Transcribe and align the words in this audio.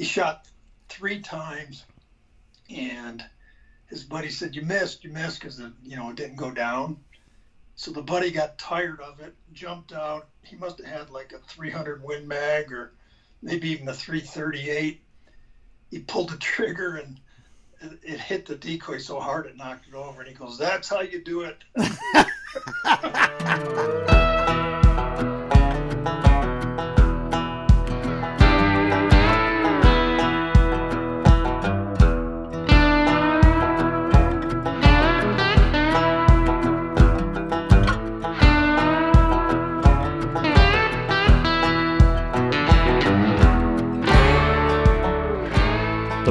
he 0.00 0.06
shot 0.06 0.48
three 0.88 1.20
times, 1.20 1.84
and 2.70 3.22
his 3.84 4.02
buddy 4.02 4.30
said, 4.30 4.56
"You 4.56 4.62
missed, 4.62 5.04
you 5.04 5.10
missed," 5.10 5.42
because 5.42 5.60
you 5.82 5.94
know 5.94 6.08
it 6.08 6.16
didn't 6.16 6.36
go 6.36 6.50
down. 6.50 7.04
So 7.76 7.90
the 7.90 8.00
buddy 8.00 8.30
got 8.30 8.56
tired 8.56 9.00
of 9.00 9.20
it, 9.20 9.34
jumped 9.52 9.92
out. 9.92 10.28
He 10.42 10.56
must 10.56 10.78
have 10.78 10.86
had 10.86 11.10
like 11.10 11.32
a 11.32 11.38
300 11.40 12.02
Win 12.02 12.26
Mag 12.26 12.72
or 12.72 12.94
maybe 13.42 13.68
even 13.68 13.88
a 13.88 13.94
338. 13.94 15.02
He 15.90 15.98
pulled 15.98 16.30
the 16.30 16.38
trigger 16.38 16.96
and 16.96 17.20
it 18.02 18.20
hit 18.20 18.46
the 18.46 18.56
decoy 18.56 18.96
so 18.96 19.20
hard 19.20 19.44
it 19.44 19.58
knocked 19.58 19.86
it 19.86 19.92
over. 19.92 20.22
And 20.22 20.30
he 20.30 20.34
goes, 20.34 20.56
"That's 20.56 20.88
how 20.88 21.02
you 21.02 21.22
do 21.22 21.42
it." 21.42 21.62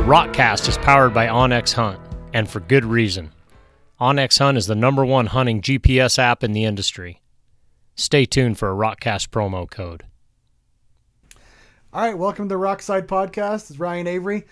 Rokcast 0.09 0.67
is 0.67 0.79
powered 0.79 1.13
by 1.13 1.27
onX 1.27 1.73
Hunt, 1.73 1.99
and 2.33 2.49
for 2.49 2.61
good 2.61 2.83
reason. 2.83 3.31
onX 4.01 4.39
Hunt 4.39 4.57
is 4.57 4.65
the 4.65 4.73
number 4.73 5.05
one 5.05 5.27
hunting 5.27 5.61
GPS 5.61 6.17
app 6.17 6.43
in 6.43 6.51
the 6.51 6.63
industry. 6.65 7.21
Stay 7.93 8.25
tuned 8.25 8.57
for 8.57 8.71
a 8.71 8.75
Rokcast 8.75 9.27
promo 9.27 9.69
code. 9.69 10.05
All 11.93 12.01
right, 12.01 12.17
welcome 12.17 12.49
to 12.49 12.55
the 12.55 12.59
Rokslide 12.59 13.05
Podcast. 13.05 13.69
It's 13.69 13.79
Ryan 13.79 14.07
Avery. 14.07 14.47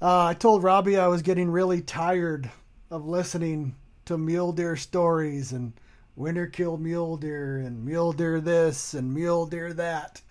Uh, 0.00 0.28
I 0.28 0.32
told 0.32 0.62
Robby 0.62 0.96
I 0.96 1.08
was 1.08 1.20
getting 1.20 1.50
really 1.50 1.82
tired 1.82 2.50
of 2.90 3.06
listening 3.06 3.74
to 4.06 4.16
mule 4.16 4.52
deer 4.52 4.76
stories 4.76 5.52
and 5.52 5.74
winter 6.16 6.46
killed 6.46 6.80
mule 6.80 7.18
deer 7.18 7.58
and 7.58 7.84
mule 7.84 8.14
deer 8.14 8.40
this 8.40 8.94
and 8.94 9.12
mule 9.12 9.44
deer 9.44 9.74
that. 9.74 10.22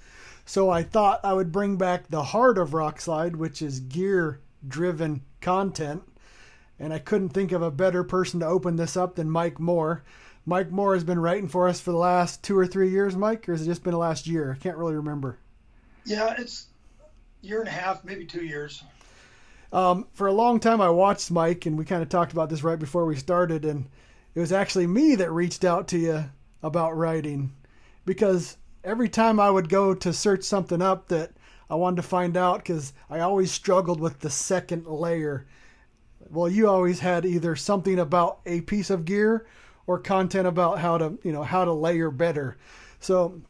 So 0.43 0.71
I 0.71 0.81
thought 0.81 1.19
I 1.23 1.33
would 1.33 1.51
bring 1.51 1.77
back 1.77 2.07
the 2.07 2.23
heart 2.23 2.57
of 2.57 2.71
Rokslide, 2.71 3.35
which 3.35 3.61
is 3.61 3.79
gear 3.79 4.39
driven 4.67 5.21
content. 5.39 6.03
And 6.79 6.93
I 6.93 6.99
couldn't 6.99 7.29
think 7.29 7.51
of 7.51 7.61
a 7.61 7.71
better 7.71 8.03
person 8.03 8.39
to 8.39 8.47
open 8.47 8.75
this 8.75 8.97
up 8.97 9.15
than 9.15 9.29
Mike 9.29 9.59
Moore. 9.59 10.03
Mike 10.45 10.71
Moore 10.71 10.95
has 10.95 11.03
been 11.03 11.19
writing 11.19 11.47
for 11.47 11.67
us 11.67 11.79
for 11.79 11.91
the 11.91 11.97
last 11.97 12.43
two 12.43 12.57
or 12.57 12.65
three 12.65 12.89
years, 12.89 13.15
Mike, 13.15 13.47
or 13.47 13.51
has 13.51 13.61
it 13.61 13.65
just 13.65 13.83
been 13.83 13.91
the 13.91 13.99
last 13.99 14.25
year? 14.25 14.51
I 14.51 14.61
can't 14.61 14.77
really 14.77 14.95
remember. 14.95 15.37
Yeah, 16.05 16.33
it's 16.37 16.67
year 17.41 17.59
and 17.59 17.67
a 17.67 17.71
half, 17.71 18.03
maybe 18.03 18.25
two 18.25 18.43
years. 18.43 18.83
Um, 19.71 20.07
for 20.13 20.27
a 20.27 20.33
long 20.33 20.59
time, 20.59 20.81
I 20.81 20.89
watched 20.89 21.31
Mike, 21.31 21.65
and 21.65 21.77
we 21.77 21.85
kind 21.85 22.01
of 22.01 22.09
talked 22.09 22.31
about 22.31 22.49
this 22.49 22.63
right 22.63 22.79
before 22.79 23.05
we 23.05 23.15
started, 23.15 23.63
and 23.63 23.87
it 24.33 24.39
was 24.39 24.51
actually 24.51 24.87
me 24.87 25.15
that 25.15 25.31
reached 25.31 25.63
out 25.63 25.87
to 25.89 25.97
you 25.97 26.25
about 26.63 26.97
writing 26.97 27.51
because 28.05 28.57
every 28.83 29.09
time 29.09 29.39
I 29.39 29.49
would 29.49 29.69
go 29.69 29.93
to 29.93 30.13
search 30.13 30.43
something 30.43 30.81
up 30.81 31.07
that 31.09 31.31
I 31.71 31.75
wanted 31.75 31.95
to 31.95 32.07
find 32.07 32.35
out 32.35 32.57
because 32.57 32.91
I 33.09 33.21
always 33.21 33.49
struggled 33.49 34.01
with 34.01 34.19
the 34.19 34.29
second 34.29 34.87
layer. 34.87 35.47
Well, 36.29 36.49
you 36.49 36.67
always 36.67 36.99
had 36.99 37.25
either 37.25 37.55
something 37.55 37.97
about 37.97 38.41
a 38.45 38.59
piece 38.59 38.89
of 38.89 39.05
gear 39.05 39.47
or 39.87 39.97
content 39.97 40.47
about 40.47 40.79
how 40.79 40.97
to, 40.97 41.17
you 41.23 41.31
know, 41.31 41.43
how 41.43 41.63
to 41.63 41.71
layer 41.71 42.11
better. 42.11 42.57
So, 42.99 43.41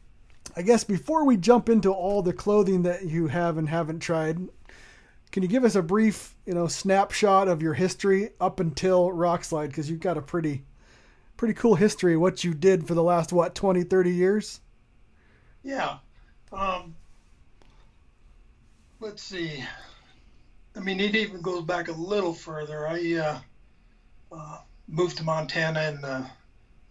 I 0.56 0.62
guess 0.62 0.84
before 0.84 1.24
we 1.24 1.36
jump 1.36 1.68
into 1.68 1.90
all 1.92 2.22
the 2.22 2.32
clothing 2.32 2.84
that 2.84 3.06
you 3.06 3.26
have 3.26 3.58
and 3.58 3.68
haven't 3.68 3.98
tried, 3.98 4.38
can 5.32 5.42
you 5.42 5.48
give 5.48 5.64
us 5.64 5.74
a 5.74 5.82
brief, 5.82 6.36
you 6.46 6.54
know, 6.54 6.68
snapshot 6.68 7.48
of 7.48 7.60
your 7.60 7.74
history 7.74 8.30
up 8.40 8.60
until 8.60 9.10
Rokslide 9.10 9.68
because 9.68 9.90
you've 9.90 9.98
got 9.98 10.16
a 10.16 10.22
pretty 10.22 10.62
pretty 11.36 11.54
cool 11.54 11.74
history 11.74 12.16
what 12.16 12.44
you 12.44 12.54
did 12.54 12.86
for 12.86 12.94
the 12.94 13.02
last 13.02 13.32
what 13.32 13.52
20 13.56 13.82
30 13.82 14.12
years 14.12 14.60
yeah 15.64 15.96
um, 16.52 16.94
let's 19.02 19.24
see. 19.24 19.64
I 20.76 20.80
mean, 20.80 21.00
it 21.00 21.16
even 21.16 21.42
goes 21.42 21.64
back 21.64 21.88
a 21.88 21.92
little 21.92 22.32
further. 22.32 22.86
I 22.86 23.14
uh, 23.14 23.38
uh, 24.30 24.58
moved 24.86 25.16
to 25.16 25.24
Montana 25.24 25.82
in 25.88 26.00
the 26.00 26.26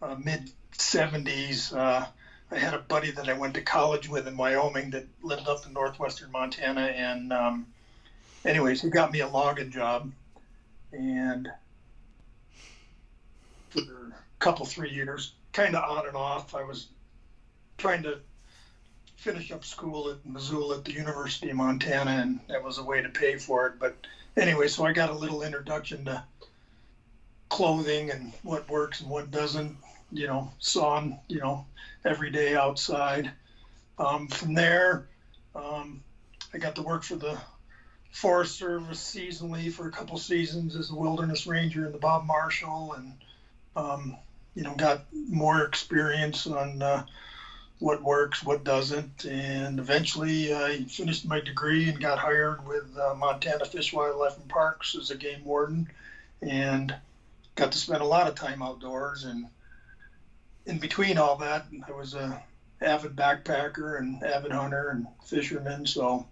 uh, 0.02 0.16
mid 0.16 0.52
70s. 0.78 1.74
Uh, 1.74 2.06
I 2.52 2.58
had 2.58 2.74
a 2.74 2.80
buddy 2.80 3.12
that 3.12 3.30
I 3.30 3.34
went 3.34 3.54
to 3.54 3.62
college 3.62 4.10
with 4.10 4.28
in 4.28 4.36
Wyoming 4.36 4.90
that 4.90 5.06
lived 5.24 5.48
up 5.48 5.66
in 5.66 5.72
northwestern 5.72 6.32
Montana. 6.34 6.82
And, 6.82 7.32
um, 7.32 7.66
anyways, 8.44 8.82
he 8.82 8.90
got 8.90 9.10
me 9.10 9.22
a 9.22 9.28
logging 9.28 9.72
job. 9.72 10.12
And 10.92 11.48
for 13.70 13.80
a 13.80 14.14
couple, 14.40 14.66
three 14.66 14.92
years, 14.92 15.32
kind 15.54 15.78
of 15.78 15.90
on 15.90 16.06
and 16.06 16.18
off, 16.18 16.54
I 16.54 16.64
was 16.64 16.88
trying 17.78 18.04
to 18.04 18.20
finish 19.22 19.52
up 19.52 19.64
school 19.64 20.10
at 20.10 20.26
Missoula 20.26 20.78
at 20.78 20.84
the 20.84 20.94
University 20.94 21.52
of 21.52 21.56
Montana, 21.56 22.10
and 22.10 22.40
that 22.48 22.64
was 22.64 22.80
a 22.80 22.84
way 22.84 23.04
to 23.04 23.10
pay 23.10 23.38
for 23.38 23.68
it. 23.68 23.74
But 23.78 23.96
anyway, 24.36 24.68
so 24.68 24.84
I 24.84 24.94
got 24.94 25.12
a 25.12 25.14
little 25.14 25.44
introduction 25.44 26.06
to 26.06 26.24
clothing 27.48 28.10
and 28.10 28.34
what 28.42 28.68
works 28.68 29.00
and 29.00 29.12
what 29.12 29.30
doesn't. 29.30 29.78
You 30.12 30.26
know, 30.26 30.52
sawn, 30.58 31.20
you 31.28 31.40
know, 31.40 31.66
every 32.04 32.32
day 32.32 32.56
outside. 32.56 33.32
Um, 34.00 34.28
from 34.28 34.56
there, 34.56 35.08
um, 35.56 36.02
I 36.54 36.58
got 36.58 36.76
to 36.76 36.82
work 36.82 37.04
for 37.04 37.16
the 37.16 37.38
Forest 38.10 38.58
Service 38.58 39.16
seasonally 39.16 39.72
for 39.72 39.88
a 39.88 39.92
couple 39.92 40.18
seasons 40.18 40.76
as 40.76 40.90
a 40.90 40.96
wilderness 40.96 41.46
ranger 41.46 41.86
in 41.86 41.92
the 41.92 42.00
Bob 42.00 42.26
Marshall, 42.26 42.94
and 42.94 43.14
um, 43.76 44.18
you 44.56 44.64
know, 44.64 44.74
got 44.74 45.06
more 45.14 45.64
experience 45.64 46.48
on. 46.48 46.82
Uh, 46.82 47.06
what 47.82 48.04
works, 48.04 48.44
what 48.44 48.64
doesn't, 48.64 49.26
and 49.26 49.80
eventually 49.80 50.54
I 50.54 50.84
finished 50.84 51.26
my 51.26 51.40
degree 51.40 51.90
and 51.90 52.00
got 52.00 52.20
hired 52.20 52.68
with 52.68 52.96
uh, 52.96 53.16
Montana 53.16 53.66
Fish, 53.66 53.92
Wildlife, 53.92 54.38
and 54.38 54.48
Parks 54.48 54.96
as 54.96 55.10
a 55.10 55.16
game 55.16 55.44
warden, 55.44 55.90
and 56.44 56.94
got 57.56 57.72
to 57.72 57.80
spend 57.80 58.04
a 58.04 58.06
lot 58.06 58.28
of 58.28 58.36
time 58.36 58.62
outdoors. 58.62 59.24
And 59.24 59.48
in 60.68 60.78
between 60.78 61.18
all 61.18 61.38
that, 61.38 61.66
I 61.88 61.92
was 61.92 62.14
a 62.14 62.44
avid 62.82 63.16
backpacker 63.16 63.98
and 63.98 64.22
avid 64.24 64.52
hunter 64.52 64.90
and 64.90 65.08
fisherman. 65.26 65.88
So 65.88 66.28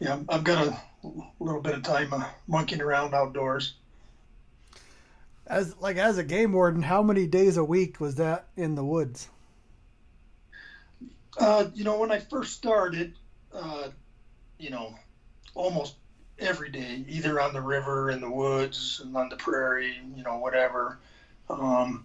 yeah, 0.00 0.18
I've 0.28 0.42
got 0.42 0.66
a 0.66 1.10
little 1.38 1.60
bit 1.60 1.74
of 1.74 1.84
time 1.84 2.12
uh, 2.12 2.24
monkeying 2.48 2.82
around 2.82 3.14
outdoors. 3.14 3.74
As 5.46 5.76
like 5.80 5.96
as 5.96 6.18
a 6.18 6.24
game 6.24 6.52
warden, 6.52 6.82
how 6.82 7.04
many 7.04 7.28
days 7.28 7.56
a 7.56 7.62
week 7.62 8.00
was 8.00 8.16
that 8.16 8.46
in 8.56 8.74
the 8.74 8.84
woods? 8.84 9.28
Uh, 11.42 11.64
you 11.74 11.82
know, 11.82 11.98
when 11.98 12.12
I 12.12 12.20
first 12.20 12.52
started, 12.52 13.14
uh, 13.52 13.88
you 14.60 14.70
know, 14.70 14.94
almost 15.56 15.96
every 16.38 16.70
day, 16.70 17.04
either 17.08 17.40
on 17.40 17.52
the 17.52 17.60
river, 17.60 18.12
in 18.12 18.20
the 18.20 18.30
woods, 18.30 19.00
and 19.02 19.16
on 19.16 19.28
the 19.28 19.34
prairie, 19.34 20.00
you 20.14 20.22
know, 20.22 20.36
whatever. 20.36 20.98
Um, 21.48 22.04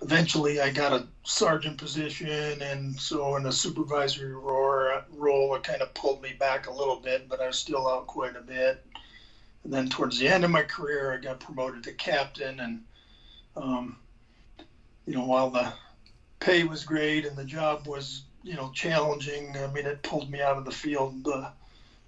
eventually, 0.00 0.60
I 0.60 0.70
got 0.70 0.92
a 0.92 1.06
sergeant 1.22 1.78
position, 1.78 2.62
and 2.62 2.98
so 2.98 3.36
in 3.36 3.46
a 3.46 3.52
supervisory 3.52 4.34
role, 4.34 4.98
role, 5.12 5.54
it 5.54 5.62
kind 5.62 5.80
of 5.80 5.94
pulled 5.94 6.20
me 6.20 6.32
back 6.32 6.66
a 6.66 6.72
little 6.72 6.96
bit, 6.96 7.28
but 7.28 7.40
I 7.40 7.46
was 7.46 7.56
still 7.56 7.86
out 7.86 8.08
quite 8.08 8.34
a 8.34 8.40
bit. 8.40 8.76
And 9.62 9.72
then 9.72 9.86
towards 9.86 10.18
the 10.18 10.26
end 10.26 10.42
of 10.42 10.50
my 10.50 10.64
career, 10.64 11.12
I 11.12 11.18
got 11.18 11.38
promoted 11.38 11.84
to 11.84 11.92
captain, 11.92 12.58
and 12.58 12.80
um, 13.54 13.94
you 15.06 15.14
know, 15.14 15.26
while 15.26 15.48
the 15.48 15.72
pay 16.40 16.64
was 16.64 16.82
great 16.82 17.24
and 17.24 17.36
the 17.36 17.44
job 17.44 17.86
was 17.86 18.22
you 18.42 18.54
know 18.54 18.70
challenging. 18.74 19.56
I 19.56 19.66
mean, 19.68 19.86
it 19.86 20.02
pulled 20.02 20.30
me 20.30 20.40
out 20.40 20.56
of 20.56 20.64
the 20.64 20.70
field, 20.70 21.26
uh, 21.26 21.50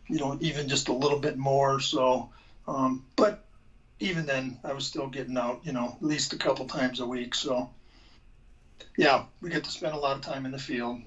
you 0.08 0.18
know, 0.18 0.36
even 0.40 0.68
just 0.68 0.88
a 0.88 0.92
little 0.92 1.18
bit 1.18 1.36
more. 1.36 1.80
So, 1.80 2.30
um, 2.66 3.04
but 3.16 3.44
even 4.00 4.26
then, 4.26 4.58
I 4.64 4.72
was 4.72 4.86
still 4.86 5.06
getting 5.06 5.36
out, 5.36 5.60
you 5.64 5.72
know, 5.72 5.96
at 5.96 6.02
least 6.02 6.32
a 6.32 6.38
couple 6.38 6.66
times 6.66 7.00
a 7.00 7.06
week. 7.06 7.34
So, 7.34 7.70
yeah, 8.96 9.24
we 9.40 9.50
get 9.50 9.64
to 9.64 9.70
spend 9.70 9.94
a 9.94 9.98
lot 9.98 10.16
of 10.16 10.22
time 10.22 10.46
in 10.46 10.52
the 10.52 10.58
field, 10.58 11.00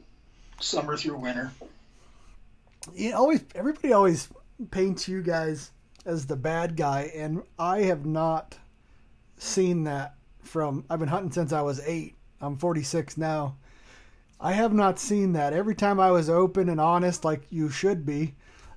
summer 0.60 0.98
through 0.98 1.18
winter. 1.18 1.51
You 2.94 3.13
always, 3.13 3.44
everybody 3.54 3.92
always 3.92 4.30
paints 4.72 5.07
you 5.07 5.22
guys 5.22 5.72
as 6.06 6.25
the 6.25 6.38
bad 6.38 6.78
guy, 6.78 7.12
and 7.13 7.44
I 7.60 7.81
have 7.81 8.06
not 8.06 8.57
seen 9.38 9.84
that 9.84 10.16
from. 10.42 10.86
I've 10.90 11.00
been 11.00 11.10
hunting 11.10 11.31
since 11.31 11.51
I 11.51 11.62
was 11.62 11.81
eight 11.86 12.18
I'm 12.42 12.57
46 12.57 13.18
now. 13.18 13.57
I 14.39 14.54
have 14.54 14.74
not 14.74 15.00
seen 15.00 15.34
that. 15.34 15.54
Every 15.54 15.75
time 15.75 16.00
I 16.00 16.12
was 16.12 16.30
open 16.30 16.69
and 16.69 16.80
honest, 16.80 17.25
like 17.25 17.42
you 17.50 17.69
should 17.69 18.06
be, 18.06 18.36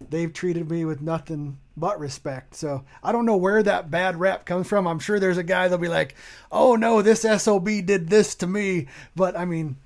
they've 0.08 0.32
treated 0.32 0.70
me 0.70 0.84
with 0.84 1.02
nothing 1.02 1.58
but 1.76 2.00
respect. 2.00 2.54
So 2.54 2.84
I 3.02 3.12
don't 3.12 3.26
know 3.26 3.36
where 3.36 3.62
that 3.62 3.90
bad 3.90 4.18
rap 4.18 4.46
comes 4.46 4.66
from. 4.66 4.86
I'm 4.86 4.98
sure 4.98 5.20
there's 5.20 5.38
a 5.38 5.42
guy 5.42 5.64
that'll 5.64 5.78
be 5.78 5.88
like, 5.88 6.14
"Oh 6.50 6.76
no, 6.76 7.02
this 7.02 7.22
SOB 7.22 7.84
did 7.84 8.08
this 8.08 8.34
to 8.36 8.46
me," 8.46 8.88
but 9.14 9.36
I 9.36 9.44
mean, 9.44 9.76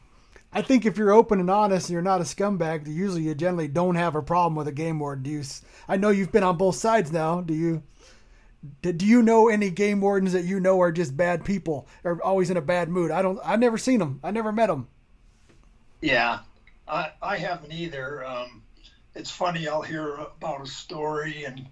I 0.53 0.63
think 0.63 0.87
if 0.87 0.97
you're 0.97 1.13
open 1.13 1.41
and 1.41 1.51
honest 1.51 1.89
and 1.89 1.95
you're 1.95 2.03
not 2.03 2.21
a 2.21 2.25
scumbag, 2.25 2.87
usually 2.87 3.23
you 3.23 3.35
generally 3.35 3.67
don't 3.69 3.97
have 3.97 4.15
a 4.15 4.23
problem 4.23 4.55
with 4.55 4.69
a 4.69 4.73
game 4.73 5.01
warden. 5.01 5.25
Do 5.25 5.31
you? 5.31 5.43
I 5.89 5.97
know 5.97 6.11
you've 6.11 6.33
been 6.33 6.45
on 6.45 6.57
both 6.57 6.77
sides 6.77 7.11
now. 7.11 7.41
Do 7.41 7.55
you? 7.55 7.83
Do 8.81 9.05
you 9.05 9.23
know 9.23 9.49
any 9.49 9.71
game 9.71 10.01
wardens 10.01 10.33
that 10.33 10.45
you 10.45 10.59
know 10.61 10.81
are 10.81 10.93
just 10.93 11.17
bad 11.17 11.45
people 11.45 11.87
or 12.03 12.23
always 12.23 12.51
in 12.51 12.57
a 12.57 12.63
bad 12.63 12.89
mood? 12.89 13.11
I 13.11 13.23
don't. 13.23 13.39
I've 13.45 13.59
never 13.59 13.77
seen 13.77 13.99
them. 13.99 14.21
I 14.23 14.31
never 14.31 14.53
met 14.53 14.69
them. 14.69 14.87
Yeah, 16.05 16.41
I 16.87 17.13
I 17.23 17.39
haven't 17.39 17.73
either. 17.73 18.27
Um, 18.27 18.63
it's 19.15 19.31
funny. 19.31 19.67
I'll 19.67 19.81
hear 19.81 20.17
about 20.17 20.61
a 20.61 20.67
story, 20.67 21.45
and 21.45 21.67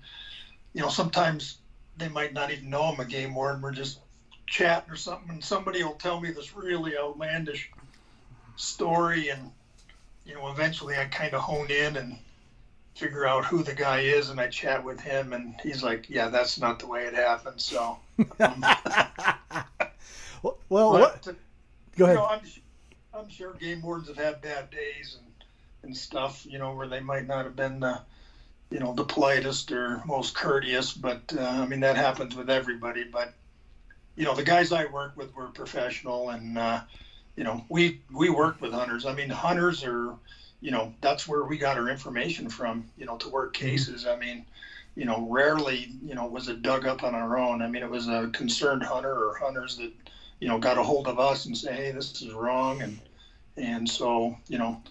you 0.72 0.80
know 0.80 0.88
sometimes 0.88 1.58
they 1.98 2.08
might 2.08 2.32
not 2.32 2.50
even 2.50 2.70
know 2.70 2.84
I'm 2.84 2.98
a 2.98 3.04
game 3.04 3.34
warden. 3.34 3.60
We're 3.60 3.72
just 3.72 3.98
chatting 4.46 4.90
or 4.90 4.96
something, 4.96 5.28
and 5.28 5.44
somebody 5.44 5.84
will 5.84 5.96
tell 5.96 6.18
me 6.18 6.30
this 6.30 6.56
really 6.56 6.96
outlandish 6.96 7.70
story, 8.56 9.28
and 9.28 9.50
you 10.24 10.32
know, 10.32 10.50
eventually 10.50 10.96
I 10.96 11.04
kind 11.04 11.34
of 11.34 11.42
hone 11.42 11.70
in 11.70 11.98
and 11.98 12.16
figure 12.94 13.26
out 13.26 13.44
who 13.44 13.62
the 13.62 13.74
guy 13.74 14.00
is, 14.00 14.30
and 14.30 14.40
I 14.40 14.46
chat 14.46 14.82
with 14.82 14.98
him, 14.98 15.34
and 15.34 15.56
he's 15.62 15.82
like, 15.82 16.08
"Yeah, 16.08 16.28
that's 16.28 16.58
not 16.58 16.78
the 16.78 16.86
way 16.86 17.04
it 17.04 17.12
happened." 17.12 17.60
So, 17.60 17.98
um, 18.40 18.64
well, 20.42 20.58
well 20.70 20.92
what? 20.92 21.22
Go 21.98 22.06
ahead. 22.06 22.16
You 22.16 22.22
know, 22.22 22.40
I'm, 23.14 23.28
sure 23.28 23.52
game 23.54 23.82
wardens 23.82 24.08
have 24.08 24.16
had 24.16 24.40
bad 24.40 24.70
days 24.70 25.18
and 25.18 25.32
and 25.82 25.96
stuff, 25.96 26.46
you 26.46 26.58
know, 26.58 26.74
where 26.74 26.86
they 26.86 27.00
might 27.00 27.26
not 27.26 27.44
have 27.44 27.56
been 27.56 27.80
the, 27.80 28.00
you 28.70 28.78
know, 28.78 28.94
the 28.94 29.04
politest 29.04 29.72
or 29.72 30.00
most 30.06 30.34
courteous. 30.34 30.92
But 30.92 31.32
uh, 31.36 31.42
I 31.42 31.66
mean, 31.66 31.80
that 31.80 31.96
happens 31.96 32.36
with 32.36 32.48
everybody. 32.48 33.04
But 33.04 33.34
you 34.16 34.24
know, 34.24 34.34
the 34.34 34.44
guys 34.44 34.72
I 34.72 34.86
work 34.86 35.16
with 35.16 35.34
were 35.34 35.48
professional, 35.48 36.30
and 36.30 36.56
uh, 36.56 36.80
you 37.36 37.44
know, 37.44 37.64
we 37.68 38.00
we 38.12 38.30
work 38.30 38.60
with 38.60 38.72
hunters. 38.72 39.04
I 39.06 39.14
mean, 39.14 39.28
hunters 39.28 39.82
are, 39.84 40.14
you 40.60 40.70
know, 40.70 40.94
that's 41.00 41.26
where 41.26 41.44
we 41.44 41.58
got 41.58 41.78
our 41.78 41.88
information 41.88 42.48
from. 42.48 42.84
You 42.96 43.06
know, 43.06 43.16
to 43.18 43.28
work 43.28 43.52
cases. 43.54 44.06
I 44.06 44.16
mean, 44.16 44.44
you 44.94 45.04
know, 45.04 45.26
rarely, 45.28 45.90
you 46.02 46.14
know, 46.14 46.26
was 46.26 46.48
it 46.48 46.62
dug 46.62 46.86
up 46.86 47.02
on 47.02 47.14
our 47.14 47.38
own. 47.38 47.62
I 47.62 47.68
mean, 47.68 47.82
it 47.82 47.90
was 47.90 48.08
a 48.08 48.30
concerned 48.32 48.82
hunter 48.82 49.12
or 49.28 49.34
hunters 49.34 49.76
that, 49.76 49.92
you 50.42 50.48
know, 50.48 50.58
got 50.58 50.76
a 50.76 50.82
hold 50.82 51.06
of 51.06 51.20
us 51.20 51.46
and 51.46 51.56
say, 51.56 51.72
hey, 51.72 51.92
this 51.92 52.20
is 52.20 52.32
wrong, 52.32 52.82
and 52.82 52.98
and 53.56 53.88
so 53.88 54.36
you 54.48 54.58
know, 54.58 54.82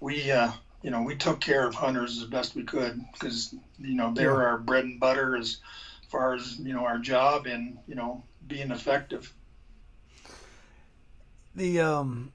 we. 0.00 0.30
Uh, 0.30 0.50
you 0.80 0.90
know, 0.90 1.02
we 1.02 1.16
took 1.16 1.40
care 1.40 1.66
of 1.66 1.74
hunters 1.74 2.22
as 2.22 2.28
best 2.28 2.54
we 2.54 2.62
could 2.62 3.04
because, 3.12 3.52
you 3.80 3.96
know, 3.96 4.12
they 4.14 4.28
were 4.28 4.46
our 4.46 4.58
bread 4.58 4.84
and 4.84 5.00
butter 5.00 5.36
as 5.36 5.56
far 6.08 6.34
as, 6.34 6.56
you 6.60 6.72
know, 6.72 6.84
our 6.84 6.98
job 6.98 7.46
and, 7.46 7.78
you 7.88 7.96
know, 7.96 8.22
being 8.46 8.70
effective. 8.70 9.34
The 11.56 11.80
um, 11.80 12.32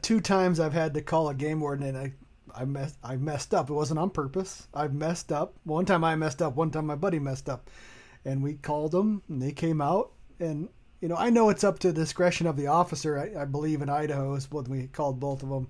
two 0.00 0.20
times 0.20 0.60
I've 0.60 0.72
had 0.72 0.94
to 0.94 1.02
call 1.02 1.28
a 1.28 1.34
game 1.34 1.60
warden 1.60 1.86
and 1.86 1.98
I 1.98 2.12
I 2.54 2.64
messed 2.64 2.96
I 3.04 3.16
messed 3.16 3.52
up. 3.52 3.68
It 3.68 3.74
wasn't 3.74 4.00
on 4.00 4.10
purpose. 4.10 4.66
I 4.72 4.88
messed 4.88 5.30
up. 5.30 5.54
One 5.64 5.84
time 5.84 6.02
I 6.04 6.16
messed 6.16 6.40
up. 6.40 6.56
One 6.56 6.70
time 6.70 6.86
my 6.86 6.96
buddy 6.96 7.18
messed 7.18 7.50
up, 7.50 7.68
and 8.24 8.42
we 8.42 8.54
called 8.54 8.92
them 8.92 9.22
and 9.28 9.42
they 9.42 9.52
came 9.52 9.82
out. 9.82 10.12
And 10.40 10.70
you 11.00 11.08
know 11.08 11.16
I 11.16 11.30
know 11.30 11.48
it's 11.48 11.64
up 11.64 11.78
to 11.80 11.92
discretion 11.92 12.46
of 12.46 12.56
the 12.56 12.66
officer. 12.66 13.18
I, 13.18 13.42
I 13.42 13.44
believe 13.44 13.82
in 13.82 13.88
Idaho 13.88 14.34
is 14.34 14.50
what 14.50 14.68
we 14.68 14.86
called 14.88 15.20
both 15.20 15.42
of 15.42 15.48
them, 15.48 15.68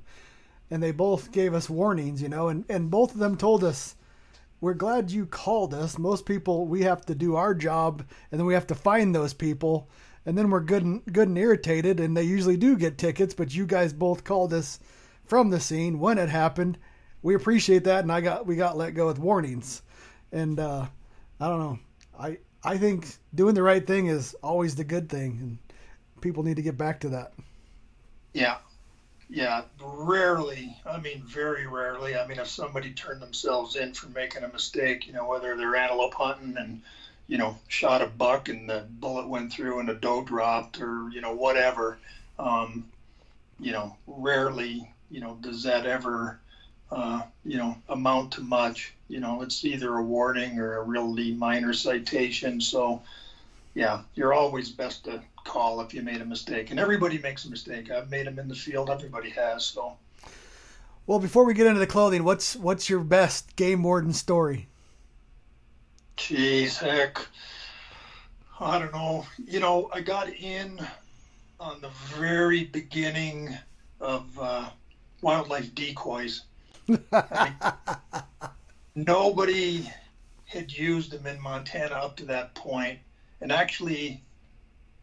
and 0.71 0.83
they 0.83 0.93
both 0.93 1.33
gave 1.33 1.55
us 1.55 1.71
warnings. 1.71 2.23
You 2.23 2.29
know, 2.29 2.49
and 2.49 2.65
and 2.69 2.91
both 2.91 3.13
of 3.13 3.19
them 3.19 3.37
told 3.37 3.65
us. 3.65 3.95
We're 4.61 4.75
glad 4.75 5.13
you 5.13 5.25
called 5.25 5.73
us. 5.73 5.99
Most 5.99 6.27
people, 6.27 6.67
we 6.67 6.83
have 6.83 7.07
to 7.07 7.15
do 7.15 7.37
our 7.37 7.55
job, 7.55 8.03
and 8.33 8.41
then 8.41 8.45
we 8.45 8.55
have 8.55 8.67
to 8.67 8.75
find 8.75 9.15
those 9.15 9.33
people 9.33 9.89
and 10.29 10.37
then 10.37 10.51
we're 10.51 10.61
good 10.61 10.85
and 10.85 11.03
good 11.11 11.29
and 11.29 11.39
irritated, 11.39 12.01
and 12.01 12.15
they 12.15 12.23
usually 12.23 12.59
do 12.59 12.77
get 12.77 12.99
tickets. 12.99 13.33
But 13.33 13.55
you 13.55 13.65
guys 13.65 13.95
both 13.95 14.25
called 14.25 14.53
us 14.53 14.79
from 15.25 15.49
the 15.49 15.59
scene 15.59 15.99
when 15.99 16.19
it 16.19 16.29
happened. 16.29 16.77
We 17.23 17.35
appreciate 17.35 17.85
that, 17.85 18.01
and 18.01 18.13
I 18.13 18.21
got 18.21 18.47
we 18.47 18.55
got 18.55 18.77
let 18.77 18.93
go 18.93 19.07
with 19.07 19.19
warnings. 19.19 19.81
And 20.31 20.61
uh, 20.61 20.87
I 21.41 21.49
don't 21.49 21.61
know. 21.61 21.79
I 22.21 22.39
I 22.65 22.77
think 22.77 23.17
doing 23.35 23.55
the 23.55 23.63
right 23.63 23.87
thing 23.87 24.07
is 24.07 24.35
always 24.43 24.75
the 24.75 24.85
good 24.85 25.09
thing, 25.09 25.39
and 25.41 25.59
people 26.21 26.43
need 26.43 26.57
to 26.57 26.63
get 26.63 26.77
back 26.77 27.01
to 27.01 27.09
that. 27.11 27.33
Yeah, 28.33 28.59
yeah. 29.31 29.63
Rarely, 29.81 30.77
I 30.85 30.99
mean, 30.99 31.23
very 31.25 31.67
rarely. 31.67 32.17
I 32.17 32.27
mean, 32.27 32.39
if 32.39 32.49
somebody 32.49 32.93
turned 32.93 33.23
themselves 33.23 33.77
in 33.77 33.95
for 33.95 34.09
making 34.09 34.43
a 34.43 34.49
mistake, 34.49 35.07
you 35.07 35.13
know, 35.13 35.29
whether 35.29 35.57
they're 35.57 35.77
antelope 35.77 36.15
hunting 36.15 36.57
and 36.57 36.83
you 37.29 37.37
know, 37.37 37.57
shot 37.69 38.03
a 38.03 38.07
buck 38.07 38.49
and 38.49 38.69
the 38.69 38.87
bullet 38.89 39.29
went 39.29 39.53
through 39.53 39.79
and 39.79 39.91
a 39.91 39.95
doe 39.95 40.25
dropped 40.25 40.81
or, 40.81 41.11
you 41.11 41.21
know, 41.21 41.35
whatever. 41.35 41.99
Um, 42.39 42.87
you 43.61 43.71
know, 43.71 43.97
rarely, 44.07 44.91
you 45.11 45.21
know, 45.21 45.37
does 45.41 45.63
that 45.65 45.85
ever, 45.85 46.41
uh, 46.91 47.23
you 47.45 47.57
know, 47.57 47.77
amount 47.89 48.33
to 48.33 48.41
much. 48.41 48.95
You 49.09 49.21
know, 49.21 49.43
it's 49.43 49.65
either 49.65 49.97
a 49.97 50.03
warning 50.03 50.59
or 50.59 50.79
a 50.79 50.83
really 50.83 51.33
minor 51.33 51.73
citation. 51.73 52.61
So, 52.61 53.03
yeah, 53.75 54.03
you're 54.15 54.35
always 54.35 54.71
best 54.71 55.05
to 55.05 55.23
call 55.45 55.81
if 55.81 55.95
you 55.95 56.03
made 56.03 56.21
a 56.21 56.25
mistake. 56.25 56.71
And 56.71 56.79
everybody 56.79 57.19
makes 57.19 57.45
a 57.45 57.51
mistake. 57.51 57.91
I've 57.91 58.11
made 58.11 58.27
them 58.27 58.39
in 58.39 58.49
the 58.49 58.55
field. 58.55 58.91
Everybody 58.91 59.31
has. 59.31 59.65
So. 59.65 59.97
Well, 61.07 61.19
before 61.19 61.45
we 61.45 61.55
get 61.55 61.67
into 61.67 61.81
the 61.81 61.87
clothing, 61.87 62.23
what's 62.25 62.55
what's 62.57 62.91
your 62.91 63.01
best 63.01 63.57
game 63.57 63.83
warden 63.83 64.13
story? 64.13 64.69
Jeez, 66.19 66.77
heck. 66.77 67.27
I 68.61 68.79
don't 68.79 68.93
know. 68.93 69.25
You 69.47 69.61
know, 69.61 69.89
I 69.93 70.01
got 70.01 70.29
in 70.29 70.81
on 71.61 71.81
the 71.81 71.91
very 72.17 72.65
beginning 72.65 73.57
of 74.01 74.27
uh, 74.39 74.69
wildlife 75.23 75.75
decoys. 75.75 76.43
I 77.13 77.53
nobody 78.95 79.91
had 80.45 80.73
used 80.73 81.13
them 81.13 81.27
in 81.27 81.41
Montana 81.41 81.95
up 81.95 82.17
to 82.17 82.25
that 82.27 82.55
point, 82.55 82.99
and 83.41 83.53
actually, 83.53 84.23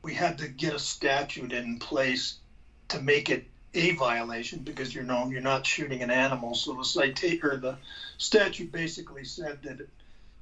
we 0.02 0.14
had 0.14 0.38
to 0.40 0.48
get 0.48 0.74
a 0.74 0.80
statute 0.80 1.52
in 1.52 1.78
place 1.80 2.38
to 2.90 3.02
make 3.02 3.30
it 3.30 3.46
a 3.74 3.92
violation 3.92 4.60
because 4.60 4.96
you 4.96 5.04
know 5.04 5.28
you're 5.30 5.42
not 5.42 5.66
shooting 5.66 6.02
an 6.02 6.12
animal. 6.12 6.56
So 6.56 6.74
the 6.74 6.86
citation 6.86 7.62
the 7.62 7.78
statute 8.18 8.72
basically 8.72 9.26
said 9.26 9.60
that 9.64 9.88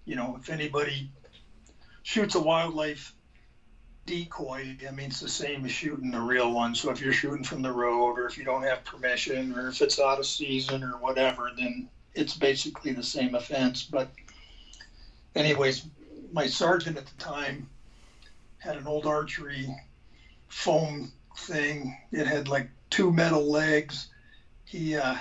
you 0.05 0.15
know, 0.15 0.37
if 0.39 0.49
anybody 0.49 1.09
shoots 2.03 2.35
a 2.35 2.41
wildlife 2.41 3.13
decoy, 4.05 4.77
I 4.87 4.91
mean, 4.91 5.07
it's 5.07 5.19
the 5.19 5.29
same 5.29 5.65
as 5.65 5.71
shooting 5.71 6.13
a 6.13 6.21
real 6.21 6.51
one. 6.51 6.75
So 6.75 6.91
if 6.91 7.01
you're 7.01 7.13
shooting 7.13 7.43
from 7.43 7.61
the 7.61 7.71
road 7.71 8.19
or 8.19 8.27
if 8.27 8.37
you 8.37 8.43
don't 8.43 8.63
have 8.63 8.83
permission 8.83 9.53
or 9.57 9.69
if 9.69 9.81
it's 9.81 9.99
out 9.99 10.19
of 10.19 10.25
season 10.25 10.83
or 10.83 10.97
whatever, 10.97 11.51
then 11.57 11.89
it's 12.13 12.35
basically 12.35 12.91
the 12.91 13.03
same 13.03 13.35
offense. 13.35 13.83
But, 13.83 14.09
anyways, 15.35 15.85
my 16.31 16.47
sergeant 16.47 16.97
at 16.97 17.05
the 17.05 17.23
time 17.23 17.69
had 18.59 18.77
an 18.77 18.87
old 18.87 19.05
archery 19.05 19.73
foam 20.47 21.11
thing. 21.37 21.97
It 22.11 22.27
had 22.27 22.47
like 22.47 22.69
two 22.89 23.11
metal 23.11 23.49
legs. 23.49 24.09
He, 24.65 24.95
uh, 24.95 25.15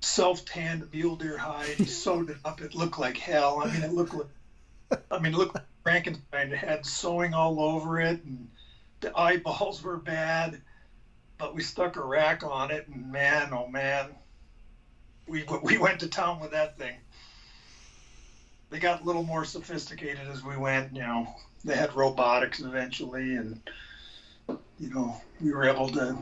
self-tanned 0.00 0.92
mule 0.92 1.16
deer 1.16 1.38
hide. 1.38 1.66
He 1.66 1.84
sewed 1.84 2.30
it 2.30 2.36
up. 2.44 2.60
It 2.60 2.74
looked 2.74 2.98
like 2.98 3.16
hell. 3.16 3.62
I 3.64 3.72
mean, 3.72 3.82
it 3.82 3.92
looked 3.92 4.14
like, 4.14 5.02
I 5.10 5.18
mean, 5.18 5.34
it 5.34 5.36
looked 5.38 5.54
like 5.54 5.64
Frankenstein. 5.86 6.50
Had 6.50 6.84
sewing 6.84 7.32
all 7.32 7.60
over 7.60 8.00
it, 8.00 8.18
and 8.24 8.48
the 9.00 9.16
eyeballs 9.16 9.84
were 9.84 9.96
bad. 9.96 10.60
But 11.38 11.54
we 11.54 11.62
stuck 11.62 11.94
a 11.94 12.02
rack 12.02 12.42
on 12.42 12.72
it, 12.72 12.88
and 12.88 13.12
man, 13.12 13.52
oh 13.52 13.68
man, 13.68 14.16
we 15.28 15.44
we 15.62 15.78
went 15.78 16.00
to 16.00 16.08
town 16.08 16.40
with 16.40 16.50
that 16.50 16.76
thing. 16.76 16.96
They 18.68 18.80
got 18.80 19.00
a 19.00 19.04
little 19.04 19.22
more 19.22 19.44
sophisticated 19.44 20.26
as 20.28 20.42
we 20.42 20.56
went. 20.56 20.92
You 20.92 21.02
know, 21.02 21.28
they 21.64 21.76
had 21.76 21.94
robotics 21.94 22.58
eventually, 22.58 23.36
and 23.36 23.56
you 24.80 24.88
know, 24.88 25.16
we 25.40 25.52
were 25.52 25.66
able 25.66 25.88
to 25.90 26.16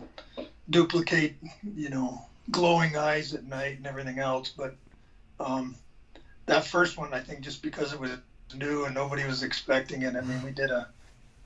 duplicate, 0.69 1.33
you 1.75 1.89
know, 1.89 2.21
glowing 2.51 2.97
eyes 2.97 3.33
at 3.33 3.43
night 3.43 3.79
and 3.79 3.87
everything 3.87 4.19
else. 4.19 4.51
But 4.55 4.75
um, 5.41 5.75
that 6.45 6.65
first 6.65 6.99
one, 6.99 7.15
I 7.15 7.21
think, 7.21 7.41
just 7.41 7.63
because 7.63 7.93
it 7.93 7.99
was 7.99 8.11
new 8.57 8.85
and 8.85 8.95
nobody 8.95 9.25
was 9.25 9.43
expecting 9.43 10.03
it. 10.03 10.17
I 10.17 10.21
mean, 10.21 10.43
we 10.43 10.51
did 10.51 10.71
a 10.71 10.89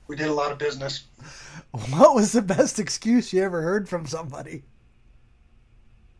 we 0.07 0.15
did 0.15 0.27
a 0.27 0.33
lot 0.33 0.51
of 0.51 0.57
business. 0.57 1.05
What 1.71 2.15
was 2.15 2.31
the 2.31 2.41
best 2.41 2.79
excuse 2.79 3.31
you 3.31 3.43
ever 3.43 3.61
heard 3.61 3.87
from 3.87 4.07
somebody? 4.07 4.63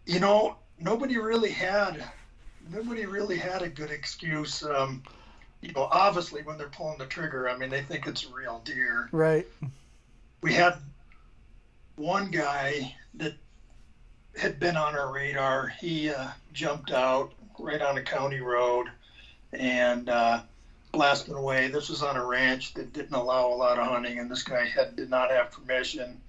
You 0.05 0.19
know, 0.19 0.58
nobody 0.79 1.17
really 1.17 1.50
had 1.50 2.03
nobody 2.72 3.08
really 3.08 3.38
had 3.38 3.63
a 3.63 3.67
good 3.67 3.89
excuse. 3.89 4.63
Um, 4.63 5.01
you 5.62 5.72
know, 5.72 5.88
obviously 5.91 6.43
when 6.43 6.60
they're 6.60 6.69
pulling 6.69 7.00
the 7.00 7.08
trigger, 7.08 7.50
I 7.50 7.58
mean, 7.58 7.72
they 7.72 7.81
think 7.81 8.05
it's 8.05 8.25
a 8.25 8.29
real 8.31 8.62
deer. 8.63 9.10
Right. 9.12 9.48
We 10.41 10.53
had 10.53 10.75
one 11.96 12.29
guy 12.29 12.96
that 13.15 13.34
had 14.38 14.60
been 14.60 14.77
on 14.77 14.96
our 14.96 15.12
radar. 15.12 15.67
He 15.67 16.12
uh, 16.12 16.27
jumped 16.53 16.91
out 16.91 17.34
right 17.58 17.81
on 17.81 17.98
a 17.98 18.03
county 18.03 18.39
road 18.39 18.88
and 19.53 20.10
uh, 20.10 20.41
blasted 20.91 21.36
away. 21.36 21.67
This 21.67 21.89
was 21.89 22.03
on 22.03 22.15
a 22.15 22.25
ranch 22.25 22.74
that 22.74 22.93
didn't 22.93 23.13
allow 23.13 23.48
a 23.48 23.55
lot 23.55 23.77
of 23.77 23.88
hunting, 23.88 24.19
and 24.19 24.29
this 24.29 24.43
guy 24.43 24.65
had 24.65 24.96
did 24.96 25.10
not 25.10 25.31
have 25.31 25.51
permission. 25.51 26.19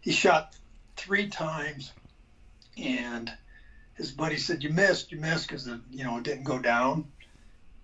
He 0.00 0.12
shot 0.12 0.56
three 0.96 1.28
times, 1.28 1.92
and 2.76 3.32
his 3.94 4.10
buddy 4.10 4.38
said, 4.38 4.62
"You 4.62 4.70
missed, 4.70 5.12
you 5.12 5.18
missed," 5.18 5.48
because 5.48 5.66
you 5.90 6.04
know 6.04 6.18
it 6.18 6.24
didn't 6.24 6.44
go 6.44 6.58
down. 6.58 7.10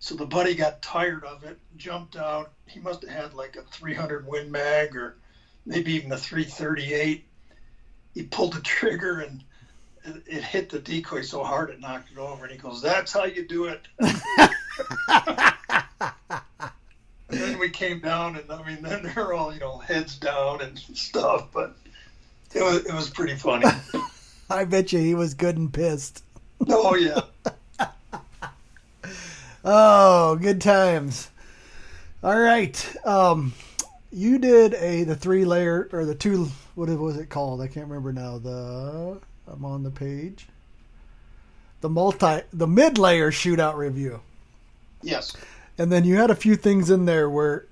So 0.00 0.14
the 0.14 0.26
buddy 0.26 0.54
got 0.54 0.80
tired 0.80 1.24
of 1.24 1.42
it, 1.44 1.58
jumped 1.76 2.16
out. 2.16 2.52
He 2.66 2.78
must 2.78 3.02
have 3.02 3.10
had 3.10 3.34
like 3.34 3.56
a 3.56 3.62
300 3.62 4.26
Win 4.26 4.50
Mag 4.50 4.94
or 4.94 5.16
maybe 5.66 5.94
even 5.94 6.12
a 6.12 6.16
338. 6.16 7.24
He 8.14 8.22
pulled 8.22 8.52
the 8.52 8.60
trigger 8.62 9.20
and 9.20 9.42
it 10.04 10.42
hit 10.42 10.70
the 10.70 10.78
decoy 10.78 11.22
so 11.22 11.42
hard 11.42 11.70
it 11.70 11.80
knocked 11.80 12.12
it 12.12 12.18
over. 12.18 12.44
And 12.44 12.52
he 12.52 12.58
goes, 12.58 12.80
"That's 12.80 13.12
how 13.12 13.24
you 13.24 13.46
do 13.46 13.64
it." 13.64 13.86
and 17.30 17.40
then 17.40 17.58
we 17.58 17.70
came 17.70 18.00
down, 18.00 18.36
and 18.36 18.50
I 18.50 18.66
mean, 18.66 18.82
then 18.82 19.02
they're 19.14 19.32
all 19.32 19.52
you 19.52 19.60
know 19.60 19.78
heads 19.78 20.16
down 20.16 20.60
and 20.60 20.78
stuff, 20.78 21.48
but 21.52 21.76
it 22.54 22.62
was 22.62 22.84
it 22.86 22.94
was 22.94 23.10
pretty 23.10 23.34
funny. 23.34 23.66
I 24.50 24.64
bet 24.64 24.92
you 24.92 24.98
he 25.00 25.14
was 25.14 25.34
good 25.34 25.56
and 25.56 25.72
pissed. 25.72 26.24
Oh 26.68 26.94
yeah. 26.94 27.20
oh, 29.64 30.36
good 30.36 30.60
times. 30.60 31.30
All 32.22 32.38
right. 32.38 33.06
Um, 33.06 33.52
you 34.10 34.38
did 34.38 34.74
a 34.74 35.04
the 35.04 35.16
three 35.16 35.44
layer 35.44 35.88
or 35.92 36.04
the 36.04 36.14
two 36.14 36.48
what 36.74 36.88
was 36.88 37.16
it 37.16 37.28
called? 37.28 37.60
I 37.60 37.66
can't 37.66 37.88
remember 37.88 38.12
now. 38.12 38.38
The 38.38 39.18
I'm 39.46 39.64
on 39.64 39.82
the 39.82 39.90
page. 39.90 40.46
The 41.80 41.88
multi 41.88 42.42
the 42.52 42.66
mid 42.66 42.98
layer 42.98 43.30
shootout 43.30 43.76
review. 43.76 44.20
Yes. 45.02 45.36
And 45.78 45.92
then 45.92 46.04
you 46.04 46.16
had 46.16 46.30
a 46.30 46.34
few 46.34 46.56
things 46.56 46.90
in 46.90 47.04
there 47.04 47.30
where 47.30 47.66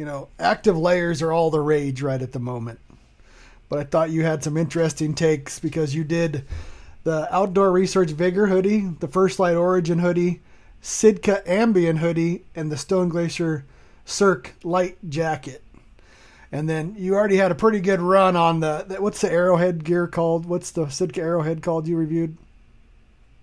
you 0.00 0.06
know, 0.06 0.28
active 0.38 0.78
layers 0.78 1.20
are 1.20 1.30
all 1.30 1.50
the 1.50 1.60
rage 1.60 2.00
right 2.00 2.22
at 2.22 2.32
the 2.32 2.38
moment. 2.38 2.80
But 3.68 3.78
I 3.80 3.84
thought 3.84 4.10
you 4.10 4.24
had 4.24 4.42
some 4.42 4.56
interesting 4.56 5.14
takes 5.14 5.58
because 5.58 5.94
you 5.94 6.04
did 6.04 6.44
the 7.04 7.28
Outdoor 7.34 7.70
Research 7.70 8.10
Vigor 8.10 8.46
hoodie, 8.46 8.88
the 9.00 9.08
First 9.08 9.38
Lite 9.38 9.56
Origin 9.56 9.98
hoodie, 9.98 10.40
Sitka 10.80 11.46
Ambient 11.46 11.98
hoodie, 11.98 12.44
and 12.54 12.72
the 12.72 12.78
Stone 12.78 13.10
Glacier 13.10 13.66
Cirque 14.06 14.54
light 14.64 14.96
jacket. 15.08 15.62
And 16.50 16.66
then 16.66 16.94
you 16.96 17.14
already 17.14 17.36
had 17.36 17.52
a 17.52 17.54
pretty 17.54 17.80
good 17.80 18.00
run 18.00 18.36
on 18.36 18.60
the 18.60 18.96
what's 18.98 19.20
the 19.20 19.30
arrowhead 19.30 19.84
gear 19.84 20.06
called? 20.06 20.46
What's 20.46 20.70
the 20.70 20.88
Sitka 20.88 21.20
arrowhead 21.20 21.62
called 21.62 21.86
you 21.86 21.98
reviewed? 21.98 22.38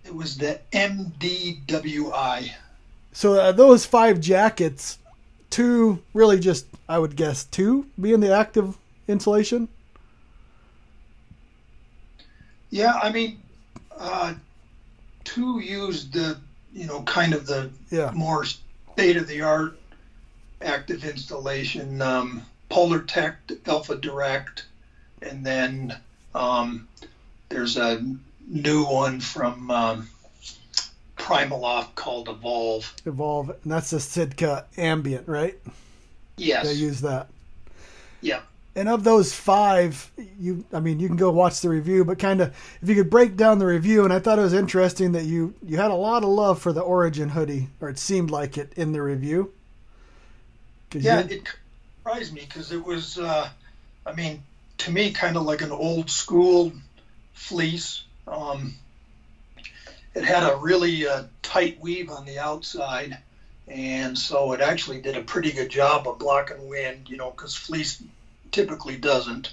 It 0.04 0.16
was 0.16 0.38
the 0.38 0.60
MDWI. 0.74 2.52
So 3.18 3.34
uh, 3.34 3.52
those 3.52 3.84
five 3.84 4.22
jackets, 4.22 5.00
two 5.50 6.04
really 6.14 6.40
just 6.40 6.68
I 6.88 7.00
would 7.00 7.16
guess 7.16 7.46
two 7.46 7.88
being 8.00 8.20
the 8.20 8.32
active 8.32 8.78
insulation. 9.08 9.70
Yeah, 12.70 12.94
I 13.02 13.12
mean, 13.12 13.42
uh, 13.98 14.36
two 15.24 15.60
used 15.60 16.14
the 16.14 16.38
you 16.72 16.86
know 16.86 17.02
kind 17.02 17.34
of 17.34 17.48
the 17.48 17.72
yeah. 17.90 18.12
more 18.14 18.46
state 18.46 19.18
of 19.18 19.28
the 19.28 19.42
art 19.42 19.80
active 20.62 21.04
installation, 21.04 22.04
um, 22.04 22.44
Polartec 22.70 23.38
Alpha 23.66 23.96
Direct, 23.96 24.68
and 25.24 25.44
then 25.44 25.98
um, 26.36 26.88
there's 27.50 27.78
a 27.78 28.00
new 28.48 28.86
one 28.86 29.20
from 29.20 29.72
um, 29.72 30.08
Primaloft 31.28 31.96
called 31.96 32.30
Evolve. 32.30 32.94
Evolve, 33.06 33.50
and 33.50 33.72
that's 33.72 33.90
the 33.90 34.00
Sitka 34.00 34.66
Ambient, 34.78 35.28
right? 35.28 35.60
Yes. 36.38 36.66
They 36.66 36.74
use 36.74 37.02
that. 37.02 37.28
Yeah. 38.22 38.40
And 38.78 38.88
of 38.88 39.04
those 39.04 39.34
five, 39.34 40.10
you, 40.40 40.64
I 40.72 40.80
mean, 40.80 41.00
you 41.00 41.08
can 41.08 41.18
go 41.18 41.32
watch 41.32 41.62
the 41.62 41.70
review, 41.70 42.06
but 42.06 42.18
kind 42.20 42.40
of, 42.42 42.56
if 42.82 42.88
you 42.88 42.96
could 42.96 43.10
break 43.10 43.36
down 43.36 43.60
the 43.60 43.66
review, 43.66 44.06
and 44.06 44.14
I 44.14 44.20
thought 44.20 44.40
it 44.40 44.44
was 44.44 44.54
interesting 44.54 45.14
that 45.14 45.24
you 45.24 45.56
you 45.66 45.78
had 45.78 45.92
a 45.92 45.96
lot 45.96 46.24
of 46.24 46.30
love 46.30 46.62
for 46.62 46.72
the 46.72 46.82
Origin 46.82 47.30
hoodie, 47.30 47.70
or 47.82 47.90
it 47.90 47.98
seemed 47.98 48.30
like 48.30 48.58
it 48.58 48.72
in 48.78 48.92
the 48.94 49.02
review. 49.02 49.52
Yeah, 50.94 51.22
it 51.22 51.50
surprised 51.98 52.34
me 52.34 52.42
because 52.42 52.72
it 52.72 52.86
was, 52.86 53.18
uh, 53.18 53.50
I 54.06 54.14
mean, 54.14 54.44
to 54.78 54.92
me, 54.92 55.12
kind 55.12 55.36
of 55.36 55.44
like 55.44 55.62
an 55.62 55.72
old 55.72 56.10
school 56.10 56.72
fleece. 57.34 58.04
Um, 58.28 58.76
it 60.18 60.26
had 60.26 60.44
a 60.44 60.56
really 60.56 61.06
uh, 61.06 61.24
tight 61.44 61.80
weave 61.80 62.10
on 62.10 62.26
the 62.26 62.40
outside, 62.40 63.16
and 63.68 64.18
so 64.18 64.52
it 64.54 64.62
actually 64.62 65.00
did 65.00 65.16
a 65.16 65.22
pretty 65.22 65.52
good 65.54 65.70
job 65.70 66.08
of 66.08 66.18
blocking 66.18 66.68
wind, 66.68 67.08
you 67.08 67.18
know, 67.18 67.30
because 67.30 67.56
fleece 67.56 68.02
typically 68.52 68.98
doesn't. 68.98 69.52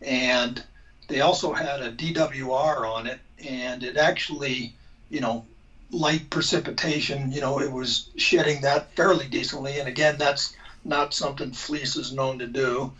And 0.00 0.60
they 1.06 1.20
also 1.20 1.52
had 1.52 1.80
a 1.80 1.92
DWR 1.92 2.84
on 2.84 3.06
it, 3.06 3.20
and 3.44 3.84
it 3.84 3.96
actually, 3.96 4.74
you 5.08 5.20
know, 5.20 5.44
light 5.92 6.28
precipitation, 6.30 7.30
you 7.30 7.40
know, 7.40 7.60
it 7.60 7.70
was 7.70 8.08
shedding 8.16 8.62
that 8.62 8.90
fairly 8.96 9.28
decently. 9.28 9.78
And 9.78 9.86
again, 9.86 10.18
that's 10.18 10.52
not 10.84 11.14
something 11.14 11.52
fleece 11.52 11.94
is 11.94 12.10
known 12.10 12.40
to 12.40 12.46
do. 12.46 12.90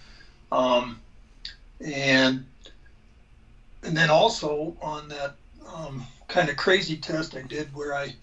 Um, 0.53 1.01
and 1.81 2.45
and 3.83 3.97
then 3.97 4.11
also 4.11 4.77
on 4.81 5.09
that 5.09 5.33
um, 5.67 6.05
kind 6.33 6.49
of 6.49 6.57
crazy 6.57 6.97
test 6.97 7.37
I 7.37 7.43
did 7.43 7.75
where 7.75 7.95
I 7.95 8.15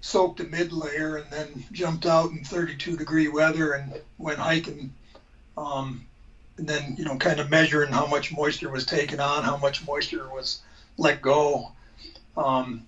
soaked 0.00 0.40
a 0.40 0.44
mid 0.44 0.72
layer 0.72 1.16
and 1.16 1.30
then 1.30 1.64
jumped 1.72 2.04
out 2.04 2.30
in 2.30 2.44
32 2.44 2.96
degree 2.96 3.28
weather 3.28 3.72
and 3.72 4.00
went 4.18 4.38
hiking. 4.38 4.92
Um, 5.56 6.04
and 6.58 6.68
then, 6.68 6.94
you 6.98 7.04
know, 7.04 7.16
kind 7.16 7.40
of 7.40 7.50
measuring 7.50 7.90
how 7.90 8.06
much 8.06 8.30
moisture 8.36 8.70
was 8.70 8.84
taken 8.84 9.18
on, 9.18 9.42
how 9.42 9.56
much 9.56 9.86
moisture 9.86 10.28
was 10.28 10.60
let 10.98 11.22
go. 11.22 11.72
Um, 12.36 12.86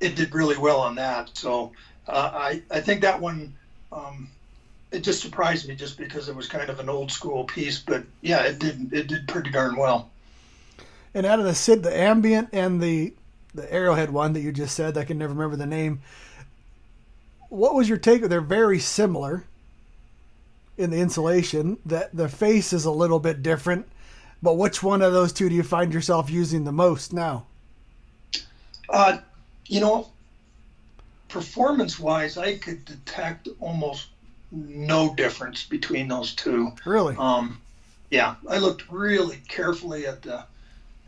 it 0.00 0.16
did 0.16 0.34
really 0.34 0.56
well 0.56 0.80
on 0.80 0.94
that. 0.94 1.30
So 1.34 1.72
uh, 2.08 2.30
I, 2.32 2.62
I 2.70 2.80
think 2.80 3.02
that 3.02 3.20
one 3.20 3.54
um, 3.92 4.28
it 4.90 5.02
just 5.02 5.20
surprised 5.20 5.68
me 5.68 5.74
just 5.74 5.98
because 5.98 6.28
it 6.28 6.34
was 6.34 6.48
kind 6.48 6.70
of 6.70 6.80
an 6.80 6.88
old 6.88 7.12
school 7.12 7.44
piece, 7.44 7.78
but 7.78 8.04
yeah, 8.22 8.42
it 8.44 8.58
did 8.58 8.92
it 8.92 9.08
did 9.08 9.28
pretty 9.28 9.50
darn 9.50 9.76
well. 9.76 10.10
And 11.12 11.26
out 11.26 11.38
of 11.38 11.44
the 11.44 11.54
Sid, 11.54 11.82
the 11.82 11.96
ambient 11.96 12.48
and 12.52 12.80
the 12.80 13.12
the 13.54 13.72
arrowhead 13.72 14.10
one 14.10 14.32
that 14.32 14.40
you 14.40 14.52
just 14.52 14.74
said, 14.74 14.98
I 14.98 15.04
can 15.04 15.18
never 15.18 15.32
remember 15.32 15.56
the 15.56 15.66
name. 15.66 16.02
What 17.48 17.74
was 17.74 17.88
your 17.88 17.98
take? 17.98 18.22
They're 18.22 18.40
very 18.40 18.80
similar 18.80 19.44
in 20.76 20.90
the 20.90 20.98
insulation. 20.98 21.78
That 21.86 22.14
the 22.14 22.28
face 22.28 22.72
is 22.72 22.84
a 22.84 22.90
little 22.90 23.20
bit 23.20 23.42
different, 23.42 23.86
but 24.42 24.58
which 24.58 24.82
one 24.82 25.02
of 25.02 25.12
those 25.12 25.32
two 25.32 25.48
do 25.48 25.54
you 25.54 25.62
find 25.62 25.94
yourself 25.94 26.30
using 26.30 26.64
the 26.64 26.72
most 26.72 27.12
now? 27.12 27.46
Uh, 28.88 29.18
you 29.66 29.80
know, 29.80 30.08
performance 31.28 31.98
wise, 31.98 32.36
I 32.36 32.58
could 32.58 32.84
detect 32.84 33.48
almost 33.60 34.08
no 34.50 35.14
difference 35.14 35.64
between 35.64 36.08
those 36.08 36.34
two. 36.34 36.72
Really? 36.84 37.16
Um, 37.16 37.60
yeah, 38.10 38.34
I 38.48 38.58
looked 38.58 38.90
really 38.90 39.40
carefully 39.48 40.06
at 40.06 40.22
the 40.22 40.44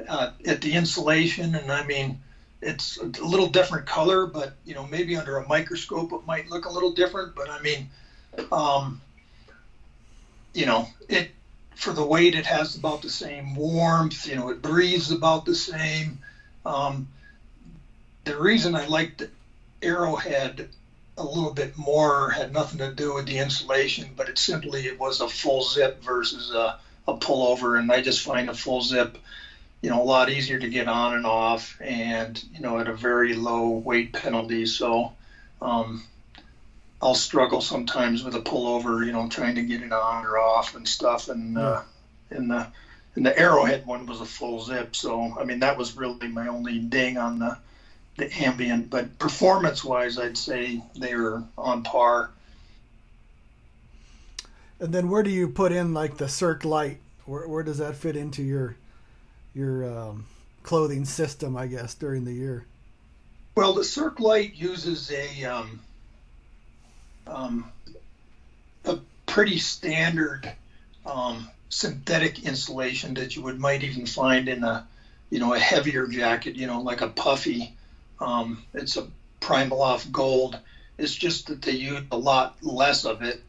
uh, 0.08 0.32
at 0.46 0.60
the 0.60 0.72
insulation, 0.72 1.54
and 1.54 1.70
I 1.70 1.86
mean, 1.86 2.20
it's 2.66 2.96
a 2.96 3.04
little 3.24 3.46
different 3.46 3.86
color, 3.86 4.26
but 4.26 4.54
you 4.64 4.74
know, 4.74 4.84
maybe 4.86 5.16
under 5.16 5.38
a 5.38 5.46
microscope 5.46 6.12
it 6.12 6.26
might 6.26 6.50
look 6.50 6.64
a 6.64 6.70
little 6.70 6.90
different. 6.90 7.34
But 7.34 7.48
I 7.48 7.60
mean, 7.60 7.88
um, 8.50 9.00
you 10.52 10.66
know, 10.66 10.88
it 11.08 11.30
for 11.76 11.92
the 11.92 12.04
weight 12.04 12.34
it 12.34 12.46
has 12.46 12.74
about 12.74 13.02
the 13.02 13.08
same 13.08 13.54
warmth. 13.54 14.26
You 14.26 14.36
know, 14.36 14.48
it 14.48 14.62
breathes 14.62 15.12
about 15.12 15.44
the 15.44 15.54
same. 15.54 16.18
Um, 16.64 17.08
the 18.24 18.36
reason 18.36 18.74
I 18.74 18.84
liked 18.86 19.22
Arrowhead 19.82 20.68
a 21.18 21.22
little 21.24 21.52
bit 21.52 21.76
more 21.76 22.30
had 22.30 22.52
nothing 22.52 22.78
to 22.78 22.92
do 22.92 23.14
with 23.14 23.26
the 23.26 23.38
insulation, 23.38 24.12
but 24.16 24.28
it 24.28 24.38
simply 24.38 24.86
it 24.86 24.98
was 24.98 25.20
a 25.20 25.28
full 25.28 25.62
zip 25.62 26.02
versus 26.02 26.50
a, 26.50 26.78
a 27.06 27.14
pullover, 27.14 27.78
and 27.78 27.90
I 27.92 28.00
just 28.00 28.20
find 28.22 28.48
a 28.50 28.54
full 28.54 28.82
zip, 28.82 29.16
you 29.86 29.92
know, 29.92 30.02
a 30.02 30.10
lot 30.16 30.30
easier 30.30 30.58
to 30.58 30.68
get 30.68 30.88
on 30.88 31.14
and 31.14 31.24
off, 31.24 31.80
and 31.80 32.42
you 32.52 32.58
know, 32.58 32.80
at 32.80 32.88
a 32.88 32.92
very 32.92 33.34
low 33.34 33.68
weight 33.68 34.12
penalty. 34.12 34.66
So, 34.66 35.12
um, 35.62 36.02
I'll 37.00 37.14
struggle 37.14 37.60
sometimes 37.60 38.24
with 38.24 38.34
a 38.34 38.40
pullover, 38.40 39.06
you 39.06 39.12
know, 39.12 39.28
trying 39.28 39.54
to 39.54 39.62
get 39.62 39.82
it 39.82 39.92
on 39.92 40.26
or 40.26 40.40
off 40.40 40.74
and 40.74 40.88
stuff, 40.88 41.28
and 41.28 41.56
uh, 41.56 41.82
in 42.32 42.48
the 42.48 42.66
and 43.14 43.24
the 43.24 43.38
arrowhead 43.38 43.86
one 43.86 44.06
was 44.06 44.20
a 44.20 44.26
full 44.26 44.60
zip, 44.60 44.96
so 44.96 45.36
I 45.38 45.44
mean 45.44 45.60
that 45.60 45.78
was 45.78 45.96
really 45.96 46.26
my 46.26 46.48
only 46.48 46.80
ding 46.80 47.16
on 47.16 47.38
the 47.38 47.56
the 48.16 48.28
ambient, 48.42 48.90
but 48.90 49.16
performance 49.20 49.84
wise, 49.84 50.18
I'd 50.18 50.36
say 50.36 50.82
they're 50.96 51.44
on 51.56 51.84
par. 51.84 52.32
And 54.80 54.92
then 54.92 55.08
where 55.08 55.22
do 55.22 55.30
you 55.30 55.46
put 55.46 55.70
in 55.70 55.94
like 55.94 56.16
the 56.16 56.28
Cirque 56.28 56.64
light? 56.64 56.98
Where, 57.24 57.46
where 57.46 57.62
does 57.62 57.78
that 57.78 57.94
fit 57.94 58.16
into 58.16 58.42
your 58.42 58.74
your 59.56 59.84
um, 59.84 60.26
clothing 60.62 61.04
system? 61.04 61.56
I 61.56 61.66
guess 61.66 61.94
during 61.94 62.24
the 62.24 62.32
year. 62.32 62.66
Well, 63.56 63.72
the 63.72 63.84
Cirque 63.84 64.20
light 64.20 64.54
uses 64.54 65.10
a 65.10 65.44
um, 65.44 65.80
um, 67.26 67.72
a 68.84 68.98
pretty 69.24 69.58
standard 69.58 70.52
um, 71.06 71.48
synthetic 71.68 72.44
insulation 72.44 73.14
that 73.14 73.34
you 73.34 73.42
would 73.42 73.58
might 73.58 73.82
even 73.82 74.06
find 74.06 74.48
in 74.48 74.62
a 74.62 74.86
you 75.30 75.38
know 75.38 75.54
a 75.54 75.58
heavier 75.58 76.06
jacket 76.06 76.54
you 76.54 76.66
know 76.66 76.80
like 76.80 77.00
a 77.00 77.08
puffy 77.08 77.74
um, 78.20 78.62
it's 78.74 78.96
a 78.96 79.06
Primaloft 79.40 80.10
gold 80.12 80.58
it's 80.98 81.14
just 81.14 81.48
that 81.48 81.62
they 81.62 81.72
use 81.72 82.02
a 82.10 82.16
lot 82.16 82.56
less 82.62 83.04
of 83.04 83.22
it 83.22 83.42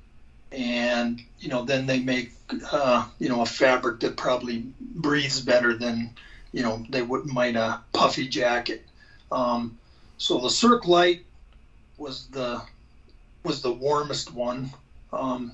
and 0.52 1.22
you 1.40 1.50
know 1.50 1.64
then 1.64 1.86
they 1.86 2.00
make 2.00 2.32
uh, 2.72 3.06
you 3.20 3.30
know 3.30 3.42
a 3.42 3.46
fabric 3.46 4.00
that 4.00 4.18
probably 4.18 4.64
breathes 4.80 5.42
better 5.42 5.74
than 5.74 6.12
you 6.54 6.64
know 6.64 6.84
they 6.90 7.02
would 7.02 7.26
might 7.26 7.56
a 7.56 7.80
puffy 7.94 8.28
jacket 8.28 8.84
um, 9.32 9.78
so 10.18 10.40
the 10.40 10.50
Cirque 10.50 10.86
light 10.86 11.22
was 11.98 12.28
the 12.28 12.62
was 13.44 13.62
the 13.62 13.72
warmest 13.72 14.34
one 14.34 14.70
um, 15.14 15.54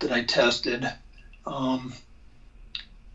that 0.00 0.10
I 0.10 0.22
tested. 0.22 0.86
Um, 1.46 1.92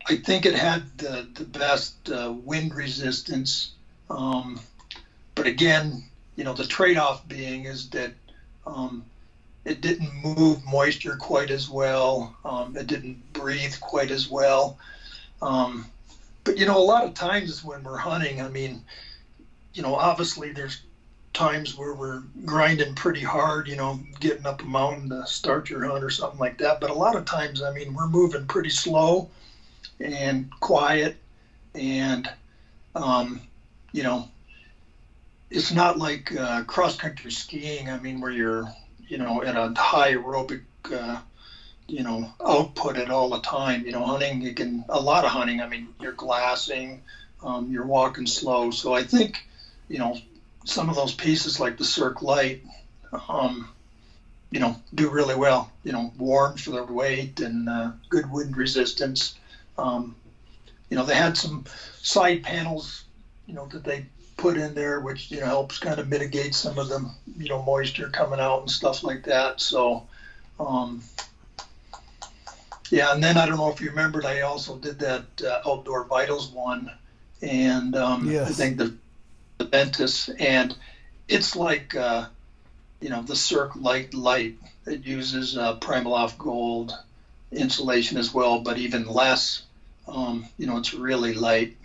I 0.08 0.16
think 0.16 0.46
it 0.46 0.54
had 0.54 0.98
the, 0.98 1.28
the 1.34 1.44
best 1.44 1.94
uh, 2.10 2.32
wind 2.32 2.74
resistance. 2.74 3.72
Um, 4.10 4.60
but 5.34 5.46
again, 5.46 6.02
you 6.36 6.44
know, 6.44 6.54
the 6.54 6.64
trade 6.64 6.96
off 6.96 7.26
being 7.28 7.64
is 7.64 7.88
that 7.90 8.12
um, 8.66 9.04
it 9.64 9.80
didn't 9.80 10.36
move 10.36 10.64
moisture 10.64 11.16
quite 11.16 11.50
as 11.50 11.68
well, 11.68 12.34
um, 12.44 12.76
it 12.76 12.86
didn't 12.86 13.32
breathe 13.32 13.74
quite 13.80 14.10
as 14.10 14.28
well. 14.28 14.76
Um, 15.40 15.86
but, 16.44 16.56
you 16.56 16.66
know, 16.66 16.78
a 16.78 16.82
lot 16.82 17.04
of 17.04 17.14
times 17.14 17.62
when 17.62 17.82
we're 17.82 17.96
hunting, 17.96 18.40
I 18.40 18.48
mean, 18.48 18.82
you 19.74 19.82
know, 19.82 19.94
obviously 19.94 20.50
there's 20.50 20.82
times 21.32 21.76
where 21.76 21.94
we're 21.94 22.20
grinding 22.44 22.94
pretty 22.94 23.22
hard, 23.22 23.66
you 23.68 23.76
know, 23.76 23.98
getting 24.20 24.46
up 24.46 24.62
a 24.62 24.66
mountain 24.66 25.08
to 25.08 25.26
start 25.26 25.70
your 25.70 25.84
hunt 25.84 26.04
or 26.04 26.10
something 26.10 26.38
like 26.38 26.58
that. 26.58 26.80
But 26.80 26.90
a 26.90 26.94
lot 26.94 27.14
of 27.14 27.24
times, 27.24 27.62
I 27.62 27.70
mean, 27.70 27.94
we're 27.94 28.06
moving 28.06 28.46
pretty 28.46 28.70
slow 28.70 29.28
and 30.00 30.48
quiet, 30.60 31.16
and 31.74 32.28
um, 32.94 33.40
you 33.92 34.02
know, 34.02 34.28
it's 35.50 35.70
not 35.70 35.96
like 35.96 36.34
uh, 36.36 36.62
cross 36.64 36.96
country 36.96 37.30
skiing. 37.30 37.88
I 37.88 37.96
mean, 37.96 38.20
where 38.20 38.30
you're, 38.30 38.68
you 39.12 39.18
know, 39.18 39.42
at 39.42 39.54
a 39.54 39.70
high 39.76 40.14
aerobic. 40.14 40.62
Uh, 40.90 41.18
you 41.88 42.02
know, 42.02 42.26
output 42.46 42.96
at 42.96 43.10
all 43.10 43.28
the 43.28 43.38
time. 43.40 43.84
You 43.84 43.92
know, 43.92 44.04
hunting, 44.06 44.40
you 44.40 44.54
can, 44.54 44.82
a 44.88 44.98
lot 44.98 45.24
of 45.24 45.30
hunting, 45.30 45.60
I 45.60 45.66
mean, 45.66 45.88
you're 46.00 46.12
glassing, 46.12 47.02
um, 47.42 47.70
you're 47.70 47.84
walking 47.84 48.26
slow. 48.26 48.70
So 48.70 48.94
I 48.94 49.02
think, 49.02 49.44
you 49.88 49.98
know, 49.98 50.16
some 50.64 50.88
of 50.88 50.94
those 50.94 51.12
pieces 51.12 51.60
like 51.60 51.76
the 51.76 51.84
Cirque 51.84 52.22
Light, 52.22 52.60
um, 53.28 53.68
you 54.50 54.60
know, 54.60 54.74
do 54.94 55.10
really 55.10 55.34
well. 55.34 55.70
You 55.84 55.92
know, 55.92 56.10
warm 56.16 56.56
for 56.56 56.70
their 56.70 56.84
weight 56.84 57.40
and 57.40 57.68
uh, 57.68 57.90
good 58.08 58.30
wind 58.30 58.56
resistance. 58.56 59.34
Um, 59.76 60.14
you 60.88 60.96
know, 60.96 61.04
they 61.04 61.14
had 61.14 61.36
some 61.36 61.64
side 62.00 62.42
panels, 62.42 63.04
you 63.46 63.54
know, 63.54 63.66
that 63.66 63.84
they 63.84 64.06
put 64.42 64.58
in 64.58 64.74
there, 64.74 65.00
which 65.00 65.30
you 65.30 65.38
know 65.40 65.46
helps 65.46 65.78
kind 65.78 66.00
of 66.00 66.08
mitigate 66.08 66.52
some 66.52 66.76
of 66.76 66.88
the 66.88 67.08
you 67.38 67.48
know 67.48 67.62
moisture 67.62 68.08
coming 68.08 68.40
out 68.40 68.60
and 68.60 68.70
stuff 68.70 69.04
like 69.04 69.22
that. 69.22 69.60
So, 69.60 70.04
um, 70.58 71.00
yeah, 72.90 73.12
and 73.12 73.22
then 73.22 73.36
I 73.36 73.46
don't 73.46 73.56
know 73.56 73.70
if 73.70 73.80
you 73.80 73.90
remembered, 73.90 74.24
I 74.24 74.40
also 74.40 74.76
did 74.76 74.98
that 74.98 75.24
uh, 75.46 75.70
outdoor 75.70 76.04
vitals 76.04 76.48
one, 76.50 76.90
and 77.40 77.94
um, 77.94 78.28
Yes. 78.28 78.50
I 78.50 78.52
think 78.52 78.78
the 78.78 78.94
the 79.58 79.64
Ventus, 79.64 80.28
and 80.28 80.74
it's 81.28 81.54
like 81.54 81.94
uh, 81.94 82.26
you 83.00 83.10
know 83.10 83.22
the 83.22 83.36
Cirque 83.36 83.76
Light 83.76 84.12
Light. 84.12 84.56
It 84.86 85.04
uses 85.04 85.56
uh, 85.56 85.76
Primaloft 85.76 86.36
Gold 86.36 86.92
insulation 87.52 88.18
as 88.18 88.34
well, 88.34 88.58
but 88.58 88.76
even 88.76 89.06
less. 89.06 89.62
Um, 90.08 90.46
you 90.58 90.66
know, 90.66 90.78
it's 90.78 90.92
really 90.92 91.32
light, 91.32 91.76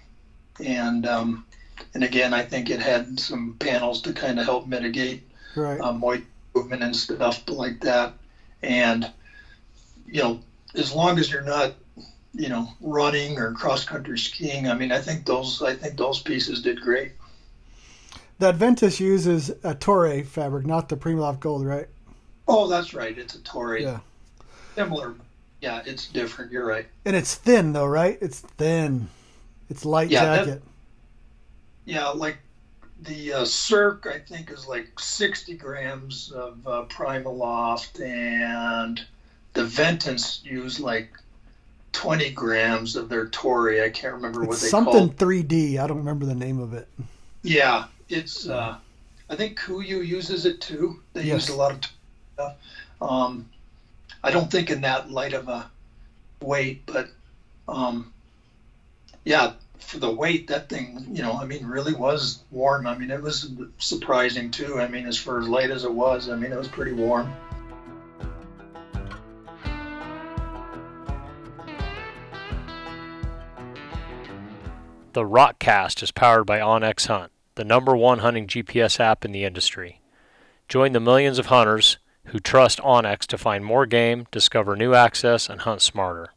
and 0.60 1.06
um, 1.06 1.46
and 1.94 2.04
again, 2.04 2.34
I 2.34 2.44
think 2.44 2.70
it 2.70 2.80
had 2.80 3.20
some 3.20 3.56
panels 3.60 4.02
to 4.04 4.14
kind 4.14 4.40
of 4.40 4.46
help 4.46 4.68
mitigate 4.68 5.24
Right. 5.56 5.80
uh, 5.82 5.92
moist 5.94 6.24
movement 6.54 6.84
and 6.84 6.96
stuff 6.96 7.48
like 7.50 7.82
that. 7.82 8.14
And 8.62 9.12
you 10.08 10.22
know, 10.24 10.40
as 10.76 10.94
long 10.94 11.20
as 11.20 11.32
you're 11.32 11.42
not, 11.42 11.74
you 12.34 12.50
know, 12.50 12.70
running 12.82 13.38
or 13.38 13.52
cross 13.54 13.84
country 13.84 14.18
skiing, 14.18 14.68
I 14.70 14.74
mean, 14.76 14.92
I 14.92 15.00
think 15.00 15.26
those 15.26 15.62
I 15.62 15.76
think 15.76 15.98
those 15.98 16.20
pieces 16.22 16.62
did 16.62 16.82
great. 16.82 17.12
That 18.40 18.56
Ventus 18.56 19.00
uses 19.00 19.50
a 19.64 19.74
Toray 19.74 20.24
fabric, 20.26 20.66
not 20.68 20.90
the 20.90 20.96
Primaloft 20.98 21.40
Gold, 21.40 21.66
right? 21.66 21.88
Oh, 22.48 22.68
that's 22.68 22.94
right. 22.94 23.18
It's 23.18 23.34
a 23.36 23.40
Toray. 23.40 23.82
Yeah. 23.82 24.00
Similar. 24.76 25.16
Yeah, 25.60 25.82
it's 25.86 26.08
different. 26.08 26.52
You're 26.52 26.66
right. 26.68 26.86
And 27.04 27.16
it's 27.16 27.34
thin 27.36 27.74
though, 27.74 27.88
right? 27.88 28.18
It's 28.22 28.42
thin. 28.42 29.10
It's 29.70 29.84
light 29.86 30.10
Yeah, 30.12 30.26
that- 30.26 30.46
jacket. 30.46 30.64
Yeah, 31.88 32.10
like 32.10 32.38
the 33.02 33.32
uh, 33.32 33.46
Cirque, 33.46 34.08
I 34.14 34.20
think, 34.20 34.52
is 34.52 34.68
like 34.68 35.00
60 35.00 35.56
grams 35.56 36.32
of 36.32 36.68
uh, 36.68 36.84
Primaloft, 36.90 38.02
and 38.06 39.02
the 39.54 39.64
Ventus 39.64 40.42
use 40.44 40.82
like 40.82 41.10
20 41.94 42.32
grams 42.32 42.98
of 42.98 43.08
their 43.08 43.28
Toray. 43.28 43.86
I 43.86 43.90
can't 43.90 44.16
remember 44.16 44.42
what 44.42 44.56
it's 44.56 44.64
they 44.64 44.68
something 44.68 45.10
call. 45.10 45.30
3D. 45.30 45.80
I 45.80 45.88
don't 45.88 46.00
remember 46.00 46.26
the 46.26 46.36
name 46.36 46.60
of 46.60 46.74
it. 46.74 46.90
Yeah, 47.42 47.86
it's. 48.10 48.50
Uh, 48.50 48.76
I 49.30 49.36
think 49.38 49.58
KUIU 49.58 50.06
uses 50.06 50.46
it 50.46 50.60
too. 50.60 51.00
They 51.14 51.24
Yes. 51.24 51.48
use 51.48 51.50
a 51.50 51.56
lot 51.56 51.72
of 51.72 51.80
stuff. 52.34 52.56
Um, 53.02 53.50
I 54.24 54.32
don't 54.32 54.52
think 54.52 54.72
in 54.72 54.82
that 54.82 55.10
light 55.10 55.34
of 55.34 55.48
a 55.48 55.72
weight, 56.42 56.82
but 56.86 57.08
um, 57.70 58.12
yeah, 59.24 59.54
for 59.80 60.00
the 60.00 60.12
weight, 60.12 60.48
that 60.48 60.70
thing, 60.70 61.06
you 61.12 61.22
know, 61.22 61.34
I 61.34 61.46
mean, 61.46 61.66
really 61.66 61.94
was 61.94 62.44
warm. 62.52 62.88
I 62.88 62.98
mean, 62.98 63.12
it 63.12 63.22
was 63.22 63.52
surprising 63.78 64.52
too. 64.52 64.80
I 64.80 64.88
mean, 64.88 65.06
as 65.06 65.18
far 65.18 65.40
as 65.40 65.48
light 65.48 65.72
as 65.72 65.84
it 65.84 65.94
was, 65.94 66.30
I 66.30 66.36
mean, 66.36 66.52
it 66.52 66.58
was 66.58 66.68
pretty 66.68 66.94
warm. 66.94 67.32
The 75.14 75.24
Rokcast 75.24 76.04
is 76.04 76.12
powered 76.12 76.46
by 76.46 76.60
OnX 76.60 77.08
Hunt, 77.08 77.32
the 77.56 77.66
number 77.66 77.96
one 77.96 78.20
hunting 78.20 78.46
GPS 78.46 79.00
app 79.00 79.26
in 79.26 79.32
the 79.32 79.46
industry. 79.46 80.00
Join 80.68 80.92
the 80.92 81.00
millions 81.00 81.40
of 81.40 81.48
hunters 81.48 81.98
who 82.26 82.40
trust 82.40 82.80
OnX 82.80 83.22
to 83.28 83.38
find 83.38 83.66
more 83.66 83.86
game, 83.86 84.28
discover 84.32 84.76
new 84.76 84.94
access, 84.94 85.50
and 85.50 85.62
hunt 85.62 85.82
smarter. 85.82 86.34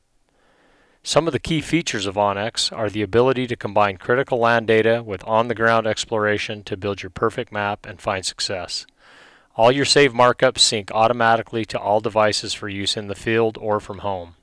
Some 1.03 1.27
of 1.27 1.33
the 1.33 1.39
key 1.39 1.63
features 1.63 2.05
of 2.05 2.17
OnX 2.17 2.77
are 2.77 2.91
the 2.91 3.01
ability 3.01 3.47
to 3.47 3.57
combine 3.57 3.97
critical 3.97 4.39
land 4.39 4.67
data 4.67 5.03
with 5.03 5.27
on 5.27 5.49
the 5.49 5.55
ground 5.55 5.87
exploration 5.87 6.63
to 6.65 6.77
build 6.77 7.03
your 7.03 7.09
perfect 7.09 7.51
map 7.51 7.87
and 7.87 8.01
find 8.01 8.25
success. 8.25 8.87
All 9.57 9.73
your 9.73 9.87
save 9.87 10.13
markups 10.13 10.59
sync 10.59 10.91
automatically 10.93 11.65
to 11.67 11.79
all 11.79 12.01
devices 12.01 12.53
for 12.53 12.69
use 12.69 12.99
in 12.99 13.09
the 13.09 13.15
field 13.15 13.57
or 13.59 13.81
from 13.81 13.99
home. 13.99 14.35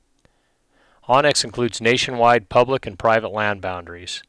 OnX 1.08 1.44
includes 1.44 1.80
nationwide 1.80 2.48
public 2.48 2.86
and 2.86 2.98
private 2.98 3.32
land 3.32 3.60
boundaries. 3.60 4.22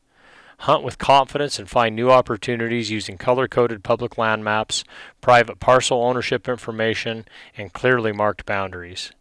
Hunt 0.60 0.84
with 0.84 1.00
confidence 1.00 1.58
and 1.58 1.68
find 1.68 1.96
new 1.96 2.12
opportunities 2.12 2.92
using 2.92 3.18
color 3.18 3.48
coded 3.48 3.84
public 3.84 4.20
land 4.20 4.44
maps, 4.44 4.84
private 5.20 5.60
parcel 5.60 6.04
ownership 6.04 6.48
information, 6.48 7.26
and 7.58 7.74
clearly 7.74 8.12
marked 8.12 8.46
boundaries. 8.46 9.12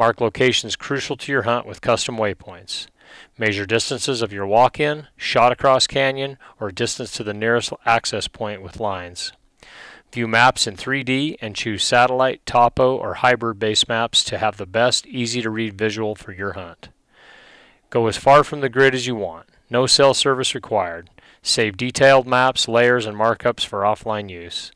Mark 0.00 0.18
locations 0.18 0.76
crucial 0.76 1.14
to 1.14 1.30
your 1.30 1.42
hunt 1.42 1.66
with 1.66 1.82
custom 1.82 2.16
waypoints. 2.16 2.86
Measure 3.36 3.66
distances 3.66 4.22
of 4.22 4.32
your 4.32 4.46
walk 4.46 4.80
in, 4.80 5.08
shot 5.14 5.52
across 5.52 5.86
canyon, 5.86 6.38
or 6.58 6.72
distance 6.72 7.12
to 7.12 7.22
the 7.22 7.34
nearest 7.34 7.70
access 7.84 8.26
point 8.26 8.62
with 8.62 8.80
lines. 8.80 9.32
View 10.10 10.26
maps 10.26 10.66
in 10.66 10.74
3D 10.74 11.36
and 11.42 11.54
choose 11.54 11.84
satellite, 11.84 12.46
topo, 12.46 12.96
or 12.96 13.12
hybrid 13.16 13.58
base 13.58 13.86
maps 13.88 14.24
to 14.24 14.38
have 14.38 14.56
the 14.56 14.64
best, 14.64 15.06
easy 15.06 15.42
to 15.42 15.50
read 15.50 15.76
visual 15.76 16.14
for 16.14 16.32
your 16.32 16.54
hunt. 16.54 16.88
Go 17.90 18.06
as 18.06 18.16
far 18.16 18.42
from 18.42 18.62
the 18.62 18.70
grid 18.70 18.94
as 18.94 19.06
you 19.06 19.16
want. 19.16 19.50
No 19.68 19.86
cell 19.86 20.14
service 20.14 20.54
required. 20.54 21.10
Save 21.42 21.76
detailed 21.76 22.26
maps, 22.26 22.68
layers, 22.68 23.04
and 23.04 23.18
markups 23.18 23.66
for 23.66 23.80
offline 23.80 24.30
use. 24.30 24.72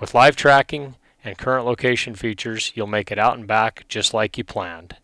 With 0.00 0.14
live 0.14 0.34
tracking 0.34 0.96
and 1.24 1.38
current 1.38 1.66
location 1.66 2.14
features, 2.14 2.72
you'll 2.74 2.86
make 2.86 3.10
it 3.10 3.18
out 3.18 3.36
and 3.36 3.46
back 3.46 3.84
just 3.88 4.14
like 4.14 4.38
you 4.38 4.44
planned. 4.44 4.96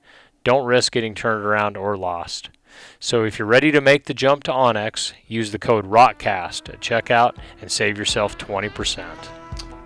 Don't 0.45 0.67
risk 0.67 0.93
getting 0.93 1.15
turned 1.15 1.45
around 1.45 1.77
or 1.77 1.97
lost. 1.97 2.51
So 2.99 3.25
if 3.25 3.39
you're 3.39 3.47
ready 3.47 3.71
to 3.73 3.81
make 3.81 4.07
the 4.07 4.15
jump 4.15 4.45
to 4.45 4.53
onX, 4.53 5.13
use 5.27 5.53
the 5.53 5.59
code 5.59 5.87
ROKCAST 5.87 6.69
at 6.69 6.81
checkout 6.81 7.37
and 7.61 7.71
save 7.71 7.97
yourself 7.97 8.37
20%. 8.39 9.07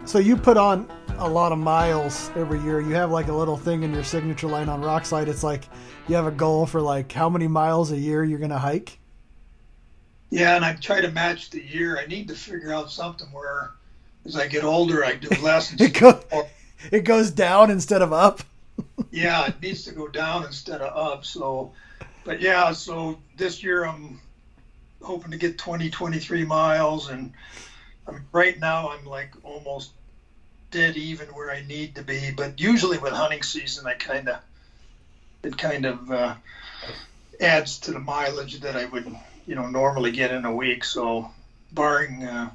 So 0.04 0.18
you 0.18 0.36
put 0.36 0.56
on 0.56 0.90
a 1.18 1.28
lot 1.28 1.52
of 1.52 1.58
miles 1.58 2.30
every 2.34 2.60
year. 2.60 2.80
You 2.80 2.94
have 2.94 3.10
like 3.10 3.28
a 3.28 3.32
little 3.32 3.56
thing 3.56 3.82
in 3.82 3.92
your 3.92 4.04
signature 4.04 4.46
line 4.46 4.68
on 4.68 4.80
Rokslide. 4.80 5.26
It's 5.26 5.42
like 5.42 5.64
you 6.08 6.14
have 6.14 6.26
a 6.26 6.30
goal 6.30 6.64
for 6.64 6.80
like 6.80 7.12
how 7.12 7.28
many 7.28 7.46
miles 7.46 7.92
a 7.92 7.98
year 7.98 8.24
you're 8.24 8.38
gonna 8.38 8.58
hike. 8.58 8.98
Yeah, 10.30 10.56
and 10.56 10.64
I 10.64 10.74
try 10.74 11.00
to 11.00 11.10
match 11.10 11.50
the 11.50 11.62
year. 11.62 11.98
I 11.98 12.06
need 12.06 12.28
to 12.28 12.34
figure 12.34 12.72
out 12.72 12.90
something 12.90 13.28
where, 13.32 13.72
as 14.28 14.36
I 14.36 14.46
get 14.46 14.62
older, 14.62 15.04
I 15.04 15.14
do 15.14 15.28
less. 15.42 15.72
and 15.72 15.80
It 15.88 15.98
go, 15.98 16.20
it 16.92 17.04
goes 17.04 17.30
down 17.30 17.70
instead 17.70 18.02
of 18.02 18.12
up. 18.12 18.42
yeah, 19.10 19.46
it 19.46 19.60
needs 19.60 19.84
to 19.84 19.92
go 19.92 20.06
down 20.06 20.44
instead 20.44 20.80
of 20.80 20.96
up. 20.96 21.24
So, 21.24 21.72
but 22.24 22.40
yeah, 22.40 22.72
so 22.72 23.18
this 23.36 23.62
year 23.64 23.84
I'm 23.84 24.20
hoping 25.02 25.30
to 25.30 25.38
get 25.38 25.58
20, 25.58 25.90
23 25.90 26.44
miles, 26.44 27.08
and 27.08 27.32
I'm, 28.06 28.26
right 28.30 28.58
now 28.60 28.90
I'm 28.90 29.04
like 29.06 29.32
almost 29.42 29.92
dead 30.70 30.96
even 30.96 31.28
where 31.28 31.50
I 31.50 31.64
need 31.66 31.94
to 31.96 32.02
be. 32.02 32.30
But 32.30 32.60
usually 32.60 32.98
with 32.98 33.14
hunting 33.14 33.42
season, 33.42 33.86
I 33.86 33.94
kind 33.94 34.28
of 34.28 34.40
it 35.42 35.56
kind 35.56 35.86
of 35.86 36.10
uh, 36.10 36.34
adds 37.40 37.78
to 37.80 37.92
the 37.92 38.00
mileage 38.00 38.60
that 38.60 38.76
I 38.76 38.84
would 38.84 39.06
you 39.46 39.54
know 39.54 39.68
normally 39.68 40.12
get 40.12 40.32
in 40.32 40.44
a 40.44 40.54
week. 40.54 40.84
So, 40.84 41.30
barring 41.72 42.24
uh, 42.24 42.50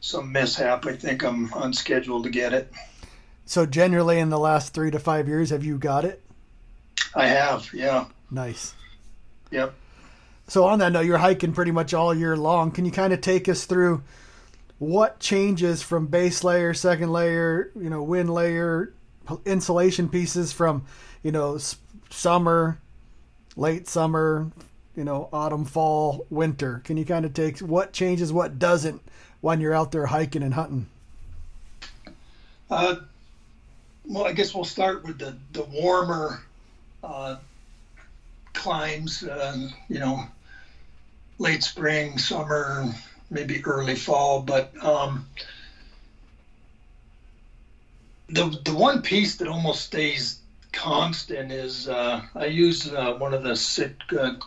some 0.00 0.32
mishap, 0.32 0.86
I 0.86 0.96
think 0.96 1.22
I'm 1.22 1.52
on 1.52 1.72
schedule 1.72 2.22
to 2.22 2.30
get 2.30 2.52
it. 2.52 2.72
So 3.44 3.66
generally, 3.66 4.18
in 4.18 4.30
the 4.30 4.38
last 4.38 4.72
three 4.74 4.90
to 4.90 4.98
five 4.98 5.28
years, 5.28 5.50
have 5.50 5.64
you 5.64 5.78
got 5.78 6.04
it? 6.04 6.22
I 7.14 7.26
have, 7.26 7.68
yeah. 7.74 8.06
Nice. 8.30 8.74
Yep. 9.50 9.74
So 10.48 10.64
on 10.64 10.78
that 10.80 10.92
note, 10.92 11.02
you're 11.02 11.18
hiking 11.18 11.52
pretty 11.52 11.70
much 11.70 11.92
all 11.92 12.14
year 12.14 12.36
long. 12.36 12.70
Can 12.70 12.84
you 12.84 12.90
kind 12.90 13.12
of 13.12 13.20
take 13.20 13.48
us 13.48 13.64
through 13.66 14.02
what 14.78 15.20
changes 15.20 15.82
from 15.82 16.06
base 16.06 16.42
layer, 16.42 16.72
second 16.72 17.12
layer, 17.12 17.70
you 17.76 17.90
know, 17.90 18.02
wind 18.02 18.32
layer, 18.32 18.92
insulation 19.44 20.08
pieces 20.08 20.52
from, 20.52 20.86
you 21.22 21.30
know, 21.30 21.58
summer, 22.08 22.78
late 23.56 23.86
summer, 23.88 24.50
you 24.96 25.04
know, 25.04 25.28
autumn, 25.32 25.64
fall, 25.64 26.26
winter? 26.30 26.80
Can 26.84 26.96
you 26.96 27.04
kind 27.04 27.24
of 27.24 27.34
take 27.34 27.58
what 27.58 27.92
changes, 27.92 28.32
what 28.32 28.58
doesn't 28.58 29.02
when 29.40 29.60
you're 29.60 29.74
out 29.74 29.92
there 29.92 30.06
hiking 30.06 30.42
and 30.42 30.54
hunting? 30.54 30.86
Uh, 32.70 32.96
well, 34.06 34.26
I 34.26 34.32
guess 34.32 34.54
we'll 34.54 34.64
start 34.64 35.04
with 35.04 35.18
the, 35.18 35.36
the 35.52 35.62
warmer 35.64 36.42
uh, 37.02 37.36
climes, 38.52 39.22
uh, 39.22 39.68
you 39.88 39.98
know, 39.98 40.24
late 41.38 41.62
spring, 41.62 42.18
summer, 42.18 42.92
maybe 43.30 43.64
early 43.64 43.96
fall. 43.96 44.42
But 44.42 44.72
um, 44.84 45.26
the, 48.28 48.60
the 48.64 48.74
one 48.74 49.02
piece 49.02 49.36
that 49.36 49.48
almost 49.48 49.86
stays 49.86 50.40
constant 50.72 51.50
is 51.50 51.88
uh, 51.88 52.22
I 52.34 52.46
use 52.46 52.92
uh, 52.92 53.14
one 53.14 53.34
of 53.34 53.42
the 53.42 53.56
Sitka 53.56 54.38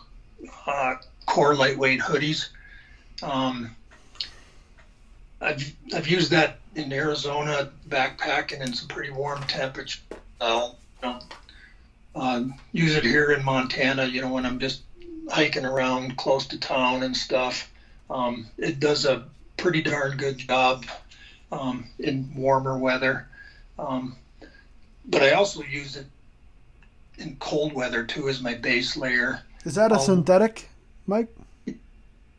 uh, 0.66 0.94
core 1.26 1.54
lightweight 1.54 2.00
hoodies. 2.00 2.48
Um, 3.22 3.74
I've, 5.40 5.74
I've 5.94 6.08
used 6.08 6.30
that 6.30 6.58
in 6.74 6.92
Arizona 6.92 7.70
backpacking 7.88 8.60
in 8.60 8.72
some 8.72 8.88
pretty 8.88 9.10
warm 9.10 9.42
temperatures. 9.44 10.00
I'll 10.40 10.78
you 11.02 11.08
know, 11.08 11.18
uh, 12.14 12.44
use 12.72 12.94
it 12.96 13.04
here 13.04 13.32
in 13.32 13.44
Montana, 13.44 14.06
you 14.06 14.20
know, 14.20 14.32
when 14.32 14.46
I'm 14.46 14.58
just 14.58 14.82
hiking 15.30 15.64
around 15.64 16.16
close 16.16 16.46
to 16.46 16.58
town 16.58 17.02
and 17.02 17.16
stuff. 17.16 17.70
Um, 18.10 18.46
it 18.58 18.80
does 18.80 19.04
a 19.06 19.24
pretty 19.56 19.82
darn 19.82 20.16
good 20.16 20.38
job 20.38 20.84
um, 21.50 21.86
in 21.98 22.30
warmer 22.34 22.76
weather. 22.78 23.28
Um, 23.78 24.16
but 25.06 25.22
I 25.22 25.32
also 25.32 25.62
use 25.62 25.96
it 25.96 26.06
in 27.18 27.36
cold 27.36 27.72
weather 27.72 28.04
too 28.04 28.28
as 28.28 28.42
my 28.42 28.54
base 28.54 28.96
layer. 28.96 29.42
Is 29.64 29.74
that 29.76 29.92
a 29.92 29.98
synthetic, 29.98 30.68
Mike? 31.06 31.34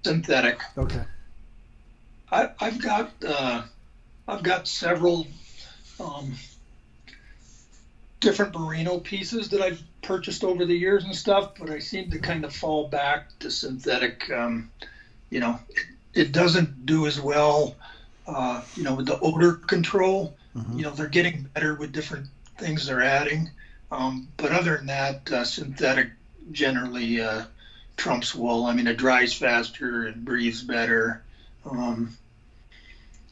Synthetic. 0.03 0.61
Okay. 0.77 1.01
I, 2.35 2.65
have 2.65 2.81
got 2.81 3.11
uh, 3.25 3.63
I've 4.27 4.43
got 4.43 4.67
several 4.67 5.27
um, 5.99 6.35
different 8.19 8.57
merino 8.57 8.99
pieces 8.99 9.49
that 9.49 9.61
I've 9.61 9.81
purchased 10.01 10.43
over 10.43 10.65
the 10.65 10.75
years 10.75 11.03
and 11.05 11.15
stuff, 11.15 11.53
but 11.59 11.69
I 11.69 11.79
seem 11.79 12.11
to 12.11 12.19
kind 12.19 12.43
of 12.43 12.53
fall 12.53 12.87
back 12.87 13.27
to 13.39 13.49
synthetic. 13.49 14.29
Um, 14.31 14.71
you 15.29 15.39
know, 15.39 15.59
it, 15.69 15.85
it, 16.13 16.31
doesn't 16.31 16.85
do 16.85 17.07
as 17.07 17.19
well. 17.19 17.75
Uh, 18.27 18.61
you 18.75 18.83
know, 18.83 18.95
with 18.95 19.05
the 19.05 19.19
odor 19.19 19.53
control. 19.53 20.35
Mm-hmm. 20.55 20.77
You 20.77 20.83
know, 20.85 20.91
they're 20.91 21.07
getting 21.07 21.43
better 21.53 21.75
with 21.75 21.91
different 21.91 22.27
things 22.57 22.87
they're 22.87 23.03
adding. 23.03 23.49
Um, 23.91 24.27
but 24.37 24.51
other 24.51 24.77
than 24.77 24.87
that, 24.87 25.31
uh, 25.31 25.43
synthetic 25.43 26.09
generally 26.51 27.21
uh, 27.21 27.43
trumps 27.97 28.33
wool. 28.33 28.65
I 28.65 28.73
mean, 28.73 28.87
it 28.87 28.97
dries 28.97 29.33
faster, 29.33 30.07
it 30.07 30.23
breathes 30.25 30.63
better. 30.63 31.23
Um, 31.69 32.15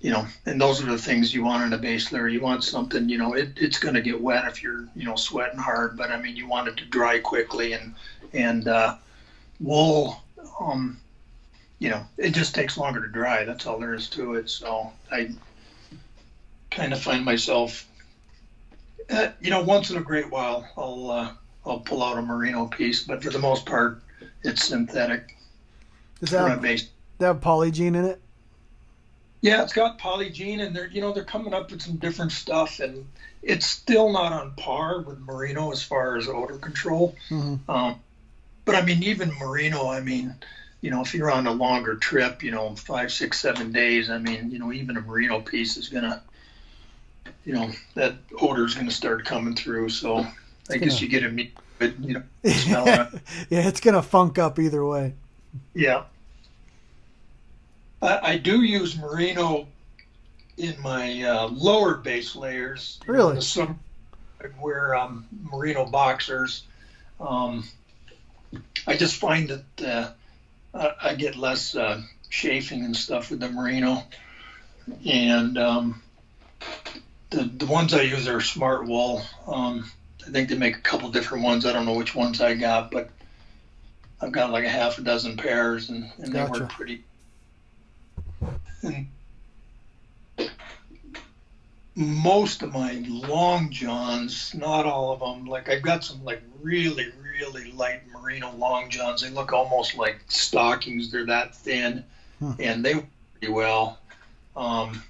you 0.03 0.11
know, 0.11 0.27
and 0.45 0.59
those 0.59 0.83
are 0.83 0.91
the 0.91 0.97
things 0.97 1.33
you 1.33 1.45
want 1.45 1.63
in 1.63 1.71
a 1.71 1.77
base 1.77 2.11
layer. 2.11 2.27
You 2.27 2.41
want 2.41 2.65
something, 2.65 3.07
you 3.07 3.17
know, 3.17 3.35
it, 3.35 3.53
it's 3.55 3.79
going 3.79 3.95
to 3.95 4.01
get 4.01 4.19
wet 4.19 4.45
if 4.45 4.61
you're, 4.61 4.85
you 4.97 5.05
know, 5.05 5.15
sweating 5.15 5.57
hard, 5.57 5.95
but 5.95 6.11
I 6.11 6.21
mean, 6.21 6.35
you 6.35 6.45
want 6.45 6.67
it 6.67 6.75
to 6.77 6.85
dry 6.85 7.19
quickly 7.19 7.71
and, 7.71 7.95
and, 8.33 8.67
uh, 8.67 8.97
wool, 9.61 10.21
um, 10.59 10.99
you 11.79 11.89
know, 11.89 12.05
it 12.17 12.31
just 12.31 12.53
takes 12.53 12.77
longer 12.77 13.01
to 13.01 13.07
dry. 13.07 13.45
That's 13.45 13.65
all 13.65 13.79
there 13.79 13.93
is 13.93 14.09
to 14.09 14.33
it. 14.33 14.49
So 14.49 14.91
I 15.09 15.29
kind 16.69 16.91
of 16.91 17.01
find 17.01 17.23
myself, 17.23 17.87
uh, 19.09 19.29
you 19.39 19.51
know, 19.51 19.63
once 19.63 19.89
in 19.89 19.95
a 19.95 20.01
great 20.01 20.29
while, 20.29 20.69
I'll, 20.75 21.11
uh, 21.11 21.31
I'll 21.65 21.79
pull 21.79 22.03
out 22.03 22.17
a 22.17 22.21
merino 22.21 22.65
piece, 22.65 23.03
but 23.03 23.23
for 23.23 23.29
the 23.29 23.39
most 23.39 23.65
part, 23.65 24.01
it's 24.43 24.65
synthetic. 24.65 25.37
Is 26.19 26.31
that, 26.31 26.61
base. 26.61 26.89
that 27.19 27.27
have 27.27 27.39
polygiene 27.39 27.95
in 27.95 28.03
it? 28.03 28.21
Yeah, 29.43 29.61
it's 29.61 29.73
got 29.73 29.99
polygiene, 29.99 30.65
and 30.65 30.73
they're 30.73 30.87
you 30.87 31.01
know 31.01 31.11
they're 31.11 31.25
coming 31.25 31.53
up 31.53 31.69
with 31.69 31.81
some 31.81 31.97
different 31.97 32.31
stuff, 32.31 32.79
and 32.79 33.05
it's 33.41 33.65
still 33.65 34.09
not 34.09 34.31
on 34.31 34.53
par 34.55 35.01
with 35.01 35.19
Merino 35.19 35.69
as 35.73 35.83
far 35.83 36.15
as 36.15 36.29
odor 36.29 36.57
control. 36.57 37.13
Mm-hmm. 37.29 37.69
Um, 37.69 37.99
but 38.63 38.75
I 38.75 38.81
mean, 38.83 39.03
even 39.03 39.33
Merino, 39.37 39.89
I 39.89 39.99
mean, 39.99 40.33
you 40.79 40.91
know, 40.91 41.01
if 41.01 41.13
you're 41.13 41.29
on 41.29 41.45
a 41.45 41.51
longer 41.51 41.95
trip, 41.95 42.41
you 42.41 42.51
know, 42.51 42.73
five, 42.75 43.11
six, 43.11 43.37
seven 43.37 43.73
days, 43.73 44.09
I 44.09 44.17
mean, 44.17 44.49
you 44.49 44.59
know, 44.59 44.71
even 44.71 44.95
a 44.95 45.01
Merino 45.01 45.41
piece 45.41 45.75
is 45.75 45.89
gonna, 45.89 46.23
you 47.43 47.51
know, 47.51 47.69
that 47.95 48.15
odor 48.39 48.63
is 48.63 48.75
gonna 48.75 48.91
start 48.91 49.25
coming 49.25 49.55
through. 49.55 49.89
So 49.89 50.19
I 50.19 50.27
gonna... 50.69 50.79
guess 50.85 51.01
you 51.01 51.09
get 51.09 51.25
a 51.25 51.49
but 51.79 51.99
you 51.99 52.13
know, 52.13 52.23
smell 52.49 52.87
it. 52.87 53.21
yeah, 53.49 53.67
it's 53.67 53.81
gonna 53.81 54.01
funk 54.01 54.39
up 54.39 54.57
either 54.57 54.85
way. 54.85 55.15
Yeah. 55.73 56.03
I, 58.03 58.37
do 58.37 58.61
use 58.61 58.97
merino 58.97 59.67
in 60.57 60.75
my 60.81 61.23
uh, 61.23 61.47
lower 61.47 61.95
base 61.95 62.35
layers. 62.35 62.99
Really? 63.07 63.41
Some 63.41 63.79
wear 64.59 64.95
um, 64.95 65.25
merino 65.51 65.85
boxers. 65.85 66.63
Um, 67.19 67.63
I 68.85 68.97
just 68.97 69.15
find 69.15 69.63
that 69.77 70.15
uh, 70.73 70.91
I 71.01 71.15
get 71.15 71.35
less 71.35 71.75
uh, 71.75 72.01
chafing 72.29 72.83
and 72.83 72.95
stuff 72.95 73.29
with 73.29 73.39
the 73.39 73.49
merino, 73.49 74.03
and 75.05 75.57
um, 75.57 76.01
the 77.29 77.43
the 77.43 77.65
ones 77.65 77.93
I 77.93 78.01
use 78.01 78.27
are 78.27 78.39
Smartwool. 78.39 79.23
Um, 79.47 79.89
I 80.27 80.31
think 80.31 80.49
they 80.49 80.57
make 80.57 80.77
a 80.77 80.81
couple 80.81 81.09
different 81.09 81.43
ones. 81.43 81.65
I 81.65 81.73
don't 81.73 81.85
know 81.85 81.93
which 81.93 82.15
ones 82.15 82.41
I 82.41 82.55
got, 82.55 82.91
but 82.91 83.09
I've 84.21 84.31
got 84.31 84.51
like 84.51 84.65
a 84.65 84.69
half 84.69 84.97
a 84.97 85.01
dozen 85.01 85.37
pairs, 85.37 85.89
and, 85.89 86.11
and 86.17 86.33
gotcha. 86.33 86.53
they 86.53 86.59
work 86.59 86.71
pretty 86.71 87.03
and 88.83 89.07
most 91.95 92.63
of 92.63 92.73
my 92.73 93.03
long 93.07 93.69
johns, 93.69 94.53
not 94.55 94.85
all 94.85 95.13
of 95.13 95.19
them, 95.19 95.45
like 95.45 95.69
I've 95.69 95.81
got 95.81 96.03
some 96.03 96.23
like 96.23 96.41
really, 96.61 97.07
really 97.21 97.71
light 97.71 98.01
merino 98.07 98.51
long 98.53 98.89
johns. 98.89 99.21
They 99.21 99.29
look 99.29 99.53
almost 99.53 99.95
like 99.95 100.19
stockings. 100.27 101.11
They're 101.11 101.25
that 101.25 101.55
thin, 101.55 102.03
hmm. 102.39 102.51
and 102.59 102.83
they 102.83 102.95
work 102.95 103.05
pretty 103.33 103.53
well. 103.53 103.99
Um, 104.55 105.03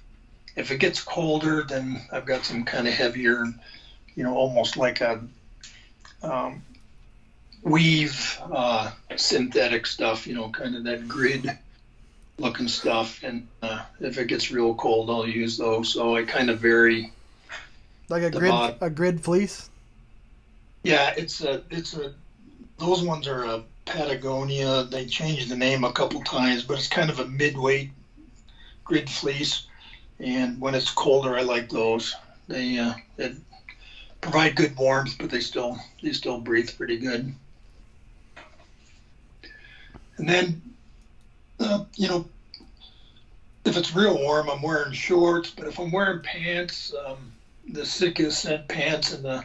if 0.56 0.70
it 0.70 0.78
gets 0.78 1.02
colder, 1.02 1.62
then 1.62 2.00
I've 2.12 2.26
got 2.26 2.44
some 2.44 2.64
kind 2.64 2.86
of 2.86 2.94
heavier, 2.94 3.44
you 4.14 4.22
know, 4.22 4.34
almost 4.34 4.76
like 4.76 5.00
a 5.00 5.20
um, 6.22 6.62
weave 7.62 8.38
uh, 8.52 8.90
synthetic 9.16 9.86
stuff. 9.86 10.26
You 10.26 10.34
know, 10.34 10.50
kind 10.50 10.76
of 10.76 10.84
that 10.84 11.08
grid 11.08 11.50
looking 12.38 12.68
stuff. 12.68 13.22
And 13.22 13.46
uh, 13.62 13.82
if 14.00 14.18
it 14.18 14.26
gets 14.26 14.50
real 14.50 14.74
cold, 14.74 15.10
I'll 15.10 15.26
use 15.26 15.56
those. 15.56 15.92
So 15.92 16.16
I 16.16 16.24
kind 16.24 16.50
of 16.50 16.60
vary. 16.60 17.12
Like 18.08 18.22
a 18.22 18.30
grid, 18.30 18.50
bottom. 18.50 18.78
a 18.80 18.90
grid 18.90 19.20
fleece. 19.20 19.70
Yeah, 20.82 21.14
it's 21.16 21.42
a, 21.42 21.62
it's 21.70 21.94
a. 21.94 22.12
Those 22.78 23.02
ones 23.02 23.26
are 23.28 23.44
a 23.44 23.62
Patagonia. 23.86 24.84
They 24.84 25.06
changed 25.06 25.48
the 25.48 25.56
name 25.56 25.84
a 25.84 25.92
couple 25.92 26.20
times, 26.22 26.62
but 26.62 26.78
it's 26.78 26.88
kind 26.88 27.08
of 27.08 27.20
a 27.20 27.26
mid-weight 27.26 27.90
grid 28.84 29.08
fleece. 29.08 29.66
And 30.18 30.60
when 30.60 30.74
it's 30.74 30.90
colder, 30.90 31.36
I 31.36 31.42
like 31.42 31.70
those. 31.70 32.14
They 32.48 32.78
uh, 32.78 32.94
provide 34.20 34.56
good 34.56 34.76
warmth, 34.76 35.16
but 35.18 35.30
they 35.30 35.40
still 35.40 35.78
they 36.02 36.12
still 36.12 36.38
breathe 36.38 36.70
pretty 36.76 36.98
good. 36.98 37.34
And 40.16 40.28
then 40.28 40.62
uh, 41.64 41.84
you 41.96 42.08
know, 42.08 42.26
if 43.64 43.76
it's 43.76 43.94
real 43.94 44.16
warm, 44.16 44.50
I'm 44.50 44.62
wearing 44.62 44.92
shorts. 44.92 45.50
But 45.50 45.66
if 45.66 45.78
I'm 45.78 45.90
wearing 45.90 46.22
pants, 46.22 46.94
um, 47.06 47.32
the 47.68 47.84
Sitka 47.84 48.30
scent 48.30 48.68
pants 48.68 49.12
and 49.12 49.24
the 49.24 49.44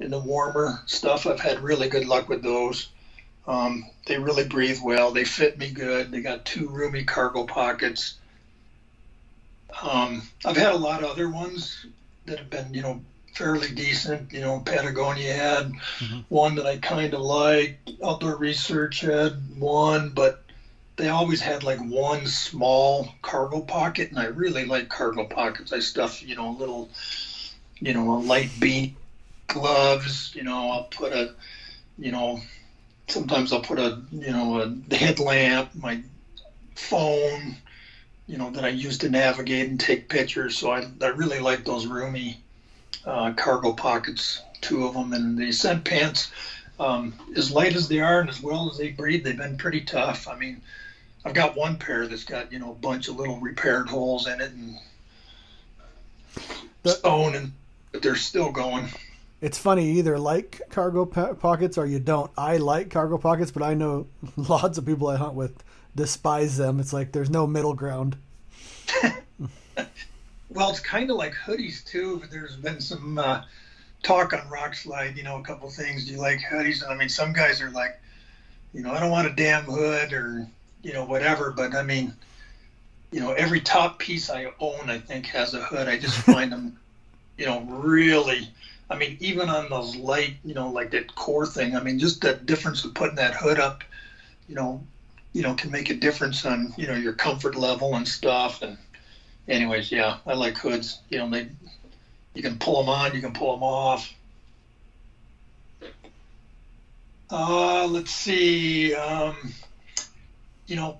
in 0.00 0.10
the 0.10 0.18
warmer 0.18 0.82
stuff. 0.86 1.26
I've 1.26 1.40
had 1.40 1.60
really 1.60 1.88
good 1.88 2.06
luck 2.06 2.28
with 2.28 2.42
those. 2.42 2.88
Um, 3.46 3.84
they 4.06 4.18
really 4.18 4.44
breathe 4.44 4.80
well. 4.82 5.12
They 5.12 5.24
fit 5.24 5.58
me 5.58 5.70
good. 5.70 6.10
They 6.10 6.20
got 6.20 6.44
two 6.44 6.68
roomy 6.68 7.04
cargo 7.04 7.44
pockets. 7.44 8.14
Um, 9.82 10.22
I've 10.44 10.56
had 10.56 10.72
a 10.72 10.76
lot 10.76 11.02
of 11.02 11.10
other 11.10 11.28
ones 11.28 11.86
that 12.26 12.38
have 12.38 12.50
been, 12.50 12.72
you 12.72 12.82
know, 12.82 13.00
fairly 13.34 13.70
decent. 13.70 14.32
You 14.32 14.40
know, 14.40 14.60
Patagonia 14.60 15.32
had 15.32 15.72
mm-hmm. 15.72 16.20
one 16.28 16.54
that 16.56 16.66
I 16.66 16.78
kind 16.78 17.12
of 17.12 17.20
liked. 17.20 17.90
Outdoor 18.02 18.36
Research 18.36 19.00
had 19.00 19.58
one, 19.58 20.10
but 20.10 20.43
they 20.96 21.08
always 21.08 21.40
had 21.40 21.62
like 21.62 21.78
one 21.78 22.26
small 22.26 23.08
cargo 23.22 23.60
pocket, 23.60 24.10
and 24.10 24.18
I 24.18 24.24
really 24.24 24.64
like 24.64 24.88
cargo 24.88 25.24
pockets. 25.24 25.72
I 25.72 25.80
stuff, 25.80 26.22
you 26.22 26.34
know, 26.34 26.48
a 26.48 26.56
little, 26.56 26.88
you 27.80 27.92
know, 27.92 28.12
a 28.12 28.18
light 28.18 28.50
bean 28.60 28.86
gloves. 29.48 30.32
You 30.34 30.44
know, 30.44 30.70
I'll 30.70 30.86
put 30.90 31.12
a, 31.12 31.32
you 31.98 32.10
know, 32.10 32.38
sometimes 33.08 33.52
I'll 33.52 33.60
put 33.60 33.78
a, 33.78 34.00
you 34.12 34.30
know, 34.30 34.60
a 34.60 34.94
headlamp, 34.94 35.74
my 35.74 35.98
phone, 36.76 37.54
you 38.26 38.38
know, 38.38 38.50
that 38.50 38.64
I 38.64 38.68
use 38.68 38.98
to 38.98 39.08
navigate 39.08 39.66
and 39.66 39.78
take 39.78 40.08
pictures. 40.08 40.56
So 40.56 40.70
I, 40.70 40.82
I 41.02 41.08
really 41.08 41.40
like 41.40 41.64
those 41.64 41.86
roomy 41.86 42.38
uh, 43.04 43.32
cargo 43.32 43.72
pockets, 43.72 44.40
two 44.60 44.84
of 44.84 44.94
them, 44.94 45.12
and 45.12 45.36
the 45.36 45.50
scent 45.52 45.84
pants. 45.84 46.28
Um, 46.78 47.14
as 47.36 47.50
light 47.50 47.74
as 47.74 47.86
they 47.86 48.00
are 48.00 48.18
and 48.18 48.28
as 48.28 48.40
well 48.40 48.68
as 48.68 48.76
they 48.76 48.88
breathe, 48.88 49.22
they've 49.22 49.36
been 49.36 49.56
pretty 49.56 49.80
tough. 49.80 50.26
I 50.26 50.34
mean, 50.34 50.60
I've 51.24 51.34
got 51.34 51.56
one 51.56 51.76
pair 51.76 52.06
that's 52.06 52.24
got 52.24 52.52
you 52.52 52.58
know 52.58 52.72
a 52.72 52.74
bunch 52.74 53.08
of 53.08 53.16
little 53.16 53.38
repaired 53.38 53.88
holes 53.88 54.26
in 54.26 54.40
it 54.40 54.52
and 54.52 54.78
the, 56.82 56.90
stone, 56.90 57.34
and 57.34 57.52
but 57.92 58.02
they're 58.02 58.16
still 58.16 58.50
going. 58.50 58.88
It's 59.40 59.58
funny, 59.58 59.90
you 59.92 59.98
either 59.98 60.18
like 60.18 60.60
cargo 60.70 61.04
po- 61.04 61.34
pockets 61.34 61.78
or 61.78 61.86
you 61.86 61.98
don't. 61.98 62.30
I 62.36 62.58
like 62.58 62.90
cargo 62.90 63.18
pockets, 63.18 63.50
but 63.50 63.62
I 63.62 63.74
know 63.74 64.06
lots 64.36 64.78
of 64.78 64.86
people 64.86 65.08
I 65.08 65.16
hunt 65.16 65.34
with 65.34 65.62
despise 65.96 66.56
them. 66.56 66.80
It's 66.80 66.92
like 66.92 67.12
there's 67.12 67.30
no 67.30 67.46
middle 67.46 67.74
ground. 67.74 68.16
well, 70.50 70.70
it's 70.70 70.80
kind 70.80 71.10
of 71.10 71.16
like 71.16 71.34
hoodies 71.34 71.84
too. 71.84 72.22
There's 72.30 72.56
been 72.56 72.80
some 72.80 73.18
uh, 73.18 73.44
talk 74.02 74.32
on 74.32 74.40
Rokslide, 74.40 75.16
you 75.16 75.22
know, 75.22 75.38
a 75.38 75.42
couple 75.42 75.68
things. 75.70 76.06
Do 76.06 76.12
you 76.12 76.18
like 76.18 76.40
hoodies? 76.40 76.88
I 76.88 76.94
mean, 76.94 77.08
some 77.08 77.32
guys 77.32 77.62
are 77.62 77.70
like, 77.70 78.00
you 78.72 78.82
know, 78.82 78.92
I 78.92 79.00
don't 79.00 79.10
want 79.10 79.28
a 79.28 79.34
damn 79.34 79.64
hood 79.64 80.12
or 80.12 80.46
you 80.84 80.92
know 80.92 81.04
whatever. 81.04 81.50
But 81.50 81.74
I 81.74 81.82
mean, 81.82 82.14
you 83.10 83.20
know, 83.20 83.32
every 83.32 83.60
top 83.60 83.98
piece 83.98 84.30
I 84.30 84.52
own, 84.60 84.90
I 84.90 84.98
think, 84.98 85.26
has 85.26 85.54
a 85.54 85.60
hood. 85.60 85.88
I 85.88 85.96
just 85.96 86.16
find 86.32 86.52
them, 86.52 86.76
you 87.36 87.46
know, 87.46 87.60
really. 87.60 88.48
I 88.90 88.96
mean, 88.96 89.16
even 89.18 89.48
on 89.48 89.70
those 89.70 89.96
light, 89.96 90.36
you 90.44 90.54
know, 90.54 90.68
like 90.68 90.90
that 90.90 91.14
core 91.14 91.46
thing. 91.46 91.74
I 91.74 91.80
mean, 91.80 91.98
just 91.98 92.20
the 92.20 92.34
difference 92.34 92.84
of 92.84 92.92
putting 92.94 93.16
that 93.16 93.34
hood 93.34 93.58
up, 93.58 93.82
you 94.46 94.54
know, 94.54 94.84
you 95.32 95.42
know, 95.42 95.54
can 95.54 95.70
make 95.70 95.90
a 95.90 95.94
difference 95.94 96.44
on 96.44 96.72
you 96.76 96.86
know 96.86 96.94
your 96.94 97.12
comfort 97.12 97.54
level 97.54 97.94
and 97.96 98.06
stuff. 98.06 98.62
And 98.62 98.76
anyways, 99.48 99.90
yeah, 99.90 100.16
I 100.26 100.34
like 100.34 100.58
hoods. 100.58 100.98
You 101.08 101.18
know, 101.18 101.30
they 101.30 101.48
you 102.34 102.42
can 102.42 102.56
pull 102.58 102.80
them 102.80 102.88
on, 102.88 103.14
you 103.14 103.20
can 103.20 103.32
pull 103.32 103.52
them 103.52 103.62
off. 103.62 104.12
Uh, 107.30 107.86
let's 107.86 108.10
see. 108.10 108.92
Um, 108.94 109.52
you 110.66 110.76
know, 110.76 110.98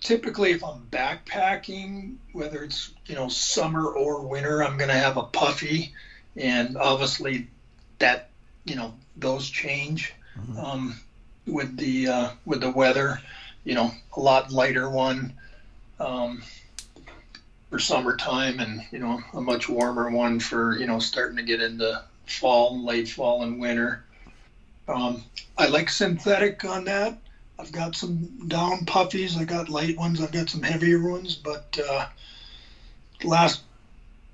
typically 0.00 0.52
if 0.52 0.64
I'm 0.64 0.86
backpacking, 0.90 2.16
whether 2.32 2.62
it's 2.64 2.92
you 3.06 3.14
know 3.14 3.28
summer 3.28 3.86
or 3.86 4.26
winter, 4.26 4.62
I'm 4.62 4.76
going 4.76 4.90
to 4.90 4.94
have 4.94 5.16
a 5.16 5.22
puffy, 5.22 5.94
and 6.36 6.76
obviously 6.76 7.48
that 7.98 8.30
you 8.64 8.76
know 8.76 8.94
those 9.16 9.48
change 9.48 10.14
mm-hmm. 10.38 10.58
um, 10.58 11.00
with 11.46 11.76
the 11.76 12.08
uh, 12.08 12.30
with 12.44 12.60
the 12.60 12.70
weather 12.70 13.20
you 13.68 13.74
know, 13.74 13.92
a 14.16 14.20
lot 14.20 14.50
lighter 14.50 14.88
one 14.88 15.34
um, 16.00 16.42
for 17.68 17.78
summertime, 17.78 18.60
and 18.60 18.80
you 18.90 18.98
know, 18.98 19.20
a 19.34 19.42
much 19.42 19.68
warmer 19.68 20.10
one 20.10 20.40
for 20.40 20.74
you 20.78 20.86
know 20.86 20.98
starting 20.98 21.36
to 21.36 21.42
get 21.42 21.60
into 21.60 22.02
fall, 22.26 22.82
late 22.82 23.10
fall, 23.10 23.42
and 23.42 23.60
winter. 23.60 24.02
Um, 24.88 25.22
I 25.58 25.66
like 25.66 25.90
synthetic 25.90 26.64
on 26.64 26.84
that. 26.84 27.18
I've 27.58 27.72
got 27.72 27.96
some 27.96 28.48
down 28.48 28.84
puffies. 28.84 29.36
I 29.36 29.44
got 29.44 29.68
light 29.68 29.96
ones. 29.96 30.20
I've 30.20 30.32
got 30.32 30.48
some 30.48 30.62
heavier 30.62 31.02
ones, 31.08 31.34
but 31.34 31.78
uh, 31.88 32.06
last 33.24 33.62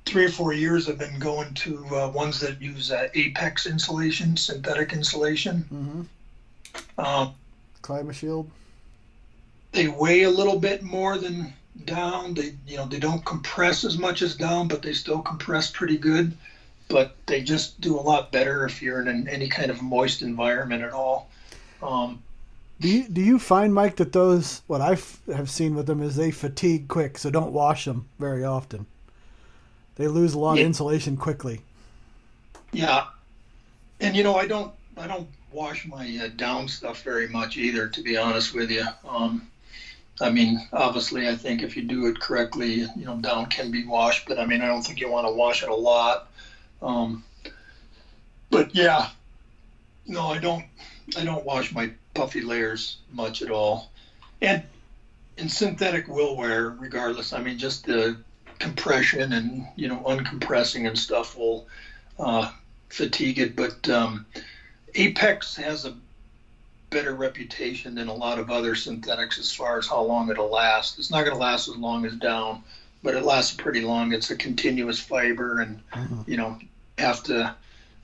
three 0.04 0.24
or 0.24 0.30
four 0.30 0.52
years 0.52 0.88
I've 0.88 0.98
been 0.98 1.18
going 1.18 1.54
to 1.54 1.96
uh, 1.96 2.08
ones 2.08 2.40
that 2.40 2.60
use 2.60 2.90
uh, 2.90 3.08
Apex 3.14 3.66
insulation, 3.66 4.36
synthetic 4.36 4.92
insulation. 4.92 5.64
Mm-hmm. 5.72 7.00
Um, 7.00 7.34
Climashield 7.82 8.46
they 9.74 9.88
weigh 9.88 10.22
a 10.22 10.30
little 10.30 10.58
bit 10.58 10.82
more 10.82 11.18
than 11.18 11.52
down. 11.84 12.34
They 12.34 12.54
you 12.66 12.76
know 12.76 12.86
they 12.86 12.98
don't 12.98 13.24
compress 13.24 13.84
as 13.84 13.98
much 13.98 14.22
as 14.22 14.34
down, 14.34 14.68
but 14.68 14.80
they 14.80 14.92
still 14.92 15.20
compress 15.20 15.70
pretty 15.70 15.98
good. 15.98 16.36
But 16.88 17.16
they 17.26 17.42
just 17.42 17.80
do 17.80 17.98
a 17.98 18.00
lot 18.00 18.30
better 18.30 18.64
if 18.64 18.80
you're 18.80 19.02
in 19.02 19.08
an, 19.08 19.28
any 19.28 19.48
kind 19.48 19.70
of 19.70 19.82
moist 19.82 20.22
environment 20.22 20.82
at 20.82 20.92
all. 20.92 21.28
Um, 21.82 22.22
do 22.80 22.88
you 22.88 23.08
do 23.08 23.20
you 23.20 23.38
find 23.38 23.72
Mike 23.72 23.96
that 23.96 24.12
those 24.12 24.62
what 24.66 24.80
I 24.80 24.98
have 25.32 25.50
seen 25.50 25.74
with 25.74 25.86
them 25.86 26.02
is 26.02 26.16
they 26.16 26.30
fatigue 26.30 26.88
quick, 26.88 27.18
so 27.18 27.30
don't 27.30 27.52
wash 27.52 27.84
them 27.84 28.08
very 28.18 28.44
often. 28.44 28.86
They 29.96 30.08
lose 30.08 30.34
a 30.34 30.38
lot 30.38 30.56
yeah. 30.56 30.62
of 30.62 30.66
insulation 30.66 31.16
quickly. 31.16 31.60
Yeah, 32.72 33.06
and 34.00 34.16
you 34.16 34.24
know 34.24 34.36
I 34.36 34.46
don't 34.46 34.72
I 34.96 35.06
don't 35.06 35.28
wash 35.52 35.86
my 35.86 36.18
uh, 36.22 36.28
down 36.36 36.68
stuff 36.68 37.02
very 37.02 37.28
much 37.28 37.56
either, 37.56 37.88
to 37.88 38.02
be 38.02 38.16
honest 38.16 38.54
with 38.54 38.70
you. 38.70 38.84
Um, 39.08 39.48
I 40.20 40.30
mean, 40.30 40.66
obviously, 40.72 41.28
I 41.28 41.34
think 41.34 41.62
if 41.62 41.76
you 41.76 41.82
do 41.82 42.06
it 42.06 42.20
correctly, 42.20 42.86
you 42.96 43.04
know, 43.04 43.16
down 43.16 43.46
can 43.46 43.70
be 43.70 43.84
washed, 43.84 44.28
but 44.28 44.38
I 44.38 44.46
mean, 44.46 44.62
I 44.62 44.66
don't 44.66 44.82
think 44.82 45.00
you 45.00 45.10
want 45.10 45.26
to 45.26 45.32
wash 45.32 45.62
it 45.62 45.68
a 45.68 45.74
lot. 45.74 46.28
Um, 46.82 47.24
but 48.50 48.74
yeah, 48.74 49.08
no, 50.06 50.28
I 50.28 50.38
don't. 50.38 50.64
I 51.16 51.24
don't 51.24 51.44
wash 51.44 51.72
my 51.72 51.90
puffy 52.14 52.40
layers 52.40 52.98
much 53.12 53.42
at 53.42 53.50
all, 53.50 53.90
and 54.40 54.62
in 55.36 55.48
synthetic 55.48 56.08
will 56.08 56.36
wear, 56.36 56.70
regardless. 56.70 57.32
I 57.32 57.42
mean, 57.42 57.58
just 57.58 57.86
the 57.86 58.16
compression 58.58 59.32
and 59.32 59.66
you 59.76 59.88
know 59.88 59.98
uncompressing 60.06 60.86
and 60.86 60.98
stuff 60.98 61.36
will 61.36 61.66
uh, 62.18 62.50
fatigue 62.88 63.38
it. 63.38 63.56
But 63.56 63.88
um, 63.88 64.26
Apex 64.94 65.56
has 65.56 65.84
a 65.84 65.94
better 66.90 67.14
reputation 67.14 67.96
than 67.96 68.08
a 68.08 68.14
lot 68.14 68.38
of 68.38 68.50
other 68.50 68.74
synthetics 68.74 69.38
as 69.38 69.52
far 69.52 69.78
as 69.78 69.88
how 69.88 70.02
long 70.02 70.30
it'll 70.30 70.50
last. 70.50 70.98
It's 70.98 71.10
not 71.10 71.24
going 71.24 71.34
to 71.34 71.40
last 71.40 71.68
as 71.68 71.76
long 71.76 72.06
as 72.06 72.14
down, 72.14 72.62
but 73.02 73.14
it 73.14 73.24
lasts 73.24 73.54
pretty 73.54 73.80
long. 73.80 74.12
It's 74.12 74.30
a 74.30 74.36
continuous 74.36 75.00
fiber, 75.00 75.60
and 75.60 75.82
mm-hmm. 75.90 76.30
you 76.30 76.36
know 76.36 76.58
have 76.98 77.22
to, 77.24 77.54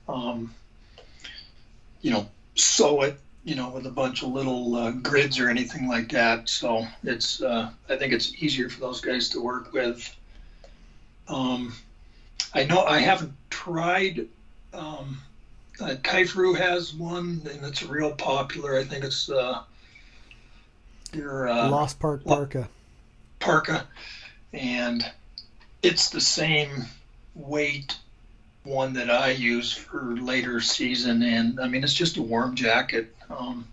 um, 0.09 0.53
you 2.01 2.11
know, 2.11 2.27
sew 2.55 3.01
it, 3.01 3.19
you 3.43 3.55
know, 3.55 3.69
with 3.69 3.85
a 3.85 3.91
bunch 3.91 4.23
of 4.23 4.29
little 4.29 4.75
uh, 4.75 4.91
grids 4.91 5.39
or 5.39 5.49
anything 5.49 5.87
like 5.87 6.09
that. 6.11 6.49
So 6.49 6.85
it's 7.03 7.41
uh, 7.41 7.69
I 7.89 7.95
think 7.95 8.13
it's 8.13 8.33
easier 8.41 8.69
for 8.69 8.79
those 8.79 9.01
guys 9.01 9.29
to 9.29 9.41
work 9.41 9.73
with. 9.73 10.15
Um, 11.27 11.73
I 12.53 12.65
know 12.65 12.83
I 12.83 12.99
haven't 12.99 13.33
tried. 13.49 14.27
Um, 14.73 15.21
uh, 15.79 15.95
Kifaru 16.01 16.57
has 16.57 16.93
one, 16.93 17.41
and 17.51 17.63
it's 17.65 17.83
real 17.83 18.11
popular. 18.11 18.77
I 18.77 18.83
think 18.83 19.03
it's 19.03 19.29
uh, 19.29 19.63
your 21.13 21.47
uh, 21.47 21.69
Lost 21.69 21.99
Park 21.99 22.23
Parka. 22.25 22.67
Parka, 23.39 23.87
and 24.53 25.03
it's 25.81 26.09
the 26.09 26.21
same 26.21 26.85
weight 27.33 27.97
one 28.63 28.93
that 28.93 29.09
I 29.09 29.31
use 29.31 29.73
for 29.73 30.15
later 30.17 30.61
season, 30.61 31.23
and 31.23 31.59
I 31.59 31.67
mean 31.67 31.83
it's 31.83 31.93
just 31.93 32.17
a 32.17 32.21
warm 32.21 32.55
jacket. 32.55 33.13
Um, 33.29 33.67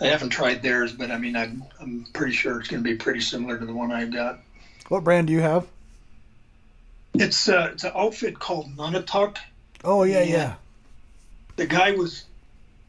I 0.00 0.06
haven't 0.06 0.30
tried 0.30 0.62
theirs, 0.62 0.92
but 0.92 1.10
I 1.10 1.18
mean 1.18 1.36
I'm, 1.36 1.64
I'm 1.80 2.06
pretty 2.12 2.32
sure 2.32 2.58
it's 2.58 2.68
going 2.68 2.82
to 2.82 2.88
be 2.88 2.96
pretty 2.96 3.20
similar 3.20 3.58
to 3.58 3.64
the 3.64 3.72
one 3.72 3.92
I've 3.92 4.12
got. 4.12 4.40
What 4.88 5.04
brand 5.04 5.28
do 5.28 5.32
you 5.32 5.40
have? 5.40 5.66
It's 7.14 7.48
uh, 7.48 7.70
it's 7.72 7.84
an 7.84 7.92
outfit 7.94 8.38
called 8.38 8.76
Nunatak 8.76 9.36
Oh 9.84 10.04
yeah, 10.04 10.22
yeah. 10.22 10.54
The 11.56 11.66
guy 11.66 11.92
was. 11.92 12.24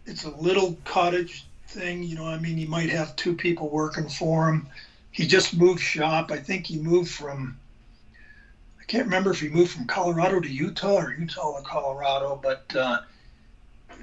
It's 0.06 0.26
a 0.26 0.30
little 0.30 0.78
cottage 0.84 1.46
thing, 1.67 2.04
you 2.04 2.15
know. 2.15 2.28
I 2.28 2.38
mean, 2.38 2.58
he 2.58 2.65
might 2.65 2.89
have 2.89 3.15
two 3.15 3.36
people 3.36 3.69
working 3.69 4.10
for 4.10 4.50
him. 4.50 4.67
He 5.12 5.28
just 5.28 5.56
moved 5.56 5.82
shop. 5.82 6.32
I 6.32 6.38
think 6.38 6.67
he 6.67 6.78
moved 6.78 7.12
from. 7.12 7.58
I 8.84 8.86
can't 8.88 9.06
remember 9.06 9.32
if 9.32 9.39
he 9.39 9.48
moved 9.48 9.72
from 9.72 9.88
Colorado 9.88 10.39
to 10.39 10.48
Utah 10.48 10.98
or 10.98 11.13
Utah 11.13 11.58
to 11.58 11.63
Colorado, 11.63 12.39
but. 12.41 12.63
Uh, 12.76 13.00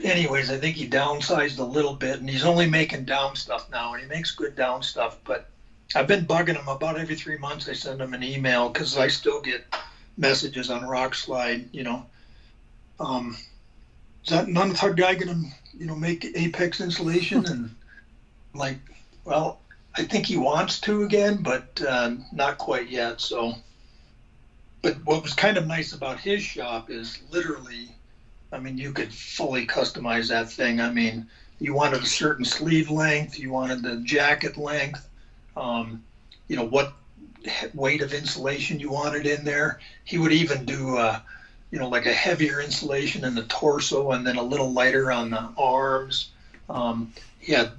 anyways, 0.02 0.50
I 0.50 0.56
think 0.56 0.76
he 0.76 0.88
downsized 0.88 1.58
a 1.58 1.64
little 1.64 1.92
bit, 1.92 2.20
and 2.20 2.30
he's 2.30 2.44
only 2.44 2.66
making 2.66 3.04
down 3.04 3.36
stuff 3.36 3.68
now, 3.70 3.92
and 3.92 4.02
he 4.02 4.08
makes 4.08 4.30
good 4.30 4.56
down 4.56 4.82
stuff. 4.82 5.18
But 5.24 5.46
I've 5.94 6.06
been 6.06 6.24
bugging 6.24 6.56
him 6.56 6.68
about 6.68 6.98
every 6.98 7.14
three 7.16 7.36
months. 7.36 7.68
I 7.68 7.74
send 7.74 8.00
him 8.00 8.14
an 8.14 8.22
email 8.22 8.70
because 8.70 8.96
I 8.96 9.08
still 9.08 9.40
get 9.40 9.62
messages 10.16 10.70
on 10.70 10.82
Rokslide, 10.82 11.66
you 11.72 11.82
know, 11.82 12.04
um, 13.00 13.36
is 14.24 14.30
that 14.30 14.46
Nunatak 14.46 14.96
guy 14.96 15.14
going 15.14 15.28
to, 15.28 15.76
you 15.76 15.86
know, 15.86 15.96
make 15.96 16.26
Apex 16.34 16.80
insulation? 16.80 17.46
and 17.46 17.70
like, 18.54 18.76
well, 19.24 19.58
I 19.96 20.04
think 20.04 20.26
he 20.26 20.36
wants 20.36 20.78
to 20.80 21.02
again, 21.02 21.42
but 21.42 21.80
uh, 21.80 22.10
not 22.32 22.58
quite 22.58 22.88
yet. 22.88 23.20
So, 23.20 23.54
but 24.82 24.96
what 25.04 25.22
was 25.22 25.34
kind 25.34 25.56
of 25.56 25.66
nice 25.66 25.92
about 25.92 26.20
his 26.20 26.42
shop 26.42 26.90
is 26.90 27.18
literally, 27.30 27.94
I 28.52 28.58
mean, 28.58 28.78
you 28.78 28.92
could 28.92 29.12
fully 29.12 29.66
customize 29.66 30.28
that 30.28 30.50
thing. 30.50 30.80
I 30.80 30.90
mean, 30.90 31.26
you 31.58 31.74
wanted 31.74 32.02
a 32.02 32.06
certain 32.06 32.44
sleeve 32.44 32.90
length, 32.90 33.38
you 33.38 33.50
wanted 33.50 33.82
the 33.82 33.96
jacket 33.96 34.56
length, 34.56 35.06
um, 35.56 36.02
you 36.48 36.56
know, 36.56 36.64
what 36.64 36.94
weight 37.74 38.02
of 38.02 38.12
insulation 38.12 38.80
you 38.80 38.90
wanted 38.90 39.26
in 39.26 39.44
there. 39.44 39.80
He 40.04 40.18
would 40.18 40.32
even 40.32 40.64
do, 40.64 40.96
uh, 40.96 41.20
you 41.70 41.78
know, 41.78 41.88
like 41.88 42.06
a 42.06 42.12
heavier 42.12 42.60
insulation 42.60 43.24
in 43.24 43.34
the 43.34 43.44
torso 43.44 44.12
and 44.12 44.26
then 44.26 44.36
a 44.36 44.42
little 44.42 44.72
lighter 44.72 45.12
on 45.12 45.30
the 45.30 45.48
arms. 45.56 46.30
Um, 46.68 47.12
he 47.38 47.52
had 47.52 47.72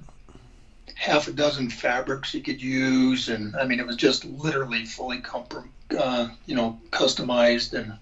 half 0.95 1.27
a 1.27 1.31
dozen 1.31 1.69
fabrics 1.69 2.31
he 2.31 2.41
could 2.41 2.61
use, 2.61 3.27
and 3.27 3.55
I 3.55 3.65
mean, 3.65 3.79
it 3.79 3.87
was 3.87 3.95
just 3.95 4.23
literally 4.23 4.85
fully 4.85 5.17
comprom- 5.17 5.69
uh, 5.97 6.29
you 6.45 6.55
know, 6.55 6.79
customized. 6.91 7.73
And 7.73 7.93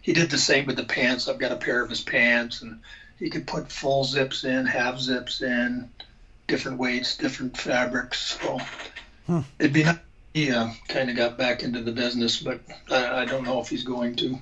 he 0.00 0.12
did 0.12 0.30
the 0.30 0.38
same 0.38 0.66
with 0.66 0.76
the 0.76 0.84
pants. 0.84 1.28
I've 1.28 1.38
got 1.38 1.52
a 1.52 1.56
pair 1.56 1.82
of 1.82 1.90
his 1.90 2.00
pants, 2.00 2.62
and 2.62 2.80
he 3.18 3.30
could 3.30 3.46
put 3.46 3.70
full 3.70 4.04
zips 4.04 4.44
in, 4.44 4.66
half 4.66 4.98
zips 4.98 5.42
in, 5.42 5.88
different 6.46 6.78
weights, 6.78 7.16
different 7.16 7.56
fabrics. 7.56 8.38
So 8.40 8.58
hmm. 9.26 9.40
it'd 9.58 9.72
be 9.72 9.84
nice. 9.84 9.98
He 10.34 10.50
uh, 10.50 10.70
kind 10.88 11.10
of 11.10 11.16
got 11.16 11.36
back 11.36 11.62
into 11.62 11.82
the 11.82 11.92
business, 11.92 12.40
but 12.40 12.60
I, 12.90 13.22
I 13.22 13.24
don't 13.26 13.44
know 13.44 13.60
if 13.60 13.68
he's 13.68 13.84
going 13.84 14.16
to. 14.16 14.38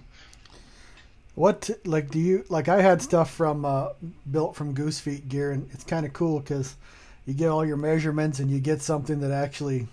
What 1.34 1.70
like 1.84 2.10
do 2.10 2.18
you 2.18 2.44
like? 2.48 2.68
I 2.68 2.80
had 2.80 3.02
stuff 3.02 3.30
from 3.32 3.64
uh, 3.64 3.90
built 4.30 4.54
from 4.54 4.72
Goose 4.72 5.00
Feet 5.00 5.28
gear, 5.28 5.50
and 5.50 5.68
it's 5.72 5.84
kind 5.84 6.06
of 6.06 6.12
cool 6.12 6.38
because 6.38 6.76
you 7.26 7.34
get 7.34 7.48
all 7.48 7.64
your 7.64 7.76
measurements 7.76 8.38
and 8.38 8.50
you 8.50 8.60
get 8.60 8.82
something 8.82 9.20
that 9.20 9.30
actually 9.30 9.88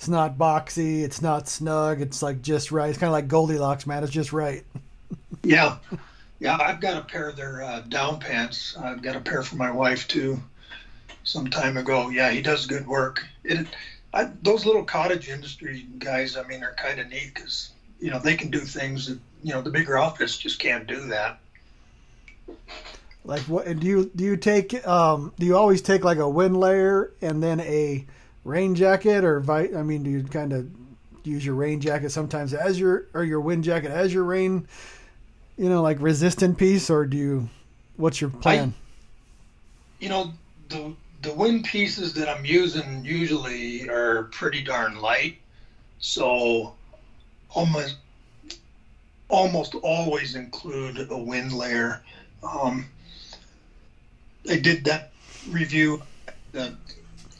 it's 0.00 0.08
not 0.08 0.38
boxy, 0.38 1.02
it's 1.02 1.20
not 1.20 1.46
snug, 1.46 2.00
it's 2.00 2.22
like 2.22 2.40
just 2.40 2.72
right. 2.72 2.88
It's 2.88 2.96
kind 2.96 3.08
of 3.08 3.12
like 3.12 3.28
Goldilocks, 3.28 3.86
man. 3.86 4.02
It's 4.02 4.10
just 4.10 4.32
right. 4.32 4.64
yeah, 5.42 5.76
yeah. 6.38 6.56
I've 6.58 6.80
got 6.80 6.96
a 6.96 7.02
pair 7.02 7.28
of 7.28 7.36
their 7.36 7.62
uh, 7.62 7.80
down 7.80 8.18
pants. 8.18 8.78
I've 8.78 9.02
got 9.02 9.14
a 9.14 9.20
pair 9.20 9.42
for 9.42 9.56
my 9.56 9.70
wife 9.70 10.08
too. 10.08 10.40
Some 11.24 11.48
time 11.48 11.76
ago. 11.76 12.08
Yeah, 12.08 12.30
he 12.30 12.40
does 12.40 12.64
good 12.64 12.86
work. 12.86 13.26
It, 13.44 13.66
I, 14.14 14.30
those 14.40 14.64
little 14.64 14.84
cottage 14.84 15.28
industry 15.28 15.86
guys. 15.98 16.34
I 16.34 16.44
mean, 16.44 16.62
are 16.62 16.72
kind 16.76 16.98
of 16.98 17.10
neat 17.10 17.34
because 17.34 17.72
you 18.00 18.10
know 18.10 18.18
they 18.18 18.36
can 18.36 18.50
do 18.50 18.60
things 18.60 19.06
that 19.06 19.18
you 19.42 19.52
know 19.52 19.60
the 19.60 19.70
bigger 19.70 19.98
outfits 19.98 20.38
just 20.38 20.58
can't 20.58 20.86
do 20.86 21.08
that. 21.08 21.40
Like 23.26 23.42
what 23.42 23.78
do 23.78 23.86
you 23.86 24.10
do 24.16 24.24
you 24.24 24.38
take 24.38 24.86
um 24.88 25.34
do 25.38 25.44
you 25.44 25.58
always 25.58 25.82
take 25.82 26.04
like 26.04 26.16
a 26.16 26.28
wind 26.28 26.58
layer 26.58 27.12
and 27.20 27.42
then 27.42 27.60
a 27.60 28.06
rain 28.44 28.74
jacket 28.74 29.24
or 29.24 29.40
vi- 29.40 29.74
I 29.76 29.82
mean 29.82 30.02
do 30.02 30.10
you 30.10 30.22
kind 30.24 30.52
of 30.52 30.68
use 31.22 31.44
your 31.44 31.54
rain 31.54 31.80
jacket 31.80 32.10
sometimes 32.10 32.54
as 32.54 32.80
your 32.80 33.06
or 33.12 33.24
your 33.24 33.40
wind 33.40 33.64
jacket 33.64 33.90
as 33.90 34.12
your 34.12 34.24
rain 34.24 34.66
you 35.58 35.68
know 35.68 35.82
like 35.82 35.98
resistant 36.00 36.56
piece 36.56 36.88
or 36.88 37.04
do 37.04 37.16
you 37.16 37.48
what's 38.00 38.20
your 38.20 38.30
plan? 38.30 38.74
I, 40.00 40.02
you 40.02 40.08
know 40.08 40.32
the 40.68 40.94
the 41.22 41.34
wind 41.34 41.64
pieces 41.64 42.14
that 42.14 42.28
I'm 42.28 42.44
using 42.44 43.04
usually 43.04 43.88
are 43.88 44.24
pretty 44.24 44.62
darn 44.62 45.00
light. 45.00 45.36
So 45.98 46.74
almost 47.50 47.96
almost 49.28 49.74
always 49.76 50.34
include 50.34 51.06
a 51.10 51.18
wind 51.18 51.52
layer. 51.52 52.02
Um, 52.42 52.86
I 54.50 54.56
did 54.56 54.84
that 54.84 55.12
review, 55.48 56.02
the 56.52 56.74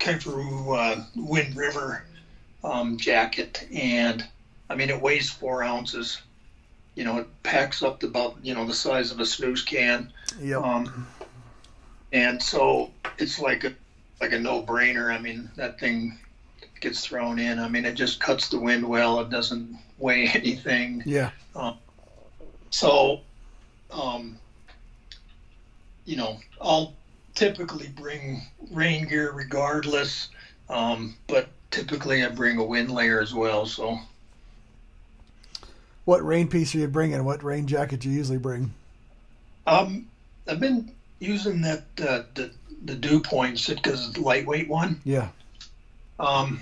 Kifaru 0.00 0.76
uh, 0.76 1.04
Wind 1.14 1.56
River 1.56 2.04
um, 2.64 2.96
jacket, 2.96 3.66
and 3.72 4.26
I 4.68 4.74
mean 4.74 4.90
it 4.90 5.00
weighs 5.00 5.30
four 5.30 5.62
ounces. 5.62 6.20
You 6.96 7.04
know, 7.04 7.18
it 7.18 7.42
packs 7.42 7.82
up 7.82 8.00
to 8.00 8.06
about 8.06 8.36
you 8.42 8.54
know 8.54 8.66
the 8.66 8.74
size 8.74 9.12
of 9.12 9.20
a 9.20 9.26
snooze 9.26 9.62
can. 9.62 10.12
Yep. 10.40 10.62
Um, 10.62 11.06
and 12.12 12.42
so 12.42 12.90
it's 13.18 13.38
like 13.38 13.64
a 13.64 13.72
like 14.20 14.32
a 14.32 14.38
no-brainer. 14.38 15.14
I 15.14 15.18
mean, 15.20 15.50
that 15.56 15.78
thing 15.78 16.18
gets 16.80 17.04
thrown 17.04 17.38
in. 17.38 17.58
I 17.58 17.68
mean, 17.68 17.84
it 17.84 17.94
just 17.94 18.20
cuts 18.20 18.48
the 18.48 18.58
wind 18.58 18.86
well. 18.86 19.20
It 19.20 19.30
doesn't 19.30 19.76
weigh 19.98 20.28
anything. 20.34 21.02
Yeah. 21.06 21.30
Um, 21.54 21.78
so, 22.70 23.20
um, 23.90 24.38
you 26.04 26.16
know, 26.16 26.38
I'll 26.60 26.94
typically 27.40 27.88
bring 27.88 28.42
rain 28.70 29.08
gear 29.08 29.32
regardless, 29.32 30.28
um, 30.68 31.16
but 31.26 31.48
typically 31.70 32.22
I 32.22 32.28
bring 32.28 32.58
a 32.58 32.64
wind 32.64 32.90
layer 32.90 33.18
as 33.18 33.32
well. 33.32 33.64
So, 33.64 33.98
what 36.04 36.24
rain 36.24 36.48
piece 36.48 36.74
are 36.74 36.78
you 36.78 36.86
bringing? 36.88 37.24
What 37.24 37.42
rain 37.42 37.66
jacket 37.66 38.00
do 38.00 38.10
you 38.10 38.16
usually 38.18 38.36
bring? 38.36 38.74
Um, 39.66 40.06
I've 40.46 40.60
been 40.60 40.92
using 41.18 41.62
that 41.62 41.84
uh, 41.98 42.22
the 42.34 42.50
the 42.84 42.94
dew 42.94 43.20
point 43.20 43.66
because 43.66 44.06
it's 44.06 44.14
the 44.14 44.20
lightweight 44.20 44.68
one. 44.68 45.00
Yeah. 45.04 45.28
Um, 46.18 46.60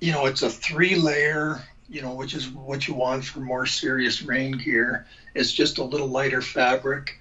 you 0.00 0.10
know, 0.10 0.26
it's 0.26 0.42
a 0.42 0.50
three 0.50 0.96
layer. 0.96 1.62
You 1.88 2.02
know, 2.02 2.14
which 2.14 2.34
is 2.34 2.48
what 2.48 2.88
you 2.88 2.94
want 2.94 3.24
for 3.24 3.38
more 3.38 3.66
serious 3.66 4.20
rain 4.22 4.58
gear. 4.58 5.06
It's 5.34 5.52
just 5.52 5.78
a 5.78 5.84
little 5.84 6.08
lighter 6.08 6.42
fabric. 6.42 7.20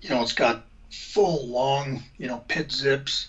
You 0.00 0.10
know, 0.10 0.22
it's 0.22 0.34
got 0.34 0.64
full 0.92 1.48
long, 1.48 2.02
you 2.18 2.28
know, 2.28 2.42
pit 2.48 2.70
zips. 2.70 3.28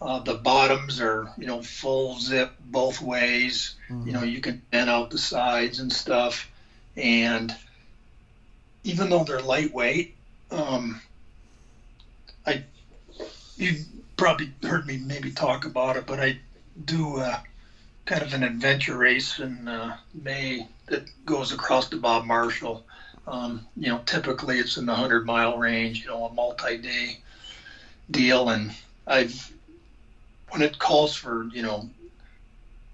Uh, 0.00 0.18
the 0.18 0.34
bottoms 0.34 1.00
are, 1.00 1.32
you 1.38 1.46
know, 1.46 1.62
full 1.62 2.18
zip 2.18 2.52
both 2.60 3.00
ways. 3.00 3.76
Mm-hmm. 3.88 4.06
You 4.06 4.12
know, 4.12 4.22
you 4.22 4.40
can 4.40 4.60
bend 4.70 4.90
out 4.90 5.10
the 5.10 5.18
sides 5.18 5.78
and 5.78 5.92
stuff. 5.92 6.50
And 6.96 7.54
even 8.82 9.10
though 9.10 9.24
they're 9.24 9.40
lightweight, 9.40 10.16
um, 10.50 11.00
I 12.46 12.64
you 13.56 13.76
probably 14.16 14.52
heard 14.62 14.86
me 14.86 14.98
maybe 14.98 15.30
talk 15.30 15.64
about 15.64 15.96
it, 15.96 16.06
but 16.06 16.18
I 16.18 16.38
do 16.84 17.18
uh, 17.18 17.38
kind 18.06 18.22
of 18.22 18.34
an 18.34 18.42
adventure 18.42 18.96
race 18.96 19.38
in 19.38 19.68
uh, 19.68 19.96
May 20.14 20.66
that 20.86 21.04
goes 21.24 21.52
across 21.52 21.88
to 21.90 21.96
Bob 21.96 22.24
Marshall. 22.24 22.84
Um, 23.26 23.66
you 23.76 23.88
know, 23.88 24.00
typically 24.04 24.58
it's 24.58 24.76
in 24.76 24.86
the 24.86 24.92
100 24.92 25.24
mile 25.24 25.56
range, 25.56 26.02
you 26.02 26.08
know, 26.08 26.24
a 26.24 26.32
multi 26.32 26.76
day 26.78 27.18
deal. 28.10 28.48
And 28.48 28.72
I've, 29.06 29.52
when 30.50 30.62
it 30.62 30.78
calls 30.78 31.14
for, 31.14 31.44
you 31.52 31.62
know, 31.62 31.88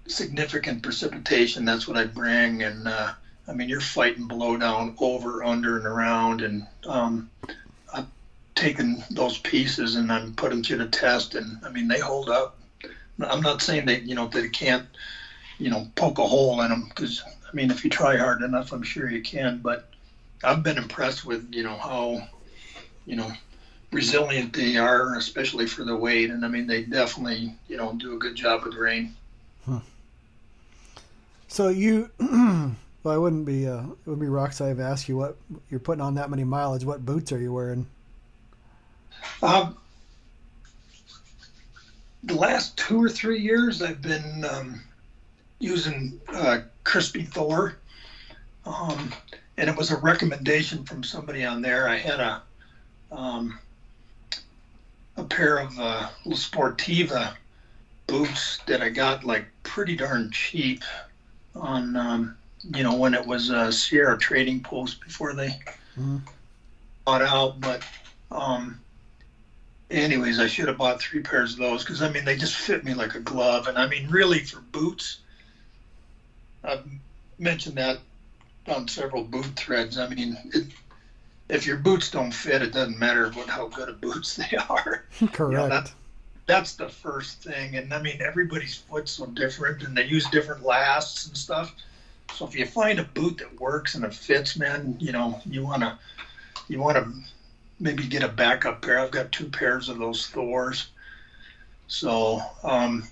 significant 0.07 0.83
precipitation, 0.83 1.65
that's 1.65 1.87
what 1.87 1.97
I 1.97 2.05
bring. 2.05 2.61
And, 2.61 2.87
uh, 2.87 3.11
I 3.47 3.53
mean, 3.53 3.69
you're 3.69 3.81
fighting 3.81 4.27
below 4.27 4.57
down 4.57 4.95
over, 4.99 5.43
under, 5.43 5.77
and 5.77 5.85
around. 5.85 6.41
And 6.41 6.65
um, 6.85 7.29
I've 7.93 8.07
taken 8.53 9.03
those 9.09 9.39
pieces 9.39 9.95
and 9.95 10.11
I'm 10.11 10.33
put 10.35 10.51
them 10.51 10.61
to 10.63 10.75
the 10.75 10.87
test. 10.87 11.33
And 11.33 11.57
I 11.65 11.69
mean, 11.69 11.87
they 11.87 11.99
hold 11.99 12.29
up. 12.29 12.57
I'm 13.27 13.41
not 13.41 13.61
saying 13.61 13.87
that, 13.87 14.03
you 14.03 14.15
know, 14.15 14.27
that 14.27 14.43
it 14.43 14.53
can't, 14.53 14.85
you 15.57 15.69
know, 15.69 15.87
poke 15.95 16.19
a 16.19 16.27
hole 16.27 16.61
in 16.61 16.69
them 16.69 16.85
because, 16.87 17.21
I 17.25 17.55
mean, 17.55 17.71
if 17.71 17.83
you 17.83 17.89
try 17.89 18.15
hard 18.15 18.43
enough, 18.43 18.71
I'm 18.71 18.83
sure 18.83 19.09
you 19.09 19.21
can. 19.21 19.59
But 19.61 19.89
I've 20.43 20.63
been 20.63 20.77
impressed 20.77 21.25
with 21.25 21.53
you 21.53 21.63
know 21.63 21.75
how 21.75 22.27
you 23.05 23.15
know 23.15 23.31
resilient 23.91 24.53
they 24.53 24.77
are, 24.77 25.15
especially 25.15 25.65
for 25.65 25.83
the 25.83 25.95
weight. 25.95 26.29
And 26.29 26.45
I 26.45 26.47
mean, 26.47 26.67
they 26.67 26.83
definitely 26.83 27.53
you 27.67 27.77
know 27.77 27.93
do 27.93 28.15
a 28.15 28.17
good 28.17 28.35
job 28.35 28.63
with 28.63 28.75
rain. 28.75 29.15
Huh. 29.65 29.79
So 31.47 31.69
you, 31.69 32.09
well, 32.19 32.75
I 33.05 33.17
wouldn't 33.17 33.45
be 33.45 33.67
uh, 33.67 33.83
it 33.83 34.09
would 34.09 34.19
be 34.19 34.27
rocks. 34.27 34.61
I've 34.61 34.79
asked 34.79 35.09
you 35.09 35.17
what 35.17 35.37
you're 35.69 35.79
putting 35.79 36.01
on 36.01 36.15
that 36.15 36.29
many 36.29 36.43
mileage. 36.43 36.85
What 36.85 37.05
boots 37.05 37.31
are 37.31 37.39
you 37.39 37.53
wearing? 37.53 37.87
Um, 39.41 39.77
the 42.23 42.35
last 42.35 42.77
two 42.77 43.01
or 43.01 43.09
three 43.09 43.39
years, 43.39 43.81
I've 43.81 44.01
been 44.01 44.45
um, 44.45 44.81
using 45.59 46.19
uh, 46.27 46.61
Crispi 46.83 47.27
Thor. 47.27 47.77
Um, 48.65 49.11
and 49.59 49.69
it 49.69 49.75
was 49.75 49.91
a 49.91 49.97
recommendation 49.97 50.85
from 50.85 51.03
somebody 51.03 51.43
on 51.43 51.61
there. 51.61 51.87
I 51.87 51.97
had 51.97 52.19
a 52.21 52.41
um, 53.11 53.59
a 55.17 55.23
pair 55.23 55.57
of 55.57 55.77
uh, 55.77 56.07
La 56.23 56.35
Sportiva 56.35 57.35
boots 58.07 58.59
that 58.67 58.81
I 58.81 58.89
got 58.89 59.25
like 59.25 59.45
pretty 59.63 59.97
darn 59.97 60.31
cheap 60.31 60.83
on 61.55 61.95
um, 61.97 62.37
you 62.73 62.83
know 62.83 62.95
when 62.95 63.13
it 63.13 63.25
was 63.25 63.49
a 63.49 63.71
Sierra 63.71 64.17
Trading 64.17 64.61
Post 64.61 65.01
before 65.01 65.33
they 65.33 65.49
mm-hmm. 65.97 66.17
bought 67.03 67.21
out. 67.21 67.59
But 67.59 67.83
um, 68.31 68.79
anyways, 69.91 70.39
I 70.39 70.47
should 70.47 70.69
have 70.69 70.77
bought 70.77 71.01
three 71.01 71.21
pairs 71.21 71.53
of 71.53 71.59
those 71.59 71.83
because 71.83 72.01
I 72.01 72.09
mean 72.09 72.23
they 72.23 72.37
just 72.37 72.55
fit 72.55 72.85
me 72.85 72.93
like 72.93 73.15
a 73.15 73.19
glove. 73.19 73.67
And 73.67 73.77
I 73.77 73.87
mean 73.87 74.09
really 74.09 74.39
for 74.39 74.61
boots, 74.61 75.19
I've 76.63 76.87
mentioned 77.37 77.75
that 77.75 77.99
on 78.69 78.87
several 78.87 79.23
boot 79.23 79.55
threads. 79.55 79.97
I 79.97 80.07
mean, 80.07 80.37
it, 80.53 80.65
if 81.49 81.65
your 81.65 81.77
boots 81.77 82.09
don't 82.09 82.33
fit, 82.33 82.61
it 82.61 82.71
doesn't 82.71 82.99
matter 82.99 83.29
what 83.31 83.49
how 83.49 83.67
good 83.67 83.89
of 83.89 84.01
boots 84.01 84.35
they 84.51 84.57
are. 84.69 85.03
Correct. 85.31 85.39
You 85.39 85.57
know, 85.57 85.69
that, 85.69 85.91
that's 86.45 86.73
the 86.73 86.89
first 86.89 87.43
thing. 87.43 87.75
And 87.75 87.93
I 87.93 88.01
mean, 88.01 88.21
everybody's 88.21 88.75
foot's 88.75 89.11
so 89.11 89.25
different, 89.27 89.83
and 89.83 89.95
they 89.95 90.03
use 90.03 90.25
different 90.29 90.63
lasts 90.63 91.27
and 91.27 91.37
stuff. 91.37 91.73
So 92.33 92.45
if 92.45 92.55
you 92.55 92.65
find 92.65 92.99
a 92.99 93.03
boot 93.03 93.37
that 93.39 93.59
works 93.59 93.95
and 93.95 94.05
it 94.05 94.13
fits, 94.13 94.55
man, 94.55 94.95
you 94.99 95.11
know, 95.11 95.39
you 95.45 95.63
wanna 95.63 95.97
you 96.67 96.79
wanna 96.79 97.11
maybe 97.79 98.05
get 98.07 98.23
a 98.23 98.27
backup 98.27 98.81
pair. 98.81 98.99
I've 98.99 99.11
got 99.11 99.31
two 99.31 99.47
pairs 99.47 99.89
of 99.89 99.97
those 99.97 100.27
Thors. 100.27 100.87
So 101.87 102.41
um, 102.63 103.03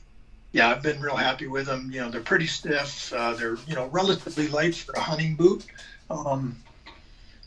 yeah, 0.52 0.70
I've 0.70 0.82
been 0.82 1.00
real 1.02 1.16
happy 1.16 1.48
with 1.48 1.66
them. 1.66 1.90
You 1.92 2.02
know, 2.02 2.10
they're 2.10 2.22
pretty 2.22 2.48
stiff. 2.48 3.12
Uh, 3.14 3.34
they're 3.34 3.58
you 3.68 3.76
know 3.76 3.88
relatively 3.88 4.48
light 4.48 4.76
for 4.76 4.94
a 4.94 5.00
hunting 5.00 5.36
boot. 5.36 5.66
Um, 6.10 6.56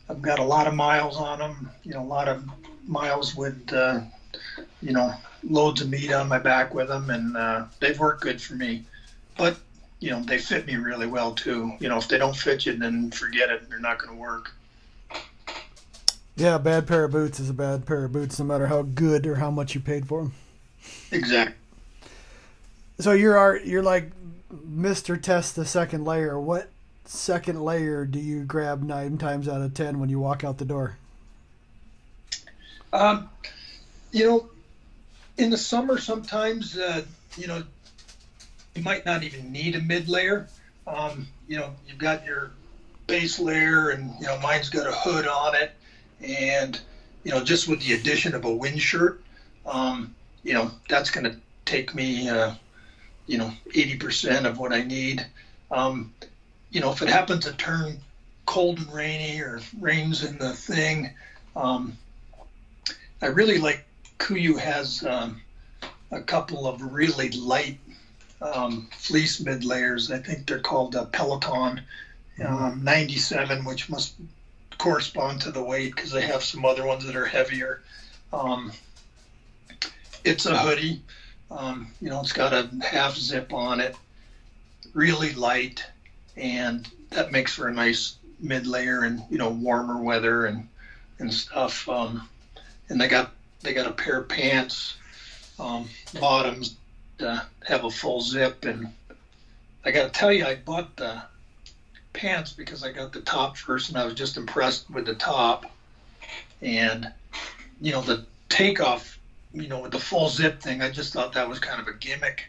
I've 0.08 0.22
got 0.22 0.38
a 0.38 0.44
lot 0.44 0.66
of 0.66 0.74
miles 0.74 1.16
on 1.16 1.38
them. 1.38 1.70
You 1.82 1.94
know, 1.94 2.02
a 2.02 2.06
lot 2.06 2.28
of 2.28 2.44
miles 2.86 3.34
with 3.34 3.72
uh, 3.72 4.00
you 4.82 4.92
know 4.92 5.14
loads 5.42 5.80
of 5.80 5.88
meat 5.88 6.12
on 6.12 6.28
my 6.28 6.38
back 6.38 6.74
with 6.74 6.88
them, 6.88 7.10
and 7.10 7.36
uh, 7.36 7.64
they've 7.80 7.98
worked 7.98 8.22
good 8.22 8.40
for 8.40 8.54
me. 8.54 8.84
But 9.36 9.56
you 10.00 10.10
know, 10.10 10.22
they 10.22 10.38
fit 10.38 10.66
me 10.66 10.76
really 10.76 11.06
well 11.06 11.32
too. 11.32 11.72
You 11.78 11.88
know, 11.88 11.98
if 11.98 12.08
they 12.08 12.18
don't 12.18 12.36
fit 12.36 12.66
you, 12.66 12.74
then 12.74 13.10
forget 13.10 13.50
it. 13.50 13.68
They're 13.68 13.80
not 13.80 13.98
going 13.98 14.14
to 14.14 14.20
work. 14.20 14.52
Yeah, 16.36 16.54
a 16.54 16.58
bad 16.58 16.86
pair 16.86 17.04
of 17.04 17.12
boots 17.12 17.38
is 17.38 17.50
a 17.50 17.54
bad 17.54 17.84
pair 17.84 18.04
of 18.04 18.12
boots, 18.12 18.38
no 18.38 18.46
matter 18.46 18.66
how 18.66 18.82
good 18.82 19.26
or 19.26 19.36
how 19.36 19.50
much 19.50 19.74
you 19.74 19.80
paid 19.80 20.06
for 20.06 20.22
them. 20.22 20.32
Exactly. 21.10 21.59
So 23.00 23.12
you're 23.12 23.56
you're 23.58 23.82
like 23.82 24.10
Mister 24.50 25.16
Test 25.16 25.56
the 25.56 25.64
second 25.64 26.04
layer. 26.04 26.38
What 26.38 26.68
second 27.06 27.64
layer 27.64 28.04
do 28.04 28.18
you 28.18 28.44
grab 28.44 28.82
nine 28.82 29.16
times 29.16 29.48
out 29.48 29.62
of 29.62 29.72
ten 29.72 29.98
when 30.00 30.10
you 30.10 30.20
walk 30.20 30.44
out 30.44 30.58
the 30.58 30.66
door? 30.66 30.98
Um, 32.92 33.30
you 34.12 34.26
know, 34.26 34.50
in 35.38 35.48
the 35.48 35.56
summer 35.56 35.98
sometimes 35.98 36.76
uh, 36.76 37.02
you 37.38 37.46
know 37.46 37.62
you 38.74 38.82
might 38.82 39.06
not 39.06 39.22
even 39.22 39.50
need 39.50 39.76
a 39.76 39.80
mid 39.80 40.08
layer. 40.08 40.46
Um, 40.86 41.26
you 41.48 41.58
know, 41.58 41.70
you've 41.88 41.98
got 41.98 42.26
your 42.26 42.50
base 43.06 43.38
layer, 43.38 43.90
and 43.90 44.12
you 44.20 44.26
know 44.26 44.38
mine's 44.40 44.68
got 44.68 44.86
a 44.86 44.92
hood 44.92 45.26
on 45.26 45.54
it, 45.54 45.72
and 46.20 46.78
you 47.24 47.30
know 47.30 47.42
just 47.42 47.66
with 47.66 47.80
the 47.80 47.94
addition 47.94 48.34
of 48.34 48.44
a 48.44 48.52
wind 48.52 48.80
shirt, 48.80 49.22
um, 49.64 50.14
you 50.42 50.52
know 50.52 50.70
that's 50.88 51.10
going 51.10 51.24
to 51.24 51.36
take 51.64 51.94
me 51.94 52.28
uh, 52.28 52.54
you 53.30 53.38
know 53.38 53.52
80% 53.68 54.44
of 54.44 54.58
what 54.58 54.72
I 54.72 54.82
need. 54.82 55.24
Um, 55.70 56.10
you 56.70 56.80
know, 56.80 56.90
if 56.90 57.00
it 57.00 57.08
happens 57.08 57.44
to 57.44 57.52
turn 57.52 57.96
cold 58.44 58.78
and 58.80 58.92
rainy 58.92 59.38
or 59.38 59.60
rains 59.78 60.20
in 60.22 60.36
the 60.38 60.52
thing, 60.52 61.08
um, 61.54 61.96
I 63.22 63.26
really 63.26 63.58
like 63.58 63.84
KUIU 64.18 64.58
has 64.58 65.04
um, 65.04 65.40
a 66.10 66.20
couple 66.20 66.66
of 66.66 66.82
really 66.82 67.28
light 67.30 67.76
um, 68.42 68.88
fleece 68.90 69.38
mid 69.38 69.62
layers. 69.62 70.10
I 70.10 70.18
think 70.18 70.46
they're 70.46 70.58
called 70.58 70.96
uh, 70.96 71.04
Peloton 71.04 71.80
um, 72.44 72.82
97, 72.82 73.64
which 73.64 73.88
must 73.88 74.12
correspond 74.76 75.40
to 75.42 75.50
the 75.50 75.62
weight 75.62 75.94
because 75.94 76.10
they 76.10 76.22
have 76.22 76.42
some 76.42 76.64
other 76.64 76.84
ones 76.84 77.04
that 77.04 77.14
are 77.14 77.26
heavier. 77.26 77.78
Um, 78.32 78.72
it's 80.24 80.46
a 80.46 80.56
hoodie. 80.56 80.98
Um, 81.50 81.88
you 82.00 82.08
know, 82.08 82.20
it's 82.20 82.32
got 82.32 82.52
a 82.52 82.68
half 82.84 83.16
zip 83.16 83.52
on 83.52 83.80
it, 83.80 83.96
really 84.94 85.32
light, 85.32 85.84
and 86.36 86.88
that 87.10 87.32
makes 87.32 87.54
for 87.54 87.68
a 87.68 87.72
nice 87.72 88.14
mid 88.38 88.66
layer 88.66 89.02
and 89.02 89.20
you 89.28 89.38
know 89.38 89.50
warmer 89.50 90.00
weather 90.00 90.46
and 90.46 90.66
and 91.18 91.32
stuff. 91.32 91.88
Um, 91.88 92.28
and 92.88 93.00
they 93.00 93.08
got 93.08 93.32
they 93.62 93.72
got 93.72 93.86
a 93.86 93.92
pair 93.92 94.18
of 94.18 94.28
pants, 94.28 94.94
um, 95.58 95.88
bottoms 96.20 96.76
have 97.20 97.84
a 97.84 97.90
full 97.90 98.20
zip, 98.20 98.64
and 98.64 98.88
I 99.84 99.90
got 99.90 100.04
to 100.04 100.10
tell 100.10 100.32
you, 100.32 100.44
I 100.44 100.56
bought 100.56 100.96
the 100.96 101.22
pants 102.12 102.52
because 102.52 102.82
I 102.82 102.90
got 102.90 103.12
the 103.12 103.20
top 103.20 103.56
first, 103.56 103.88
and 103.88 103.98
I 103.98 104.04
was 104.04 104.14
just 104.14 104.36
impressed 104.36 104.88
with 104.90 105.04
the 105.04 105.14
top, 105.14 105.66
and 106.62 107.10
you 107.80 107.92
know 107.92 108.00
the 108.00 108.24
takeoff 108.48 109.18
you 109.52 109.68
know, 109.68 109.80
with 109.80 109.92
the 109.92 109.98
full 109.98 110.28
zip 110.28 110.60
thing, 110.60 110.82
I 110.82 110.90
just 110.90 111.12
thought 111.12 111.32
that 111.32 111.48
was 111.48 111.58
kind 111.58 111.80
of 111.80 111.88
a 111.88 111.94
gimmick. 111.94 112.44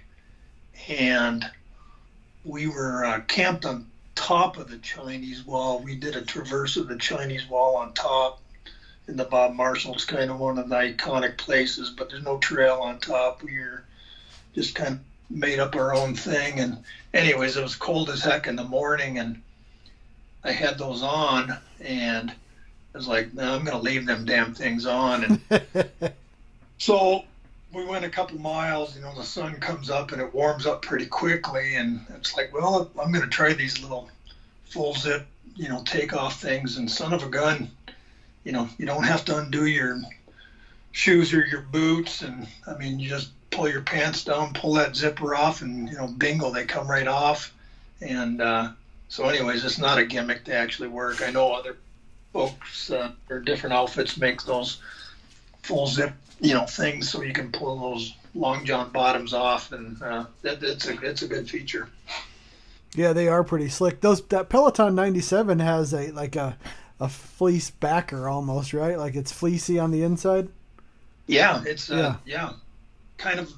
And 0.87 1.49
we 2.43 2.67
were 2.67 3.05
uh, 3.05 3.21
camped 3.21 3.65
on 3.65 3.87
top 4.15 4.57
of 4.57 4.69
the 4.69 4.77
Chinese 4.77 5.45
wall. 5.45 5.79
We 5.79 5.95
did 5.95 6.15
a 6.15 6.21
traverse 6.21 6.77
of 6.77 6.87
the 6.87 6.97
Chinese 6.97 7.47
wall 7.49 7.75
on 7.75 7.93
top 7.93 8.41
And 9.07 9.17
the 9.19 9.25
Bob 9.25 9.53
Marshall. 9.53 9.93
It's 9.93 10.05
kind 10.05 10.29
of 10.29 10.39
one 10.39 10.57
of 10.57 10.69
the 10.69 10.75
iconic 10.75 11.37
places, 11.37 11.89
but 11.89 12.09
there's 12.09 12.23
no 12.23 12.37
trail 12.37 12.79
on 12.81 12.99
top. 12.99 13.41
We 13.43 13.57
were 13.57 13.83
just 14.53 14.75
kind 14.75 14.95
of 14.95 14.99
made 15.29 15.59
up 15.59 15.75
our 15.75 15.93
own 15.93 16.15
thing. 16.15 16.59
And, 16.59 16.83
anyways, 17.13 17.57
it 17.57 17.63
was 17.63 17.75
cold 17.75 18.09
as 18.09 18.23
heck 18.23 18.47
in 18.47 18.55
the 18.55 18.63
morning, 18.63 19.17
and 19.17 19.41
I 20.43 20.51
had 20.51 20.77
those 20.77 21.01
on, 21.01 21.57
and 21.79 22.31
I 22.93 22.97
was 22.97 23.07
like, 23.07 23.33
no, 23.33 23.55
I'm 23.55 23.63
going 23.63 23.77
to 23.77 23.83
leave 23.83 24.05
them 24.05 24.25
damn 24.25 24.53
things 24.53 24.85
on. 24.85 25.23
And 25.49 25.61
So 26.81 27.25
we 27.71 27.85
went 27.85 28.05
a 28.05 28.09
couple 28.09 28.39
miles, 28.39 28.95
you 28.95 29.03
know, 29.03 29.13
the 29.13 29.23
sun 29.23 29.59
comes 29.59 29.91
up 29.91 30.13
and 30.13 30.19
it 30.19 30.33
warms 30.33 30.65
up 30.65 30.81
pretty 30.81 31.05
quickly. 31.05 31.75
And 31.75 32.03
it's 32.09 32.35
like, 32.35 32.51
well, 32.51 32.89
I'm 32.99 33.11
going 33.11 33.23
to 33.23 33.29
try 33.29 33.53
these 33.53 33.83
little 33.83 34.09
full 34.65 34.95
zip, 34.95 35.27
you 35.55 35.69
know, 35.69 35.83
takeoff 35.83 36.41
things. 36.41 36.77
And 36.77 36.89
son 36.89 37.13
of 37.13 37.21
a 37.21 37.29
gun, 37.29 37.69
you 38.43 38.51
know, 38.51 38.67
you 38.79 38.87
don't 38.87 39.03
have 39.03 39.23
to 39.25 39.37
undo 39.37 39.67
your 39.67 40.01
shoes 40.91 41.35
or 41.35 41.45
your 41.45 41.61
boots. 41.61 42.23
And 42.23 42.47
I 42.65 42.75
mean, 42.79 42.97
you 42.99 43.07
just 43.07 43.29
pull 43.51 43.69
your 43.69 43.83
pants 43.83 44.23
down, 44.23 44.55
pull 44.55 44.73
that 44.73 44.95
zipper 44.95 45.35
off, 45.35 45.61
and, 45.61 45.87
you 45.87 45.95
know, 45.95 46.07
bingo, 46.07 46.49
they 46.49 46.65
come 46.65 46.89
right 46.89 47.07
off. 47.07 47.53
And 48.01 48.41
uh, 48.41 48.71
so, 49.07 49.25
anyways, 49.25 49.63
it's 49.63 49.77
not 49.77 49.99
a 49.99 50.05
gimmick. 50.05 50.45
to 50.45 50.55
actually 50.55 50.87
work. 50.87 51.21
I 51.21 51.29
know 51.29 51.53
other 51.53 51.77
folks 52.33 52.89
uh, 52.89 53.11
or 53.29 53.39
different 53.39 53.75
outfits 53.75 54.17
make 54.17 54.41
those 54.41 54.79
full 55.61 55.85
zip 55.85 56.13
you 56.41 56.53
know 56.53 56.65
things 56.65 57.09
so 57.09 57.21
you 57.21 57.33
can 57.33 57.51
pull 57.51 57.79
those 57.79 58.15
long 58.33 58.65
john 58.65 58.89
bottoms 58.91 59.33
off, 59.33 59.71
and 59.71 60.01
uh, 60.01 60.25
that, 60.41 60.61
it's 60.61 60.87
a 60.87 60.99
it's 61.01 61.21
a 61.21 61.27
good 61.27 61.49
feature. 61.49 61.87
Yeah, 62.93 63.13
they 63.13 63.29
are 63.29 63.43
pretty 63.43 63.69
slick. 63.69 64.01
Those 64.01 64.21
that 64.27 64.49
Peloton 64.49 64.95
97 64.95 65.59
has 65.59 65.93
a 65.93 66.11
like 66.11 66.35
a 66.35 66.57
a 66.99 67.07
fleece 67.07 67.71
backer 67.71 68.27
almost, 68.27 68.73
right? 68.73 68.97
Like 68.97 69.15
it's 69.15 69.31
fleecy 69.31 69.79
on 69.79 69.91
the 69.91 70.03
inside. 70.03 70.49
Yeah, 71.27 71.63
it's 71.65 71.89
uh, 71.89 72.17
yeah. 72.25 72.49
yeah, 72.49 72.53
kind 73.17 73.39
of 73.39 73.51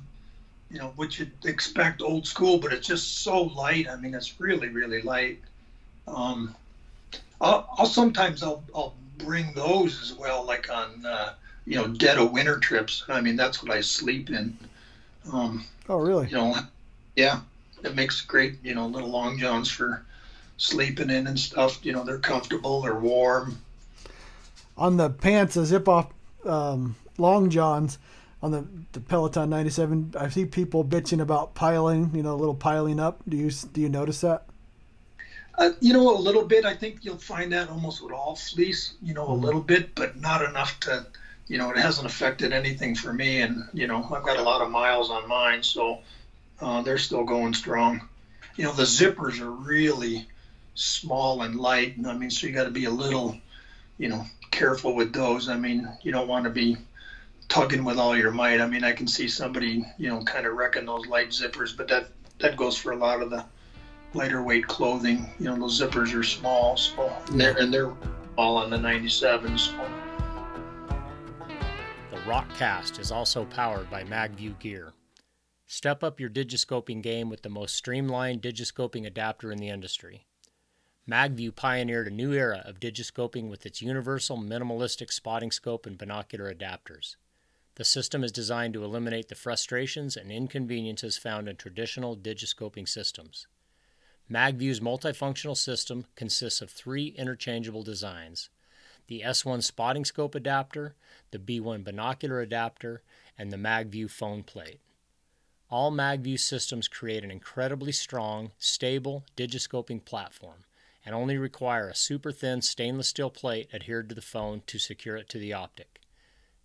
you 0.70 0.80
know 0.80 0.94
what 0.98 1.18
you'd 1.18 1.32
expect 1.46 2.02
old 2.02 2.28
school, 2.28 2.58
but 2.58 2.74
it's 2.74 2.88
just 2.88 3.24
so 3.24 3.44
light. 3.44 3.88
I 3.90 3.96
mean, 3.96 4.14
it's 4.14 4.40
really 4.40 4.68
really 4.68 5.02
light. 5.02 5.40
Um, 6.08 6.54
I'll, 7.40 7.68
I'll 7.78 7.86
sometimes 7.86 8.44
I'll 8.44 8.64
I'll 8.76 8.94
bring 9.18 9.54
those 9.54 10.02
as 10.02 10.14
well, 10.14 10.44
like 10.46 10.70
on 10.70 11.06
uh, 11.06 11.34
you 11.66 11.76
know, 11.76 11.88
dead 11.88 12.18
of 12.18 12.32
winter 12.32 12.58
trips. 12.60 13.04
I 13.08 13.22
mean, 13.22 13.36
that's 13.36 13.64
what 13.64 13.72
I 13.72 13.82
sleep 13.82 14.30
in. 14.30 14.58
Um, 15.32 15.66
oh, 15.90 15.98
really? 15.98 16.28
You 16.28 16.36
know, 16.36 16.56
yeah, 17.16 17.42
it 17.84 17.96
makes 17.96 18.22
great, 18.22 18.56
you 18.64 18.76
know, 18.76 18.88
little 18.88 19.10
long 19.10 19.38
johns 19.38 19.70
for 19.70 20.04
sleeping 20.58 21.10
in 21.10 21.28
and 21.28 21.40
stuff. 21.40 21.86
You 21.86 21.94
know, 21.94 22.04
they're 22.04 22.20
comfortable, 22.20 22.82
they're 22.82 22.96
warm. 22.96 23.60
On 24.78 24.98
the 24.98 25.10
pants, 25.10 25.56
the 25.56 25.66
zip 25.66 25.88
off 25.88 26.08
um, 26.46 26.96
long 27.18 27.50
johns 27.50 27.98
on 28.42 28.52
the, 28.52 28.66
the 28.92 29.00
Peloton 29.00 29.50
97, 29.50 30.16
I 30.20 30.28
see 30.28 30.46
people 30.46 30.84
bitching 30.84 31.22
about 31.22 31.56
piling, 31.56 32.12
you 32.14 32.24
know, 32.24 32.34
a 32.34 32.36
little 32.36 32.56
piling 32.56 33.00
up. 33.00 33.22
Do 33.28 33.38
you 33.38 33.50
do 33.72 33.80
you 33.80 33.88
notice 33.88 34.20
that? 34.22 34.46
Uh, 35.58 35.70
you 35.80 35.94
know, 35.94 36.14
a 36.14 36.20
little 36.20 36.44
bit. 36.44 36.66
I 36.66 36.76
think 36.76 37.06
you'll 37.06 37.18
find 37.18 37.54
that 37.54 37.70
almost 37.70 38.04
with 38.04 38.12
all 38.12 38.36
fleece. 38.36 38.96
You 39.02 39.14
know, 39.14 39.28
a 39.28 39.30
mm-hmm. 39.30 39.46
little 39.46 39.62
bit, 39.62 39.96
but 39.96 40.20
not 40.20 40.42
enough 40.42 40.78
to 40.82 41.06
you 41.48 41.58
know, 41.58 41.72
it 41.72 41.78
hasn't 41.78 42.08
affected 42.08 42.54
anything 42.54 42.96
for 42.96 43.14
me. 43.14 43.42
And, 43.42 43.64
you 43.74 43.88
know, 43.88 44.04
I've 44.14 44.24
got 44.24 44.38
a 44.38 44.44
lot 44.44 44.62
of 44.62 44.70
miles 44.70 45.10
on 45.10 45.28
mine, 45.28 45.64
so 45.64 46.00
uh, 46.62 46.82
they're 46.82 46.98
still 46.98 47.24
going 47.24 47.54
strong. 47.54 48.02
You 48.56 48.66
know, 48.66 48.72
the 48.72 48.84
zippers 48.84 49.40
are 49.40 49.52
really 49.52 50.28
small 50.76 51.42
and 51.42 51.56
light. 51.56 51.96
I 52.06 52.14
mean, 52.14 52.30
so 52.30 52.48
you 52.48 52.54
got 52.54 52.66
to 52.66 52.70
be 52.70 52.86
a 52.86 52.92
little, 52.92 53.38
you 53.98 54.08
know, 54.08 54.26
careful 54.52 54.96
with 54.96 55.14
those. 55.14 55.50
I 55.50 55.56
mean, 55.56 55.88
you 56.02 56.12
don't 56.12 56.28
want 56.28 56.46
to 56.46 56.50
be 56.50 56.78
tugging 57.50 57.84
with 57.84 57.98
all 57.98 58.18
your 58.18 58.32
might. 58.32 58.62
I 58.62 58.68
mean, 58.68 58.84
I 58.84 58.94
can 58.94 59.08
see 59.08 59.28
somebody, 59.28 59.86
you 59.98 60.10
know, 60.10 60.24
kind 60.24 60.46
of 60.46 60.54
wrecking 60.54 60.86
those 60.86 61.08
light 61.08 61.30
zippers, 61.30 61.76
but 61.76 61.88
that 61.90 62.08
that 62.40 62.58
goes 62.58 62.76
for 62.78 62.92
a 62.92 62.98
lot 62.98 63.22
of 63.22 63.30
the 63.30 63.46
lighter 64.14 64.42
weight 64.42 64.68
clothing. 64.68 65.30
You 65.40 65.46
know, 65.46 65.58
those 65.58 65.80
zippers 65.80 66.14
are 66.14 66.24
small, 66.24 66.78
so 66.78 67.12
and 67.30 67.40
they're 67.40 67.58
and 67.58 67.74
they're 67.74 67.92
all 68.38 68.58
on 68.58 68.70
the 68.70 68.78
97s. 68.78 69.60
So. 69.60 70.03
Rokcast 72.26 73.00
is 73.00 73.12
also 73.12 73.44
powered 73.44 73.90
by 73.90 74.06
MagView 74.06 74.58
Gear. 74.60 74.94
Step 75.68 76.06
up 76.06 76.22
your 76.22 76.30
digiscoping 76.30 77.04
game 77.04 77.30
with 77.30 77.42
the 77.42 77.50
most 77.50 77.76
streamlined 77.76 78.42
digiscoping 78.42 79.06
adapter 79.06 79.52
in 79.52 79.58
the 79.58 79.68
industry. 79.68 80.26
MagView 81.06 81.54
pioneered 81.54 82.08
a 82.08 82.12
new 82.12 82.32
era 82.32 82.62
of 82.64 82.80
digiscoping 82.80 83.50
with 83.50 83.66
its 83.66 83.82
universal 83.82 84.38
minimalistic 84.38 85.12
spotting 85.12 85.52
scope 85.52 85.86
and 85.86 85.98
binocular 85.98 86.50
adapters. 86.54 87.18
The 87.76 87.84
system 87.84 88.24
is 88.24 88.32
designed 88.32 88.74
to 88.76 88.86
eliminate 88.86 89.28
the 89.28 89.36
frustrations 89.36 90.16
and 90.16 90.32
inconveniences 90.32 91.18
found 91.18 91.50
in 91.50 91.58
traditional 91.58 92.16
digiscoping 92.16 92.88
systems. 92.88 93.48
MagView's 94.32 94.80
multifunctional 94.80 95.58
system 95.58 96.06
consists 96.16 96.62
of 96.62 96.72
three 96.72 97.08
interchangeable 97.08 97.84
designs 97.84 98.50
the 99.08 99.22
S1 99.26 99.64
spotting 99.64 100.06
scope 100.06 100.36
adapter, 100.36 100.96
the 101.32 101.40
B1 101.40 101.84
binocular 101.84 102.42
adapter, 102.42 103.02
and 103.38 103.52
the 103.52 103.58
MagView 103.58 104.10
phone 104.10 104.44
plate. 104.44 104.80
All 105.70 105.92
MagView 105.92 106.40
systems 106.40 106.88
create 106.88 107.24
an 107.24 107.32
incredibly 107.32 107.92
strong, 107.92 108.52
stable 108.60 109.24
digiscoping 109.36 110.06
platform 110.06 110.66
and 111.06 111.16
only 111.16 111.38
require 111.38 111.90
a 111.90 111.96
super 111.96 112.32
thin 112.32 112.62
stainless 112.62 113.08
steel 113.08 113.30
plate 113.30 113.70
adhered 113.74 114.08
to 114.10 114.16
the 114.16 114.22
phone 114.22 114.62
to 114.68 114.80
secure 114.80 115.16
it 115.18 115.28
to 115.30 115.38
the 115.38 115.54
optic. 115.54 116.00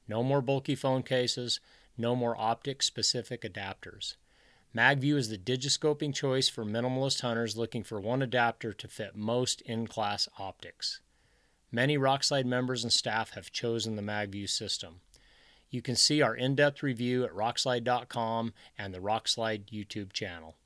No 0.06 0.22
more 0.22 0.40
bulky 0.40 0.74
phone 0.74 1.02
cases, 1.02 1.60
no 1.96 2.14
more 2.14 2.36
optic 2.38 2.82
specific 2.82 3.42
adapters. 3.42 4.14
MagView 4.76 5.16
is 5.16 5.28
the 5.28 5.38
digiscoping 5.38 6.14
choice 6.14 6.48
for 6.48 6.64
minimalist 6.64 7.22
hunters 7.22 7.56
looking 7.56 7.82
for 7.82 8.00
one 8.00 8.22
adapter 8.22 8.72
to 8.72 8.88
fit 8.88 9.16
most 9.16 9.60
in 9.62 9.86
class 9.86 10.28
optics. 10.38 11.00
Many 11.70 11.98
Rokslide 11.98 12.46
members 12.46 12.82
and 12.82 12.92
staff 12.92 13.30
have 13.30 13.52
chosen 13.52 13.96
the 13.96 14.02
MagView 14.02 14.48
system. 14.48 15.00
You 15.70 15.82
can 15.82 15.96
see 15.96 16.22
our 16.22 16.34
in 16.34 16.54
depth 16.54 16.82
review 16.82 17.24
at 17.24 17.32
rokslide.com 17.32 18.54
and 18.78 18.94
the 18.94 19.00
Rokslide 19.00 19.66
YouTube 19.70 20.12
channel. 20.12 20.56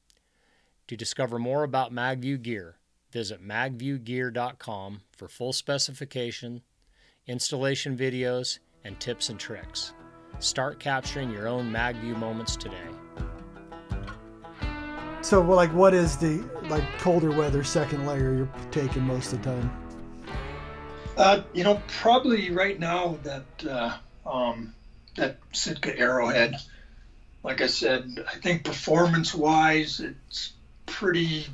To 0.86 0.96
discover 0.96 1.40
more 1.40 1.64
about 1.64 1.92
MagView 1.92 2.40
gear, 2.42 2.76
visit 3.10 3.44
magviewgear.com 3.44 5.00
for 5.10 5.26
full 5.26 5.52
specification, 5.52 6.62
installation 7.26 7.96
videos, 7.96 8.60
and 8.84 8.98
tips 9.00 9.28
and 9.28 9.40
tricks. 9.40 9.94
Start 10.38 10.78
capturing 10.78 11.30
your 11.30 11.48
own 11.48 11.72
MagView 11.72 12.16
moments 12.16 12.56
today. 12.56 12.76
So, 15.20 15.40
like, 15.40 15.72
what 15.72 15.94
is 15.94 16.16
the 16.16 16.48
like 16.68 16.84
colder 16.98 17.30
weather 17.30 17.64
second 17.64 18.06
layer 18.06 18.34
you're 18.34 18.52
taking 18.70 19.02
most 19.02 19.32
of 19.32 19.42
the 19.42 19.50
time? 19.50 19.81
Uh, 21.16 21.42
you 21.52 21.62
know, 21.62 21.80
probably 21.88 22.50
right 22.50 22.78
now 22.78 23.18
that 23.22 23.44
uh, 23.68 24.28
um, 24.28 24.72
that 25.16 25.36
Sitka 25.52 25.96
Arrowhead. 25.96 26.56
Like 27.44 27.60
I 27.60 27.66
said, 27.66 28.24
I 28.32 28.36
think 28.36 28.64
performance-wise, 28.64 30.00
it's 30.00 30.52
pretty. 30.86 31.46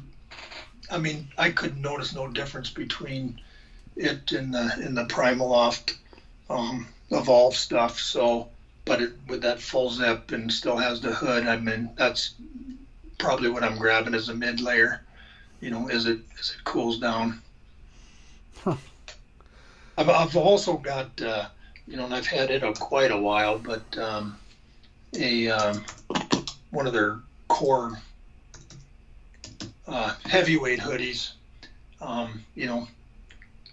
I 0.90 0.98
mean, 0.98 1.28
I 1.38 1.50
could 1.50 1.78
notice 1.78 2.14
no 2.14 2.26
difference 2.26 2.70
between 2.70 3.40
it 3.96 4.32
and 4.32 4.52
the 4.52 4.78
in 4.80 4.94
the 4.94 5.04
Primaloft 5.04 5.94
um, 6.50 6.86
Evolve 7.10 7.56
stuff. 7.56 7.98
So, 7.98 8.48
but 8.84 9.00
it, 9.00 9.12
with 9.26 9.42
that 9.42 9.60
full 9.60 9.90
zip 9.90 10.30
and 10.30 10.52
still 10.52 10.76
has 10.76 11.00
the 11.00 11.12
hood, 11.12 11.46
I 11.46 11.56
mean, 11.56 11.90
that's 11.96 12.30
probably 13.18 13.48
what 13.48 13.64
I'm 13.64 13.78
grabbing 13.78 14.14
as 14.14 14.28
a 14.28 14.34
mid 14.34 14.60
layer. 14.60 15.02
You 15.60 15.70
know, 15.70 15.88
as 15.88 16.04
it 16.04 16.18
as 16.38 16.50
it 16.50 16.64
cools 16.64 16.98
down. 16.98 17.40
Huh. 18.62 18.76
I've, 19.98 20.08
I've 20.08 20.36
also 20.36 20.76
got, 20.76 21.20
uh, 21.20 21.46
you 21.88 21.96
know, 21.96 22.04
and 22.04 22.14
I've 22.14 22.26
had 22.26 22.50
it 22.50 22.62
a, 22.62 22.72
quite 22.72 23.10
a 23.10 23.18
while, 23.18 23.58
but 23.58 23.98
um, 23.98 24.38
a 25.18 25.48
um, 25.48 25.84
one 26.70 26.86
of 26.86 26.92
their 26.92 27.18
core 27.48 27.98
uh, 29.88 30.14
heavyweight 30.24 30.78
hoodies, 30.78 31.32
um, 32.00 32.40
you 32.54 32.66
know, 32.66 32.86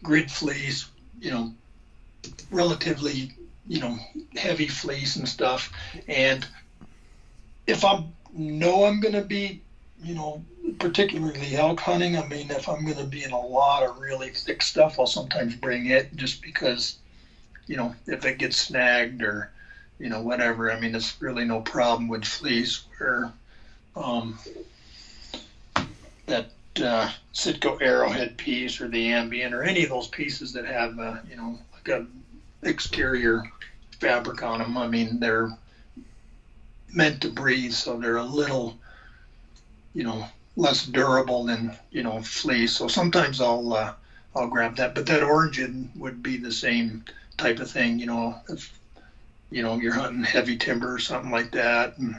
grid 0.01 0.31
fleece, 0.31 0.87
you 1.21 1.29
know, 1.29 1.53
relatively, 2.49 3.29
you 3.67 3.79
know, 3.79 3.95
heavy 4.35 4.67
fleece 4.67 5.17
and 5.17 5.29
stuff. 5.29 5.71
And 6.07 6.47
if 7.67 7.85
I 7.85 8.03
know 8.33 8.85
I'm 8.85 8.99
going 8.99 9.13
to 9.13 9.21
be, 9.21 9.61
you 10.01 10.15
know, 10.15 10.43
particularly 10.79 11.55
elk 11.55 11.79
hunting, 11.79 12.17
I 12.17 12.25
mean, 12.25 12.51
if 12.51 12.67
I'm 12.67 12.83
going 12.85 12.97
to 12.97 13.05
be 13.05 13.23
in 13.23 13.31
a 13.31 13.39
lot 13.39 13.83
of 13.83 13.99
really 13.99 14.29
thick 14.29 14.61
stuff, 14.61 14.99
I'll 14.99 15.05
sometimes 15.05 15.55
bring 15.55 15.87
it 15.87 16.15
just 16.15 16.41
because, 16.41 16.97
you 17.67 17.75
know, 17.75 17.93
if 18.07 18.25
it 18.25 18.37
gets 18.37 18.57
snagged 18.57 19.21
or, 19.21 19.51
you 19.99 20.09
know, 20.09 20.21
whatever. 20.21 20.71
I 20.71 20.79
mean, 20.79 20.95
it's 20.95 21.15
really 21.21 21.45
no 21.45 21.61
problem 21.61 22.07
with 22.07 22.25
fleece 22.25 22.79
where 22.97 23.31
um, 23.95 24.37
that 26.25 26.49
uh, 26.81 27.09
Sitka 27.31 27.77
Arrowhead 27.81 28.37
piece 28.37 28.81
or 28.81 28.87
the 28.87 29.11
Ambient 29.11 29.53
or 29.53 29.63
any 29.63 29.83
of 29.83 29.89
those 29.89 30.07
pieces 30.07 30.53
that 30.53 30.65
have, 30.65 30.97
uh, 30.99 31.17
you 31.29 31.35
know, 31.35 31.59
like 31.73 31.87
a 31.87 32.05
exterior 32.63 33.43
fabric 33.99 34.41
on 34.41 34.59
them. 34.59 34.77
I 34.77 34.87
mean, 34.87 35.19
they're 35.19 35.49
meant 36.91 37.21
to 37.21 37.29
breathe, 37.29 37.73
so 37.73 37.97
they're 37.97 38.17
a 38.17 38.23
little, 38.23 38.77
you 39.93 40.03
know, 40.03 40.27
less 40.55 40.85
durable 40.85 41.45
than 41.45 41.75
you 41.91 42.03
know 42.03 42.21
fleece. 42.21 42.73
So 42.73 42.87
sometimes 42.87 43.41
I'll 43.41 43.73
uh, 43.73 43.93
I'll 44.35 44.47
grab 44.47 44.75
that. 44.77 44.95
But 44.95 45.05
that 45.07 45.23
origin 45.23 45.91
would 45.95 46.23
be 46.23 46.37
the 46.37 46.51
same 46.51 47.03
type 47.37 47.59
of 47.59 47.69
thing. 47.69 47.99
You 47.99 48.07
know, 48.07 48.35
if 48.49 48.77
you 49.49 49.61
know 49.61 49.77
you're 49.77 49.93
hunting 49.93 50.23
heavy 50.23 50.55
timber 50.55 50.93
or 50.93 50.99
something 50.99 51.31
like 51.31 51.51
that, 51.51 51.97
and 51.97 52.15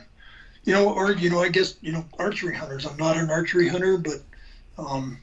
you 0.64 0.72
know, 0.72 0.92
or 0.92 1.12
you 1.12 1.30
know, 1.30 1.40
I 1.40 1.48
guess 1.48 1.74
you 1.80 1.92
know 1.92 2.04
archery 2.18 2.54
hunters. 2.54 2.84
I'm 2.84 2.96
not 2.96 3.16
an 3.16 3.30
archery 3.30 3.68
hunter, 3.68 3.96
but 3.96 4.20
um, 4.78 5.18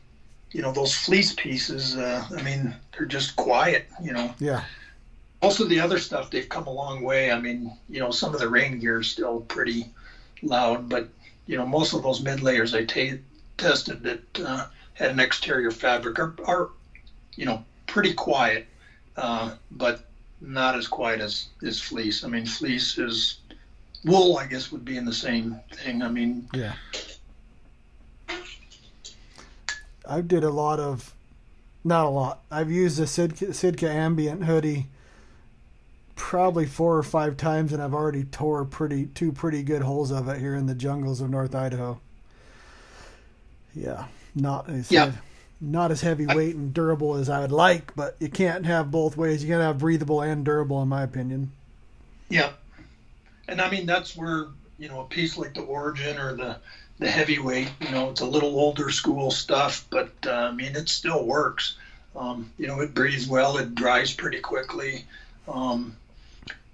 you 0.51 0.61
know 0.61 0.72
those 0.72 0.95
fleece 0.95 1.34
pieces. 1.34 1.95
Uh, 1.95 2.26
I 2.36 2.41
mean, 2.41 2.74
they're 2.97 3.05
just 3.05 3.36
quiet. 3.36 3.86
You 4.01 4.14
know. 4.14 4.34
Yeah. 4.39 4.64
Also, 5.41 5.66
the 5.66 5.82
other 5.82 5.97
stuff 5.97 6.30
they've 6.30 6.47
come 6.47 6.68
a 6.68 6.72
long 6.72 7.03
way. 7.03 7.30
I 7.30 7.38
mean, 7.38 7.70
you 7.89 7.99
know, 7.99 8.11
some 8.11 8.34
of 8.34 8.39
the 8.39 8.47
rain 8.47 8.80
gear 8.80 9.01
is 9.01 9.07
still 9.07 9.41
pretty 9.41 9.89
loud, 10.41 10.88
but 10.88 11.09
you 11.45 11.57
know, 11.57 11.65
most 11.65 11.93
of 11.93 12.03
those 12.03 12.21
mid 12.21 12.41
layers 12.41 12.73
I 12.73 12.85
t- 12.85 13.19
tested 13.57 14.03
that 14.03 14.39
uh, 14.39 14.67
had 14.93 15.11
an 15.11 15.19
exterior 15.19 15.71
fabric 15.71 16.19
are, 16.19 16.35
are, 16.45 16.69
you 17.35 17.45
know, 17.45 17.63
pretty 17.87 18.13
quiet, 18.13 18.67
uh, 19.17 19.55
but 19.71 20.05
not 20.41 20.75
as 20.75 20.87
quiet 20.87 21.21
as, 21.21 21.47
as 21.65 21.79
fleece. 21.79 22.23
I 22.23 22.27
mean, 22.27 22.45
fleece 22.45 22.97
is 22.97 23.39
wool, 24.05 24.37
I 24.37 24.47
guess, 24.47 24.71
would 24.71 24.85
be 24.85 24.97
in 24.97 25.05
the 25.05 25.13
same 25.13 25.59
thing. 25.71 26.01
I 26.01 26.09
mean, 26.09 26.47
yeah. 26.53 26.73
I 30.07 30.21
did 30.21 30.43
a 30.43 30.49
lot 30.49 30.79
of, 30.79 31.13
not 31.83 32.05
a 32.05 32.09
lot. 32.09 32.43
I've 32.51 32.71
used 32.71 32.97
the 32.97 33.07
Sitka, 33.07 33.53
Sitka 33.53 33.89
Ambient 33.89 34.43
hoodie 34.43 34.87
probably 36.16 36.66
four 36.66 36.97
or 36.97 37.03
five 37.03 37.38
times, 37.38 37.74
and 37.74 37.82
I've 37.82 37.93
already 37.93 38.24
tore 38.24 38.66
pretty 38.66 39.07
two 39.07 39.32
pretty 39.32 39.64
good 39.64 39.82
holes 39.82 40.11
of 40.11 40.28
it 40.28 40.39
here 40.39 40.55
in 40.55 40.66
the 40.66 40.76
jungles 40.76 41.22
of 41.22 41.30
North 41.30 41.55
Idaho. 41.55 41.99
Yeah, 43.76 44.05
not 44.36 44.70
as 44.70 44.91
yeah. 44.91 45.05
Heavy, 45.05 45.18
not 45.61 45.91
as 45.91 46.01
heavyweight 46.01 46.55
and 46.55 46.74
durable 46.74 47.16
as 47.16 47.30
I 47.30 47.39
would 47.39 47.51
like, 47.51 47.95
but 47.95 48.16
you 48.20 48.30
can't 48.30 48.66
have 48.66 48.91
both 48.91 49.18
ways. 49.18 49.43
You 49.43 49.49
gotta 49.49 49.64
have 49.64 49.80
breathable 49.80 50.22
and 50.22 50.43
durable, 50.43 50.82
in 50.82 50.88
my 50.88 51.03
opinion. 51.03 51.51
Yeah, 52.30 52.51
and 53.47 53.61
I 53.61 53.70
mean 53.70 53.86
that's 53.86 54.16
where 54.16 54.47
you 54.78 54.89
know 54.89 55.01
a 55.01 55.05
piece 55.05 55.38
like 55.38 55.53
the 55.53 55.61
Origin 55.61 56.18
or 56.18 56.36
the 56.36 56.57
the 56.99 57.09
heavyweight, 57.09 57.70
you 57.82 57.91
know, 57.91 58.09
it's 58.09 58.22
a 58.22 58.26
little 58.26 58.59
older 58.59 58.89
school 58.89 59.32
stuff, 59.32 59.86
but 59.89 60.11
uh, 60.26 60.32
I 60.32 60.51
mean 60.51 60.76
it 60.76 60.89
still 60.89 61.26
works. 61.26 61.78
Um, 62.16 62.51
you 62.57 62.68
know, 62.68 62.80
it 62.82 62.93
breathes 62.93 63.28
well, 63.28 63.57
it 63.57 63.74
dries 63.74 64.14
pretty 64.14 64.39
quickly. 64.39 65.05
Um, 65.47 65.97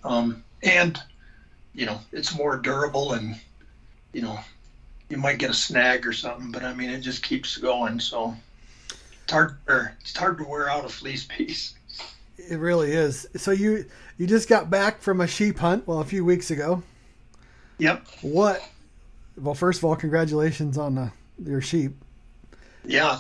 um, 0.04 0.44
and 0.64 1.02
you 1.74 1.86
know 1.86 2.00
it's 2.12 2.36
more 2.36 2.58
durable 2.58 3.14
and 3.14 3.40
you 4.14 4.22
know 4.22 4.40
you 5.10 5.18
might 5.18 5.38
get 5.38 5.50
a 5.50 5.54
snag 5.54 6.06
or 6.06 6.14
something 6.14 6.52
but 6.52 6.64
i 6.64 6.74
mean 6.74 6.90
it 6.90 7.00
just 7.02 7.24
keeps 7.24 7.58
going. 7.58 8.00
So 8.00 8.36
it's 9.24 9.32
hard 9.32 9.58
or 9.68 9.96
it's 10.02 10.16
hard 10.16 10.38
to 10.40 10.44
wear 10.44 10.70
out 10.70 10.86
a 10.86 10.90
fleece 10.90 11.26
piece. 11.26 11.76
It 12.38 12.58
really 12.58 12.92
is. 12.92 13.28
So 13.36 13.52
you 13.52 13.86
you 14.18 14.28
just 14.28 14.50
got 14.50 14.70
back 14.70 15.02
from 15.02 15.22
a 15.22 15.28
sheep 15.28 15.60
hunt 15.60 15.88
well 15.88 16.00
a 16.00 16.06
few 16.06 16.26
weeks 16.26 16.52
ago. 16.52 16.84
Yep. 17.78 18.06
What 18.22 18.62
well 19.38 19.56
first 19.56 19.80
of 19.80 19.86
all 19.86 19.96
congratulations 19.96 20.78
on 20.78 20.96
the, 20.96 21.12
your 21.44 21.62
sheep. 21.62 21.94
Yeah 22.86 23.20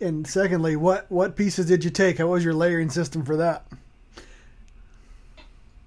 and 0.00 0.26
secondly 0.26 0.76
what 0.76 1.10
what 1.10 1.36
pieces 1.36 1.66
did 1.66 1.84
you 1.84 1.90
take? 1.90 2.18
How 2.18 2.26
was 2.26 2.44
your 2.44 2.54
layering 2.54 2.90
system 2.90 3.24
for 3.24 3.36
that 3.36 3.66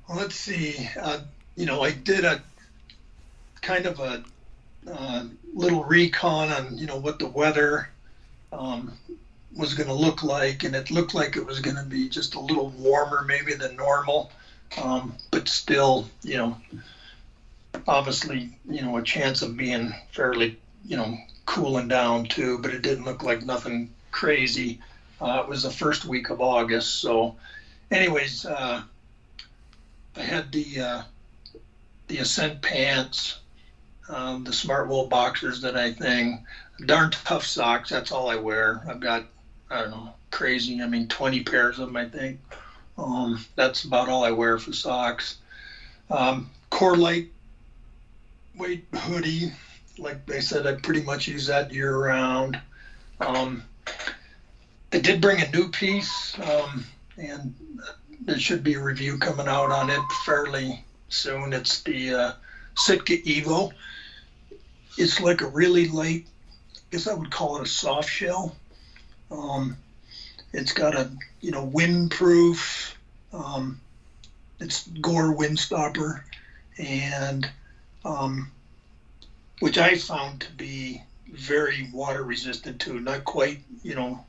let's 0.10 0.36
see. 0.36 0.88
Uh, 1.00 1.20
you 1.56 1.66
know, 1.66 1.82
I 1.84 1.92
did 1.92 2.24
a 2.24 2.42
kind 3.62 3.86
of 3.86 4.00
a 4.00 4.24
uh, 4.90 5.24
little 5.54 5.84
recon 5.84 6.50
on 6.50 6.78
you 6.78 6.86
know 6.86 6.98
what 6.98 7.20
the 7.20 7.28
weather 7.28 7.90
um, 8.54 8.94
was 9.56 9.74
going 9.74 9.88
to 9.88 9.94
look 9.94 10.24
like, 10.24 10.64
and 10.64 10.76
it 10.76 10.92
looked 10.92 11.14
like 11.14 11.36
it 11.36 11.46
was 11.46 11.60
going 11.60 11.76
to 11.76 11.84
be 11.84 12.08
just 12.08 12.36
a 12.36 12.40
little 12.40 12.70
warmer 12.70 13.24
maybe 13.24 13.54
than 13.54 13.76
normal, 13.76 14.32
um, 14.78 15.16
but 15.32 15.48
still, 15.48 16.08
you 16.24 16.38
know, 16.38 16.58
obviously, 17.88 18.50
you 18.70 18.82
know, 18.82 18.98
a 18.98 19.02
chance 19.02 19.42
of 19.42 19.58
being 19.58 19.94
fairly, 20.12 20.56
you 20.86 20.96
know, 20.96 21.18
cooling 21.46 21.88
down 21.88 22.26
too. 22.26 22.60
But 22.60 22.72
it 22.72 22.82
didn't 22.82 23.06
look 23.06 23.24
like 23.24 23.42
nothing 23.44 23.90
crazy. 24.12 24.80
Uh, 25.20 25.42
it 25.44 25.50
was 25.50 25.64
the 25.64 25.72
first 25.72 26.06
week 26.06 26.30
of 26.30 26.42
August. 26.42 27.02
So, 27.02 27.36
anyways, 27.90 28.46
uh, 28.46 28.82
I 30.18 30.24
had 30.24 30.52
the 30.52 30.82
uh, 30.82 31.02
the 32.08 32.20
Ascent 32.20 32.62
pants, 32.62 33.38
um, 34.10 34.44
the 34.44 34.54
Smart 34.54 34.88
Wool 34.88 35.08
boxers 35.08 35.62
that 35.62 35.76
I 35.78 35.92
think, 35.92 36.42
darn 36.86 37.12
tough 37.12 37.46
socks. 37.46 37.90
That's 37.90 38.12
all 38.12 38.30
I 38.30 38.36
wear. 38.36 38.82
I've 38.90 39.00
got 39.00 39.26
I 39.70 39.82
don't 39.82 39.92
know 39.92 40.14
crazy. 40.32 40.82
I 40.82 40.88
mean, 40.88 41.08
20 41.08 41.44
pairs 41.44 41.80
of 41.80 41.88
them. 41.88 41.98
I 41.98 42.06
think. 42.06 42.40
Um, 42.98 43.40
that's 43.56 43.84
about 43.84 44.10
all 44.10 44.24
I 44.24 44.32
wear 44.32 44.58
for 44.58 44.74
socks. 44.74 45.38
Um, 46.10 46.50
core 46.70 46.96
light 46.96 47.30
weight 48.56 48.86
hoodie. 48.94 49.52
Like 50.00 50.30
I 50.32 50.40
said, 50.40 50.66
I 50.66 50.74
pretty 50.74 51.02
much 51.02 51.28
use 51.28 51.48
that 51.48 51.72
year 51.72 51.96
round. 51.96 52.60
Um, 53.20 53.64
I 54.92 54.98
did 55.00 55.22
bring 55.22 55.42
a 55.42 55.52
new 55.52 55.70
piece, 55.70 56.38
um, 56.40 56.86
and 57.18 57.54
there 58.22 58.40
should 58.40 58.64
be 58.64 58.76
a 58.76 58.80
review 58.80 59.18
coming 59.18 59.48
out 59.48 59.72
on 59.72 59.90
it 59.90 60.02
fairly 60.26 60.84
soon. 61.10 61.54
It's 61.54 61.82
the 61.84 62.14
uh, 62.14 62.32
Sitka 62.76 63.18
Evo. 63.18 63.72
It's 64.98 65.20
like 65.20 65.42
a 65.42 65.48
really 65.48 65.88
light, 65.88 66.26
I 66.76 66.80
guess 66.92 67.08
I 67.08 67.14
would 67.14 67.32
call 67.32 67.58
it 67.58 67.64
a 67.64 67.70
soft 67.70 68.10
shell. 68.10 68.56
Um, 69.30 69.78
it's 70.54 70.74
got 70.74 70.96
a 70.96 71.10
you 71.42 71.52
know 71.52 71.66
windproof. 71.68 72.94
Um, 73.34 73.80
it's 74.60 74.88
Gore 74.88 75.36
windstopper, 75.36 76.22
and 76.78 77.48
um, 78.04 78.50
which 79.60 79.78
I 79.78 79.96
found 79.96 80.42
to 80.42 80.52
be 80.52 81.04
very 81.32 81.90
water 81.94 82.24
resistant 82.24 82.80
too. 82.80 83.00
Not 83.00 83.24
quite 83.24 83.60
you 83.84 83.94
know 83.94 84.26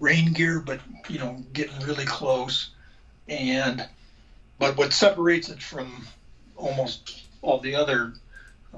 rain 0.00 0.32
gear, 0.32 0.60
but 0.60 0.80
you 1.08 1.18
know 1.18 1.44
getting 1.52 1.78
really 1.80 2.04
close. 2.04 2.70
And 3.28 3.86
but 4.58 4.76
what 4.76 4.92
separates 4.92 5.48
it 5.48 5.62
from 5.62 6.06
almost 6.56 7.22
all 7.42 7.58
the 7.58 7.74
other 7.74 8.14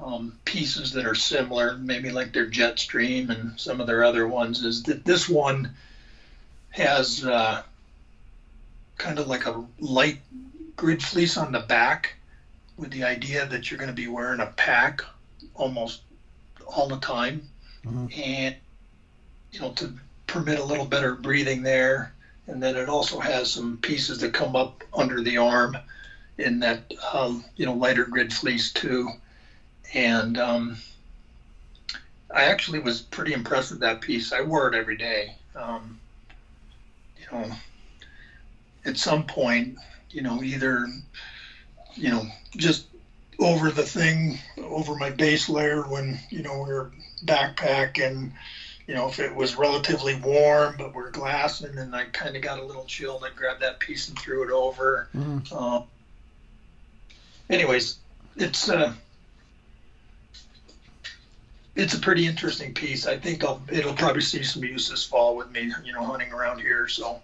um, 0.01 0.37
pieces 0.45 0.93
that 0.93 1.05
are 1.05 1.15
similar, 1.15 1.77
maybe 1.77 2.11
like 2.11 2.33
their 2.33 2.49
Jetstream 2.49 3.29
and 3.29 3.59
some 3.59 3.81
of 3.81 3.87
their 3.87 4.03
other 4.03 4.27
ones, 4.27 4.63
is 4.63 4.83
that 4.83 5.05
this 5.05 5.27
one 5.27 5.75
has 6.71 7.25
uh, 7.25 7.63
kind 8.97 9.19
of 9.19 9.27
like 9.27 9.45
a 9.45 9.63
light 9.79 10.19
grid 10.75 11.01
fleece 11.01 11.37
on 11.37 11.51
the 11.51 11.59
back 11.59 12.15
with 12.77 12.91
the 12.91 13.03
idea 13.03 13.45
that 13.47 13.69
you're 13.69 13.79
going 13.79 13.89
to 13.89 13.93
be 13.95 14.07
wearing 14.07 14.39
a 14.39 14.45
pack 14.45 15.01
almost 15.55 16.01
all 16.67 16.87
the 16.87 16.99
time 16.99 17.41
mm-hmm. 17.85 18.05
and 18.15 18.55
you 19.51 19.59
know 19.59 19.71
to 19.71 19.91
permit 20.27 20.59
a 20.59 20.63
little 20.63 20.85
better 20.85 21.15
breathing 21.15 21.63
there 21.63 22.13
and 22.47 22.61
then 22.61 22.75
it 22.75 22.89
also 22.89 23.19
has 23.19 23.51
some 23.51 23.77
pieces 23.77 24.19
that 24.19 24.33
come 24.33 24.55
up 24.55 24.83
under 24.93 25.21
the 25.21 25.37
arm 25.37 25.77
in 26.37 26.59
that 26.59 26.79
um, 27.13 27.43
you 27.55 27.65
know 27.65 27.73
lighter 27.73 28.05
grid 28.05 28.33
fleece 28.33 28.71
too. 28.71 29.09
And 29.93 30.37
um, 30.37 30.77
I 32.33 32.43
actually 32.43 32.79
was 32.79 33.01
pretty 33.01 33.33
impressed 33.33 33.71
with 33.71 33.79
that 33.81 34.01
piece. 34.01 34.33
I 34.33 34.41
wore 34.41 34.67
it 34.67 34.75
every 34.75 34.97
day. 34.97 35.35
Um, 35.55 35.97
you 37.17 37.25
know, 37.31 37.51
at 38.85 38.97
some 38.97 39.25
point, 39.25 39.77
you 40.11 40.21
know, 40.21 40.43
either, 40.43 40.87
you 41.95 42.09
know, 42.09 42.25
just 42.55 42.85
over 43.39 43.71
the 43.71 43.83
thing, 43.83 44.37
over 44.57 44.95
my 44.95 45.09
base 45.09 45.49
layer 45.49 45.83
when, 45.83 46.19
you 46.29 46.41
know, 46.41 46.63
we 46.65 46.71
are 46.71 46.91
backpacking, 47.25 48.31
you 48.87 48.95
know, 48.95 49.07
if 49.07 49.19
it 49.19 49.35
was 49.35 49.57
relatively 49.57 50.15
warm, 50.15 50.75
but 50.77 50.95
we're 50.95 51.11
glassing 51.11 51.77
and 51.77 51.93
I 51.93 52.05
kind 52.05 52.35
of 52.35 52.41
got 52.41 52.59
a 52.59 52.63
little 52.63 52.85
chill, 52.85 53.21
I 53.23 53.29
grabbed 53.35 53.61
that 53.61 53.79
piece 53.79 54.07
and 54.07 54.17
threw 54.17 54.43
it 54.43 54.51
over. 54.51 55.09
Mm-hmm. 55.15 55.53
Um, 55.53 55.83
anyways, 57.49 57.97
it's, 58.37 58.69
uh, 58.69 58.93
it's 61.75 61.93
a 61.93 61.99
pretty 61.99 62.25
interesting 62.25 62.73
piece. 62.73 63.05
I 63.05 63.17
think 63.17 63.43
I'll, 63.43 63.61
it'll 63.69 63.93
probably 63.93 64.21
see 64.21 64.41
some 64.41 64.63
use 64.63 64.89
this 64.89 65.05
fall 65.05 65.37
with 65.37 65.51
me, 65.51 65.71
you 65.85 65.93
know, 65.93 66.03
hunting 66.03 66.31
around 66.31 66.59
here. 66.59 66.87
So, 66.87 67.21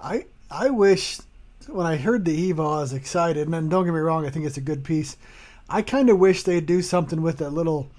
I 0.00 0.24
I 0.50 0.70
wish 0.70 1.18
when 1.66 1.86
I 1.86 1.96
heard 1.96 2.24
the 2.24 2.52
Evo, 2.52 2.60
I 2.60 2.80
was 2.80 2.92
excited. 2.94 3.48
And 3.48 3.70
don't 3.70 3.84
get 3.84 3.92
me 3.92 4.00
wrong, 4.00 4.26
I 4.26 4.30
think 4.30 4.46
it's 4.46 4.56
a 4.56 4.62
good 4.62 4.82
piece. 4.82 5.16
I 5.68 5.82
kind 5.82 6.08
of 6.08 6.18
wish 6.18 6.44
they'd 6.44 6.64
do 6.64 6.80
something 6.80 7.20
with 7.20 7.38
that 7.38 7.50
little, 7.50 7.90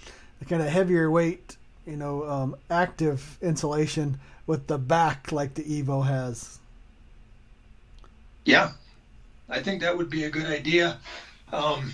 kind 0.47 0.63
of 0.63 0.69
heavier 0.69 1.11
weight, 1.11 1.57
you 1.89 1.97
know, 1.97 2.23
um, 2.29 2.55
active 2.69 3.37
insulation 3.41 4.19
with 4.45 4.67
the 4.67 4.77
back 4.77 5.31
like 5.31 5.55
the 5.55 5.63
Evo 5.63 6.05
has. 6.05 6.59
Yeah, 8.45 8.71
I 9.49 9.61
think 9.61 9.81
that 9.81 9.97
would 9.97 10.09
be 10.09 10.23
a 10.23 10.29
good 10.29 10.45
idea. 10.45 10.99
Um, 11.51 11.93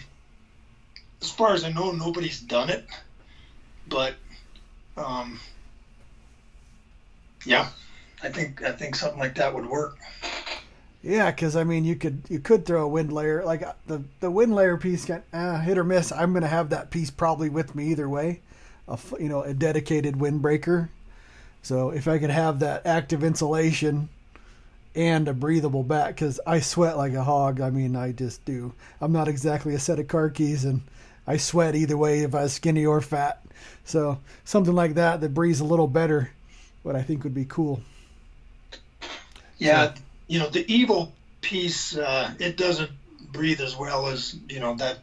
as 1.21 1.29
far 1.29 1.53
as 1.53 1.63
I 1.63 1.71
know, 1.71 1.91
nobody's 1.91 2.39
done 2.41 2.69
it 2.69 2.87
but 3.87 4.15
um, 4.97 5.39
yeah, 7.45 7.69
I 8.23 8.29
think 8.29 8.63
I 8.63 8.71
think 8.71 8.95
something 8.95 9.19
like 9.19 9.35
that 9.35 9.53
would 9.53 9.65
work. 9.65 9.97
Yeah, 11.03 11.29
because 11.29 11.55
I 11.55 11.63
mean, 11.63 11.85
you 11.85 11.95
could 11.95 12.23
you 12.29 12.39
could 12.39 12.65
throw 12.65 12.83
a 12.83 12.87
wind 12.87 13.13
layer 13.13 13.43
like 13.43 13.63
uh, 13.63 13.73
the 13.87 14.03
the 14.19 14.31
wind 14.31 14.55
layer 14.55 14.77
piece 14.77 15.05
can 15.05 15.23
uh, 15.33 15.59
hit 15.59 15.77
or 15.77 15.83
miss. 15.83 16.11
I'm 16.11 16.33
gonna 16.33 16.47
have 16.47 16.69
that 16.69 16.89
piece 16.91 17.11
probably 17.11 17.49
with 17.49 17.75
me 17.75 17.85
either 17.91 18.09
way, 18.09 18.41
a 18.87 18.97
you 19.19 19.29
know 19.29 19.41
a 19.41 19.53
dedicated 19.53 20.15
windbreaker. 20.15 20.89
So 21.61 21.89
if 21.89 22.07
I 22.07 22.19
could 22.19 22.29
have 22.29 22.59
that 22.59 22.85
active 22.85 23.23
insulation 23.23 24.09
and 24.93 25.27
a 25.27 25.33
breathable 25.33 25.83
back, 25.83 26.15
because 26.15 26.39
I 26.45 26.59
sweat 26.59 26.97
like 26.97 27.13
a 27.13 27.23
hog. 27.23 27.59
I 27.59 27.69
mean, 27.69 27.95
I 27.95 28.11
just 28.11 28.45
do. 28.45 28.73
I'm 29.01 29.11
not 29.11 29.27
exactly 29.27 29.73
a 29.75 29.79
set 29.79 29.99
of 29.99 30.07
car 30.07 30.29
keys, 30.29 30.63
and 30.63 30.81
I 31.27 31.37
sweat 31.37 31.75
either 31.75 31.97
way 31.97 32.19
if 32.19 32.33
I 32.33 32.43
was 32.43 32.53
skinny 32.53 32.85
or 32.85 33.01
fat. 33.01 33.41
So 33.83 34.19
something 34.43 34.73
like 34.73 34.93
that 34.95 35.21
that 35.21 35.33
breathes 35.33 35.59
a 35.59 35.65
little 35.65 35.87
better, 35.87 36.31
what 36.83 36.95
I 36.95 37.01
think 37.01 37.23
would 37.23 37.33
be 37.33 37.45
cool. 37.45 37.81
Yeah, 39.57 39.93
so, 39.93 40.01
you 40.27 40.39
know 40.39 40.49
the 40.49 40.63
Evo 40.65 41.11
piece, 41.41 41.97
uh, 41.97 42.31
it 42.39 42.57
doesn't 42.57 42.91
breathe 43.31 43.61
as 43.61 43.75
well 43.75 44.07
as 44.07 44.35
you 44.49 44.59
know 44.59 44.75
that 44.75 44.99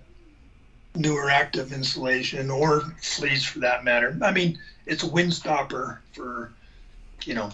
newer 0.94 1.30
active 1.30 1.72
insulation 1.72 2.50
or 2.50 2.80
fleece 3.00 3.44
for 3.44 3.60
that 3.60 3.84
matter. 3.84 4.16
I 4.22 4.30
mean, 4.30 4.58
it's 4.86 5.02
a 5.02 5.06
wind 5.06 5.32
stopper 5.32 6.00
for, 6.12 6.52
you 7.24 7.34
know, 7.34 7.50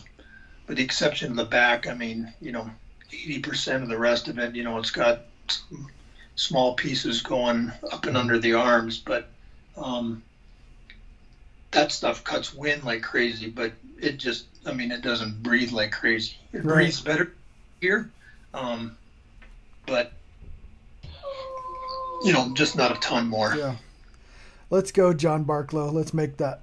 with 0.66 0.76
the 0.76 0.82
exception 0.82 1.30
of 1.30 1.36
the 1.36 1.44
back. 1.44 1.86
I 1.86 1.94
mean, 1.94 2.32
you 2.40 2.52
know, 2.52 2.70
80% 3.10 3.82
of 3.82 3.88
the 3.88 3.98
rest 3.98 4.28
of 4.28 4.38
it, 4.38 4.54
you 4.54 4.64
know, 4.64 4.78
it's 4.78 4.90
got 4.90 5.20
small 6.34 6.74
pieces 6.74 7.22
going 7.22 7.72
up 7.90 8.06
and 8.06 8.16
under 8.16 8.38
the 8.38 8.54
arms, 8.54 8.98
but 8.98 9.28
um, 9.76 10.22
that 11.70 11.92
stuff 11.92 12.24
cuts 12.24 12.54
wind 12.54 12.84
like 12.84 13.02
crazy, 13.02 13.48
but 13.48 13.72
it 14.00 14.18
just, 14.18 14.46
I 14.66 14.72
mean, 14.72 14.90
it 14.90 15.02
doesn't 15.02 15.42
breathe 15.42 15.72
like 15.72 15.92
crazy. 15.92 16.36
It 16.52 16.58
right. 16.58 16.76
breathes 16.76 17.00
better 17.00 17.32
here, 17.80 18.10
um, 18.54 18.96
but 19.86 20.12
you 22.22 22.32
know, 22.32 22.52
just 22.54 22.76
not 22.76 22.96
a 22.96 23.00
ton 23.00 23.26
more. 23.28 23.54
Yeah. 23.54 23.76
Let's 24.70 24.92
go, 24.92 25.14
John 25.14 25.44
Barklow. 25.44 25.92
Let's 25.92 26.12
make 26.12 26.36
that. 26.38 26.60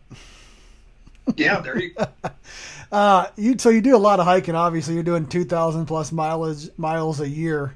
yeah, 1.35 1.59
there 1.59 1.79
you 1.79 1.91
go. 1.91 2.05
uh, 2.91 3.27
you 3.35 3.57
so 3.57 3.69
you 3.69 3.81
do 3.81 3.95
a 3.95 3.97
lot 3.97 4.19
of 4.19 4.25
hiking. 4.25 4.55
Obviously, 4.55 4.93
you're 4.93 5.03
doing 5.03 5.25
two 5.25 5.43
thousand 5.43 5.85
plus 5.87 6.11
mileage 6.11 6.69
miles 6.77 7.19
a 7.19 7.27
year, 7.27 7.75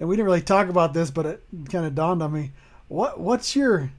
and 0.00 0.08
we 0.08 0.16
didn't 0.16 0.26
really 0.26 0.40
talk 0.40 0.68
about 0.68 0.94
this, 0.94 1.10
but 1.10 1.26
it 1.26 1.42
kind 1.70 1.84
of 1.84 1.94
dawned 1.94 2.22
on 2.22 2.32
me. 2.32 2.52
What 2.88 3.20
what's 3.20 3.54
your 3.54 3.90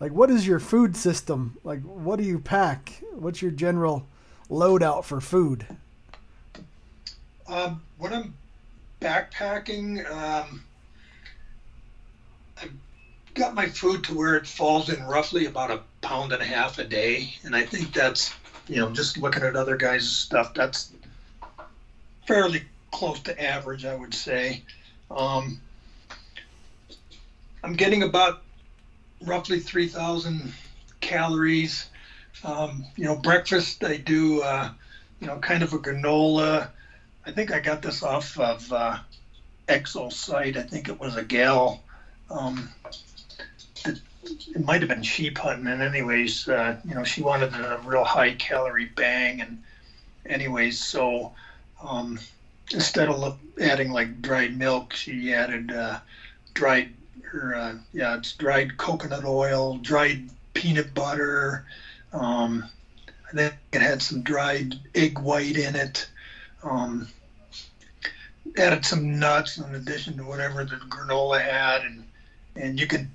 like 0.00 0.12
what 0.12 0.30
is 0.30 0.46
your 0.46 0.58
food 0.58 0.96
system? 0.96 1.56
Like 1.62 1.82
what 1.82 2.18
do 2.18 2.24
you 2.24 2.38
pack? 2.40 3.00
What's 3.12 3.40
your 3.40 3.52
general 3.52 4.06
loadout 4.50 5.04
for 5.04 5.20
food? 5.20 5.66
Um, 7.46 7.82
when 7.98 8.12
I'm 8.12 8.34
backpacking, 9.00 10.10
um, 10.10 10.64
got 13.34 13.54
my 13.54 13.66
food 13.66 14.04
to 14.04 14.14
where 14.14 14.36
it 14.36 14.46
falls 14.46 14.88
in 14.88 15.02
roughly 15.02 15.44
about 15.44 15.70
a 15.70 15.80
pound 16.00 16.32
and 16.32 16.40
a 16.40 16.44
half 16.44 16.78
a 16.78 16.84
day, 16.84 17.28
and 17.42 17.54
I 17.54 17.64
think 17.64 17.92
that's 17.92 18.30
you 18.68 18.78
know 18.78 18.90
just 18.90 19.18
looking 19.18 19.42
at 19.42 19.56
other 19.56 19.76
guys' 19.76 20.08
stuff, 20.08 20.54
that's 20.54 20.88
fairly 22.26 22.62
close 22.92 23.18
to 23.20 23.42
average, 23.42 23.84
I 23.84 23.94
would 23.94 24.14
say. 24.14 24.62
Um, 25.10 25.58
I'm 27.62 27.72
getting 27.72 28.02
about 28.02 28.38
roughly 29.20 29.58
3,000 29.58 30.52
calories. 31.00 31.86
Um, 32.42 32.84
you 32.96 33.04
know, 33.04 33.14
breakfast 33.14 33.82
I 33.84 33.96
do, 33.96 34.40
uh, 34.42 34.68
you 35.20 35.26
know, 35.26 35.38
kind 35.38 35.62
of 35.62 35.72
a 35.72 35.78
granola. 35.78 36.68
I 37.26 37.30
think 37.30 37.52
I 37.52 37.58
got 37.58 37.82
this 37.82 38.02
off 38.02 38.38
of 38.38 38.70
uh, 38.72 38.96
Exo 39.68 40.12
site. 40.12 40.56
I 40.56 40.62
think 40.62 40.88
it 40.88 41.00
was 41.00 41.16
a 41.16 41.22
gal 41.22 41.80
um, 42.30 42.68
it 44.30 44.64
might 44.64 44.80
have 44.80 44.88
been 44.88 45.02
sheep 45.02 45.38
hunting. 45.38 45.66
And 45.66 45.82
anyways, 45.82 46.48
uh, 46.48 46.76
you 46.84 46.94
know, 46.94 47.04
she 47.04 47.22
wanted 47.22 47.54
a 47.54 47.80
real 47.84 48.04
high 48.04 48.34
calorie 48.34 48.90
bang. 48.96 49.40
And 49.40 49.62
anyways, 50.26 50.78
so 50.78 51.32
um, 51.82 52.18
instead 52.72 53.08
of 53.08 53.36
adding 53.60 53.90
like 53.90 54.22
dried 54.22 54.56
milk, 54.56 54.94
she 54.94 55.32
added 55.32 55.72
uh, 55.72 55.98
dried, 56.54 56.92
or 57.32 57.54
uh, 57.54 57.74
yeah, 57.92 58.16
it's 58.16 58.32
dried 58.32 58.76
coconut 58.76 59.24
oil, 59.24 59.76
dried 59.78 60.28
peanut 60.54 60.94
butter. 60.94 61.64
Um, 62.12 62.64
I 63.28 63.36
think 63.36 63.54
it 63.72 63.80
had 63.80 64.02
some 64.02 64.22
dried 64.22 64.76
egg 64.94 65.18
white 65.18 65.56
in 65.56 65.74
it. 65.74 66.08
Um, 66.62 67.08
added 68.56 68.84
some 68.84 69.18
nuts 69.18 69.58
in 69.58 69.74
addition 69.74 70.16
to 70.16 70.24
whatever 70.24 70.64
the 70.64 70.76
granola 70.76 71.40
had, 71.40 71.82
and 71.82 72.04
and 72.56 72.78
you 72.78 72.86
can 72.86 73.10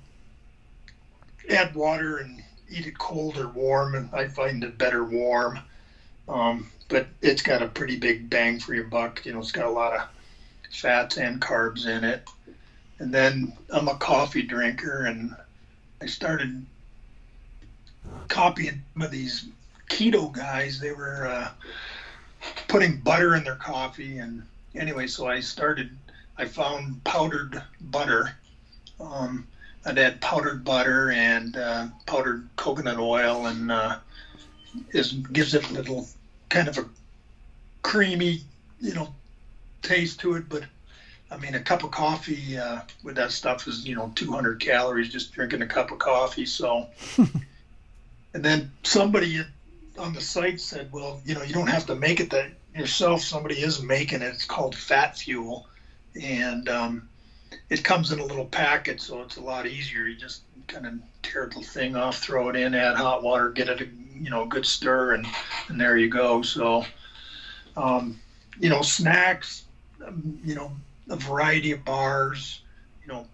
add 1.48 1.74
water 1.74 2.18
and 2.18 2.42
eat 2.68 2.86
it 2.86 2.98
cold 2.98 3.36
or 3.36 3.48
warm, 3.48 3.94
and 3.94 4.08
I 4.12 4.26
find 4.26 4.62
it 4.62 4.78
better 4.78 5.02
warm. 5.02 5.58
Um, 6.28 6.66
but 6.88 7.04
it's 7.22 7.42
got 7.42 7.60
a 7.60 7.66
pretty 7.66 7.96
big 7.96 8.28
bang 8.30 8.58
for 8.58 8.74
your 8.74 8.82
buck. 8.82 9.24
You 9.24 9.32
know, 9.32 9.38
it's 9.38 9.50
got 9.50 9.64
a 9.64 9.70
lot 9.70 9.92
of 9.92 10.00
fats 10.70 11.16
and 11.16 11.40
carbs 11.40 11.86
in 11.86 12.04
it. 12.04 12.20
And 12.98 13.12
then 13.12 13.52
I'm 13.70 13.88
a 13.88 13.94
coffee 13.94 14.42
drinker, 14.42 15.04
and 15.04 15.32
I 16.00 16.06
started 16.06 16.64
copying 18.28 18.78
some 18.92 19.02
of 19.02 19.10
these 19.10 19.44
keto 19.88 20.30
guys. 20.30 20.78
They 20.78 20.92
were 20.92 21.26
uh, 21.26 21.48
putting 22.68 22.94
butter 22.94 23.34
in 23.34 23.42
their 23.42 23.54
coffee, 23.54 24.18
and 24.18 24.42
anyway, 24.74 25.06
so 25.06 25.26
I 25.26 25.40
started. 25.40 25.88
I 26.36 26.44
found 26.44 27.02
powdered 27.04 27.60
butter. 27.80 28.30
Um, 28.98 29.44
I'd 29.84 29.98
add 29.98 30.20
powdered 30.20 30.64
butter 30.64 31.10
and 31.10 31.56
uh, 31.56 31.86
powdered 32.06 32.46
coconut 32.56 32.98
oil, 32.98 33.46
and 33.46 33.72
uh, 33.72 33.96
is 34.90 35.12
gives 35.12 35.54
it 35.54 35.68
a 35.70 35.72
little 35.72 36.06
kind 36.48 36.68
of 36.68 36.78
a 36.78 36.84
creamy, 37.82 38.40
you 38.80 38.92
know, 38.92 39.08
taste 39.82 40.20
to 40.20 40.34
it. 40.34 40.48
But 40.48 40.64
I 41.30 41.36
mean, 41.36 41.54
a 41.54 41.60
cup 41.60 41.82
of 41.82 41.90
coffee 41.90 42.58
uh, 42.58 42.80
with 43.02 43.16
that 43.16 43.32
stuff 43.32 43.66
is 43.66 43.86
you 43.86 43.94
know 43.94 44.12
200 44.14 44.60
calories 44.60 45.08
just 45.08 45.32
drinking 45.32 45.62
a 45.62 45.66
cup 45.66 45.90
of 45.90 45.98
coffee. 45.98 46.46
So, 46.46 46.86
and 48.34 48.44
then 48.44 48.70
somebody 48.82 49.40
on 49.98 50.12
the 50.12 50.20
site 50.20 50.60
said, 50.60 50.90
well, 50.92 51.20
you 51.24 51.34
know, 51.34 51.42
you 51.42 51.52
don't 51.52 51.68
have 51.68 51.86
to 51.86 51.94
make 51.94 52.20
it 52.20 52.30
that 52.30 52.50
yourself. 52.74 53.22
Somebody 53.22 53.62
is 53.62 53.80
making 53.80 54.22
it. 54.22 54.28
It's 54.28 54.44
called 54.44 54.74
Fat 54.74 55.16
Fuel, 55.16 55.66
and 56.20 56.68
um, 56.68 57.08
it 57.68 57.82
comes 57.82 58.10
in 58.10 58.18
a 58.18 58.24
little 58.24 58.44
packet, 58.44 59.00
so 59.00 59.20
it's 59.22 59.36
a 59.36 59.40
lot 59.40 59.66
easier. 59.66 60.06
You 60.06 60.14
just 60.16 60.42
kind 60.68 60.86
of 60.86 60.94
tear 61.22 61.46
the 61.46 61.60
thing 61.60 61.96
off, 61.96 62.16
throw 62.18 62.48
it 62.48 62.56
in, 62.56 62.74
add 62.74 62.96
hot 62.96 63.22
water, 63.22 63.48
get 63.48 63.68
it 63.68 63.80
a 63.80 63.86
you 64.20 64.30
know 64.30 64.42
a 64.42 64.46
good 64.46 64.66
stir, 64.66 65.12
and 65.12 65.26
and 65.68 65.80
there 65.80 65.96
you 65.96 66.08
go. 66.08 66.42
So, 66.42 66.84
um, 67.76 68.16
you 68.58 68.68
know, 68.68 68.82
snacks, 68.82 69.62
um, 70.06 70.38
you 70.44 70.54
know, 70.54 70.72
a 71.08 71.16
variety 71.16 71.70
of 71.72 71.84
bars, 71.84 72.60
you 73.02 73.08
know, 73.08 73.24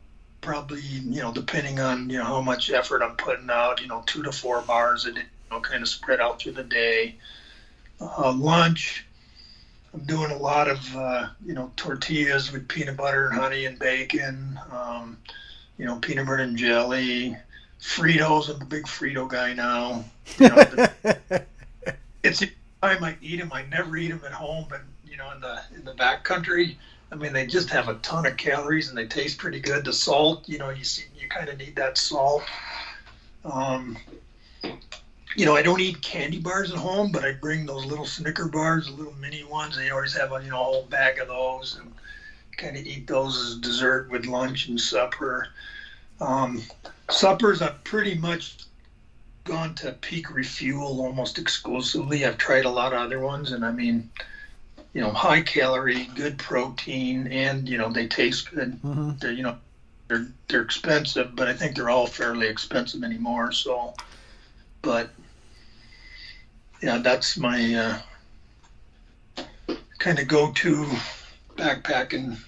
probably 0.41 0.81
you 0.81 1.21
know 1.21 1.33
depending 1.33 1.81
on 1.81 2.09
you 2.11 2.19
know 2.19 2.25
how 2.25 2.41
much 2.41 2.71
effort 2.71 3.03
I'm 3.03 3.15
putting 3.15 3.51
out, 3.51 3.81
you 3.81 3.87
know, 3.87 4.03
two 4.07 4.23
to 4.23 4.33
four 4.33 4.61
bars 4.63 5.05
a 5.05 5.13
day, 5.13 5.21
you 5.21 5.51
know, 5.51 5.61
kind 5.61 5.83
of 5.83 5.89
spread 5.89 6.21
out 6.21 6.39
through 6.39 6.53
the 6.53 6.63
day. 6.63 7.15
Uh, 8.01 8.31
lunch, 8.33 9.06
I'm 9.97 10.05
doing 10.05 10.31
a 10.31 10.37
lot 10.37 10.69
of 10.69 10.95
uh, 10.95 11.29
you 11.45 11.55
know 11.55 11.73
tortillas 11.77 12.53
with 12.53 12.69
peanut 12.69 12.99
butter 12.99 13.29
and 13.29 13.39
honey 13.39 13.65
and 13.65 13.79
bacon. 13.79 14.61
Um, 14.71 15.17
you 15.79 15.87
know, 15.87 15.97
peanut 15.97 16.27
butter 16.27 16.43
and 16.43 16.57
jelly. 16.57 17.37
Fritos. 17.81 18.55
I'm 18.55 18.61
a 18.61 18.65
big 18.67 18.85
Frito 18.85 19.27
guy 19.27 19.55
now. 19.55 20.05
You 20.39 20.49
know, 20.51 20.57
the, 20.57 21.45
it's 22.23 22.43
I 22.83 22.99
might 22.99 23.17
eat 23.23 23.39
them. 23.39 23.51
I 23.55 23.65
never 23.65 23.97
eat 23.97 24.09
them 24.09 24.21
at 24.27 24.33
home, 24.33 24.67
but 24.69 24.83
you 25.09 25.17
know, 25.17 25.33
in 25.33 25.41
the 25.41 25.63
in 25.75 25.85
the 25.85 25.95
back 25.95 26.25
country, 26.25 26.79
I 27.11 27.15
mean, 27.15 27.33
they 27.33 27.47
just 27.47 27.71
have 27.71 27.89
a 27.89 27.95
ton 27.97 28.27
of 28.27 28.37
calories 28.37 28.91
and 28.91 28.99
they 28.99 29.07
taste 29.07 29.39
pretty 29.39 29.61
good. 29.61 29.87
The 29.87 29.95
salt, 29.95 30.47
you 30.47 30.59
know, 30.59 30.69
you 30.69 30.85
see, 30.85 31.05
you 31.19 31.27
kind 31.31 31.49
of 31.49 31.57
need 31.57 31.75
that 31.77 31.97
salt. 31.97 32.43
Um, 33.47 33.97
you 35.37 35.45
know, 35.45 35.55
I 35.55 35.63
don't 35.63 35.81
eat 35.81 36.01
candy 36.01 36.39
bars 36.39 36.73
at 36.73 36.79
home, 36.79 37.13
but 37.13 37.25
I 37.25 37.33
bring 37.33 37.67
those 37.67 37.85
little 37.85 38.07
Snicker 38.07 38.49
bars, 38.49 38.87
the 38.87 38.93
little 38.93 39.13
mini 39.15 39.45
ones. 39.45 39.77
They 39.77 39.91
always 39.91 40.17
have 40.17 40.33
a 40.33 40.43
you 40.43 40.51
know 40.51 40.57
whole 40.57 40.85
bag 40.85 41.19
of 41.19 41.29
those, 41.29 41.77
and 41.79 41.93
kind 42.57 42.77
of 42.77 42.87
eat 42.87 43.07
those 43.07 43.37
as 43.37 43.57
dessert 43.57 44.11
with 44.11 44.25
lunch 44.25 44.67
and 44.67 44.81
supper. 44.81 45.49
Um, 46.21 46.63
suppers, 47.11 47.61
I've 47.61 47.85
pretty 47.85 48.15
much 48.15 48.57
gone 49.45 49.75
to 49.77 49.93
Peak 49.93 50.35
Refuel 50.35 51.03
almost 51.03 51.39
exclusively. 51.39 52.25
I've 52.25 52.39
tried 52.39 52.65
a 52.65 52.71
lot 52.71 52.95
of 52.95 53.01
other 53.01 53.21
ones, 53.21 53.53
and 53.53 53.63
I 53.63 53.73
mean, 53.73 54.09
you 54.95 55.03
know, 55.03 55.13
high 55.13 55.43
calorie, 55.43 56.09
good 56.15 56.39
protein, 56.39 57.27
and 57.27 57.69
you 57.69 57.77
know 57.77 57.93
they 57.93 58.07
taste 58.07 58.51
good. 58.51 58.73
Mm-hmm. 58.83 59.11
They're 59.21 59.33
you 59.33 59.43
know 59.43 59.57
they're 60.09 60.27
they're 60.49 60.63
expensive, 60.63 61.37
but 61.37 61.47
I 61.47 61.53
think 61.53 61.77
they're 61.77 61.91
all 61.91 62.07
fairly 62.07 62.47
expensive 62.47 63.05
anymore. 63.05 63.53
So, 63.53 63.93
but 64.81 65.11
yeah, 66.83 66.99
that's 66.99 67.37
my 67.37 68.03
uh, 69.37 69.45
kind 69.99 70.19
of 70.19 70.29
go-to 70.29 70.87
backpacking. 71.57 72.39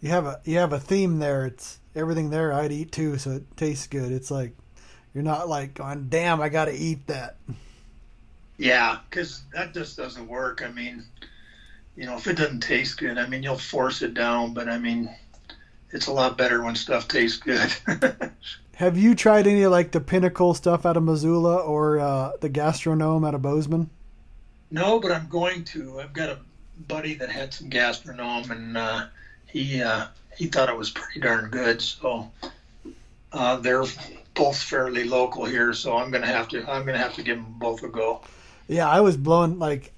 You 0.00 0.10
have 0.10 0.26
a 0.26 0.40
you 0.44 0.58
have 0.58 0.72
a 0.72 0.80
theme 0.80 1.18
there. 1.18 1.46
It's 1.46 1.78
everything 1.94 2.30
there 2.30 2.52
I'd 2.52 2.72
eat 2.72 2.92
too, 2.92 3.18
so 3.18 3.32
it 3.32 3.56
tastes 3.56 3.86
good. 3.86 4.12
It's 4.12 4.30
like 4.30 4.54
you're 5.12 5.24
not 5.24 5.48
like 5.48 5.74
going, 5.74 6.08
"Damn, 6.08 6.40
I 6.40 6.48
got 6.48 6.66
to 6.66 6.72
eat 6.72 7.06
that." 7.08 7.36
Yeah, 8.58 8.98
because 9.08 9.42
that 9.52 9.74
just 9.74 9.96
doesn't 9.96 10.28
work. 10.28 10.62
I 10.64 10.70
mean, 10.70 11.04
you 11.96 12.06
know, 12.06 12.16
if 12.16 12.26
it 12.26 12.36
doesn't 12.36 12.60
taste 12.60 12.98
good, 12.98 13.18
I 13.18 13.26
mean, 13.26 13.42
you'll 13.42 13.58
force 13.58 14.02
it 14.02 14.14
down, 14.14 14.54
but 14.54 14.68
I 14.68 14.78
mean, 14.78 15.08
it's 15.90 16.06
a 16.06 16.12
lot 16.12 16.38
better 16.38 16.62
when 16.62 16.74
stuff 16.74 17.08
tastes 17.08 17.38
good. 17.38 17.72
Have 18.78 18.96
you 18.96 19.16
tried 19.16 19.48
any 19.48 19.64
of 19.64 19.72
like 19.72 19.90
the 19.90 20.00
Pinnacle 20.00 20.54
stuff 20.54 20.86
out 20.86 20.96
of 20.96 21.02
Missoula 21.02 21.56
or 21.56 21.98
uh, 21.98 22.34
the 22.40 22.48
Gastronome 22.48 23.26
out 23.26 23.34
of 23.34 23.42
Bozeman? 23.42 23.90
No, 24.70 25.00
but 25.00 25.10
I'm 25.10 25.26
going 25.26 25.64
to. 25.64 25.98
I've 25.98 26.12
got 26.12 26.28
a 26.28 26.38
buddy 26.86 27.14
that 27.14 27.28
had 27.28 27.52
some 27.52 27.70
Gastronome, 27.70 28.48
and 28.50 28.76
uh, 28.76 29.06
he 29.46 29.82
uh, 29.82 30.06
he 30.36 30.46
thought 30.46 30.68
it 30.68 30.76
was 30.76 30.90
pretty 30.90 31.18
darn 31.18 31.50
good. 31.50 31.82
So 31.82 32.30
uh, 33.32 33.56
they're 33.56 33.82
both 34.34 34.62
fairly 34.62 35.02
local 35.02 35.44
here, 35.44 35.72
so 35.72 35.96
I'm 35.96 36.12
gonna 36.12 36.26
have 36.26 36.46
to 36.50 36.58
I'm 36.70 36.86
gonna 36.86 36.98
have 36.98 37.16
to 37.16 37.24
give 37.24 37.38
them 37.38 37.56
both 37.58 37.82
a 37.82 37.88
go. 37.88 38.20
Yeah, 38.68 38.88
I 38.88 39.00
was 39.00 39.16
blown 39.16 39.58
like 39.58 39.92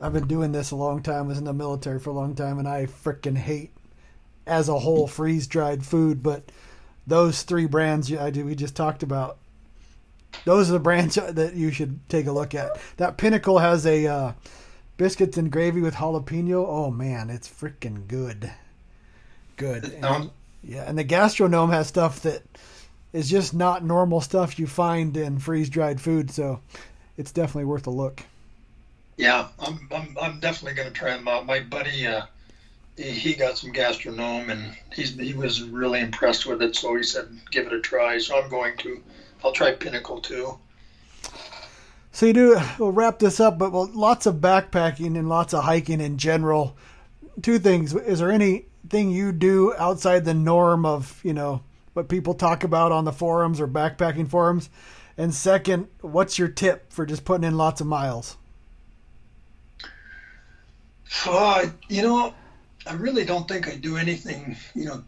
I've 0.00 0.14
been 0.14 0.28
doing 0.28 0.52
this 0.52 0.70
a 0.70 0.76
long 0.76 1.02
time. 1.02 1.24
I 1.24 1.28
was 1.28 1.36
in 1.36 1.44
the 1.44 1.52
military 1.52 2.00
for 2.00 2.08
a 2.08 2.14
long 2.14 2.34
time, 2.34 2.58
and 2.58 2.66
I 2.66 2.86
freaking 2.86 3.36
hate 3.36 3.72
as 4.46 4.70
a 4.70 4.78
whole 4.78 5.06
freeze 5.06 5.46
dried 5.46 5.84
food, 5.84 6.22
but 6.22 6.50
those 7.10 7.42
three 7.42 7.66
brands 7.66 8.10
I 8.12 8.30
do 8.30 8.46
we 8.46 8.54
just 8.54 8.76
talked 8.76 9.02
about. 9.02 9.36
Those 10.44 10.70
are 10.70 10.74
the 10.74 10.78
brands 10.78 11.14
that 11.28 11.54
you 11.54 11.70
should 11.72 12.08
take 12.08 12.26
a 12.26 12.32
look 12.32 12.54
at. 12.54 12.80
That 12.96 13.18
Pinnacle 13.18 13.58
has 13.58 13.84
a 13.84 14.06
uh, 14.06 14.32
biscuits 14.96 15.36
and 15.36 15.50
gravy 15.50 15.80
with 15.80 15.96
jalapeno. 15.96 16.64
Oh 16.66 16.90
man, 16.90 17.28
it's 17.28 17.48
freaking 17.48 18.06
good. 18.06 18.50
Good. 19.56 19.92
And, 20.02 20.30
yeah, 20.62 20.84
and 20.88 20.96
the 20.96 21.04
Gastronome 21.04 21.72
has 21.72 21.88
stuff 21.88 22.20
that 22.20 22.42
is 23.12 23.28
just 23.28 23.52
not 23.52 23.84
normal 23.84 24.20
stuff 24.20 24.58
you 24.58 24.66
find 24.66 25.16
in 25.16 25.38
freeze 25.38 25.68
dried 25.68 26.00
food. 26.00 26.30
So 26.30 26.60
it's 27.18 27.32
definitely 27.32 27.64
worth 27.64 27.88
a 27.88 27.90
look. 27.90 28.22
Yeah, 29.16 29.48
I'm 29.58 29.88
I'm, 29.90 30.16
I'm 30.22 30.40
definitely 30.40 30.74
going 30.74 30.88
to 30.88 30.94
try 30.94 31.16
them 31.16 31.26
out. 31.26 31.44
My 31.44 31.60
buddy. 31.60 32.06
Uh, 32.06 32.22
he 32.96 33.34
got 33.34 33.58
some 33.58 33.72
Gastronome 33.72 34.50
and 34.50 34.76
he's 34.92 35.14
he 35.16 35.34
was 35.34 35.62
really 35.62 36.00
impressed 36.00 36.46
with 36.46 36.62
it. 36.62 36.76
So 36.76 36.94
he 36.96 37.02
said, 37.02 37.28
"Give 37.50 37.66
it 37.66 37.72
a 37.72 37.80
try." 37.80 38.18
So 38.18 38.40
I'm 38.40 38.50
going 38.50 38.76
to. 38.78 39.02
I'll 39.44 39.52
try 39.52 39.72
Pinnacle 39.72 40.20
too. 40.20 40.58
So 42.12 42.26
you 42.26 42.32
do. 42.32 42.60
We'll 42.78 42.92
wrap 42.92 43.18
this 43.18 43.40
up, 43.40 43.58
but 43.58 43.72
well, 43.72 43.90
lots 43.92 44.26
of 44.26 44.36
backpacking 44.36 45.18
and 45.18 45.28
lots 45.28 45.54
of 45.54 45.64
hiking 45.64 46.00
in 46.00 46.18
general. 46.18 46.76
Two 47.42 47.58
things: 47.58 47.94
is 47.94 48.18
there 48.18 48.30
anything 48.30 49.10
you 49.10 49.32
do 49.32 49.74
outside 49.78 50.24
the 50.24 50.34
norm 50.34 50.84
of 50.84 51.20
you 51.24 51.32
know 51.32 51.62
what 51.94 52.08
people 52.08 52.34
talk 52.34 52.64
about 52.64 52.92
on 52.92 53.04
the 53.04 53.12
forums 53.12 53.60
or 53.60 53.68
backpacking 53.68 54.28
forums? 54.28 54.68
And 55.16 55.34
second, 55.34 55.88
what's 56.00 56.38
your 56.38 56.48
tip 56.48 56.92
for 56.92 57.04
just 57.04 57.24
putting 57.24 57.44
in 57.44 57.56
lots 57.56 57.80
of 57.80 57.86
miles? 57.86 58.36
Uh, 61.26 61.66
you 61.88 62.02
know, 62.02 62.34
I 62.86 62.92
really 62.92 63.24
don't 63.24 63.46
think 63.46 63.68
I 63.68 63.74
do 63.74 63.96
anything, 63.96 64.56
you 64.74 64.84
know, 64.84 65.02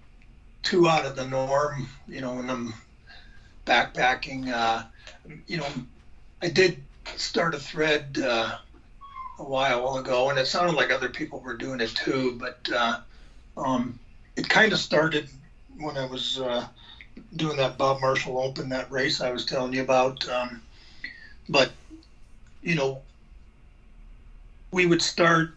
too 0.62 0.86
out 0.88 1.04
of 1.04 1.14
the 1.14 1.24
norm. 1.24 1.76
You 1.96 2.10
know, 2.10 2.24
when 2.24 2.38
I'm 2.38 2.62
backpacking, 3.66 4.48
uh, 4.48 4.82
you 5.46 5.56
know, 5.56 5.68
I 6.42 6.48
did 6.48 6.76
start 7.16 7.54
a 7.54 7.58
thread 7.58 8.18
uh, 8.22 8.52
a 9.38 9.44
while 9.44 9.96
ago, 9.96 10.28
and 10.28 10.38
it 10.38 10.46
sounded 10.46 10.72
like 10.74 10.90
other 10.90 11.08
people 11.08 11.40
were 11.40 11.54
doing 11.54 11.80
it 11.80 11.88
too. 11.94 12.32
But 12.32 12.54
uh, 12.72 12.96
um, 13.56 13.96
it 14.36 14.48
kind 14.48 14.72
of 14.72 14.78
started 14.78 15.26
when 15.78 15.96
I 15.96 16.04
was 16.04 16.38
uh, 16.38 16.66
doing 17.34 17.56
that 17.56 17.76
Bob 17.76 17.98
Marshall 18.00 18.38
Open, 18.38 18.68
that 18.70 18.90
race 18.90 19.20
I 19.20 19.30
was 19.30 19.44
telling 19.44 19.72
you 19.72 19.80
about. 19.80 20.26
Um, 20.28 20.60
but 21.48 21.70
you 22.62 22.74
know, 22.74 23.00
we 24.70 24.84
would 24.84 25.02
start 25.02 25.48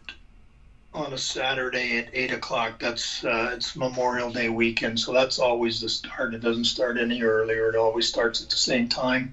on 0.96 1.12
a 1.12 1.18
Saturday 1.18 1.96
at 1.98 2.08
eight 2.14 2.30
o'clock. 2.30 2.72
That's 2.78 3.22
uh, 3.22 3.50
it's 3.52 3.76
Memorial 3.76 4.30
Day 4.30 4.48
weekend, 4.48 4.98
so 4.98 5.12
that's 5.12 5.38
always 5.38 5.78
the 5.78 5.88
start. 5.88 6.32
It 6.32 6.40
doesn't 6.40 6.64
start 6.64 6.96
any 6.96 7.22
earlier. 7.22 7.68
It 7.68 7.74
always 7.76 8.06
starts 8.06 8.40
at 8.40 8.48
the 8.48 8.56
same 8.56 8.86
time. 8.86 9.28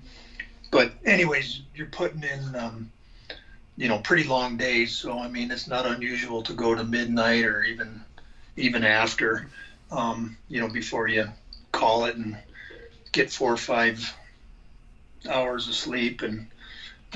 But 0.71 0.89
anyways, 1.05 1.61
you're 1.73 1.85
putting 1.87 2.23
in, 2.23 2.55
um, 2.55 2.85
you 3.77 3.87
know, 3.87 3.97
pretty 3.97 4.23
long 4.23 4.57
days. 4.57 4.91
So 4.91 5.17
I 5.19 5.27
mean, 5.27 5.51
it's 5.51 5.67
not 5.67 5.85
unusual 5.85 6.41
to 6.43 6.53
go 6.53 6.73
to 6.73 6.83
midnight 6.83 7.45
or 7.45 7.63
even 7.63 8.01
even 8.57 8.83
after, 8.83 9.41
um, 9.91 10.33
you 10.49 10.59
know, 10.59 10.67
before 10.67 11.07
you 11.07 11.25
call 11.71 12.05
it 12.05 12.15
and 12.15 12.35
get 13.13 13.29
four 13.29 13.51
or 13.51 13.57
five 13.57 14.13
hours 15.29 15.67
of 15.67 15.75
sleep 15.75 16.21
and 16.21 16.43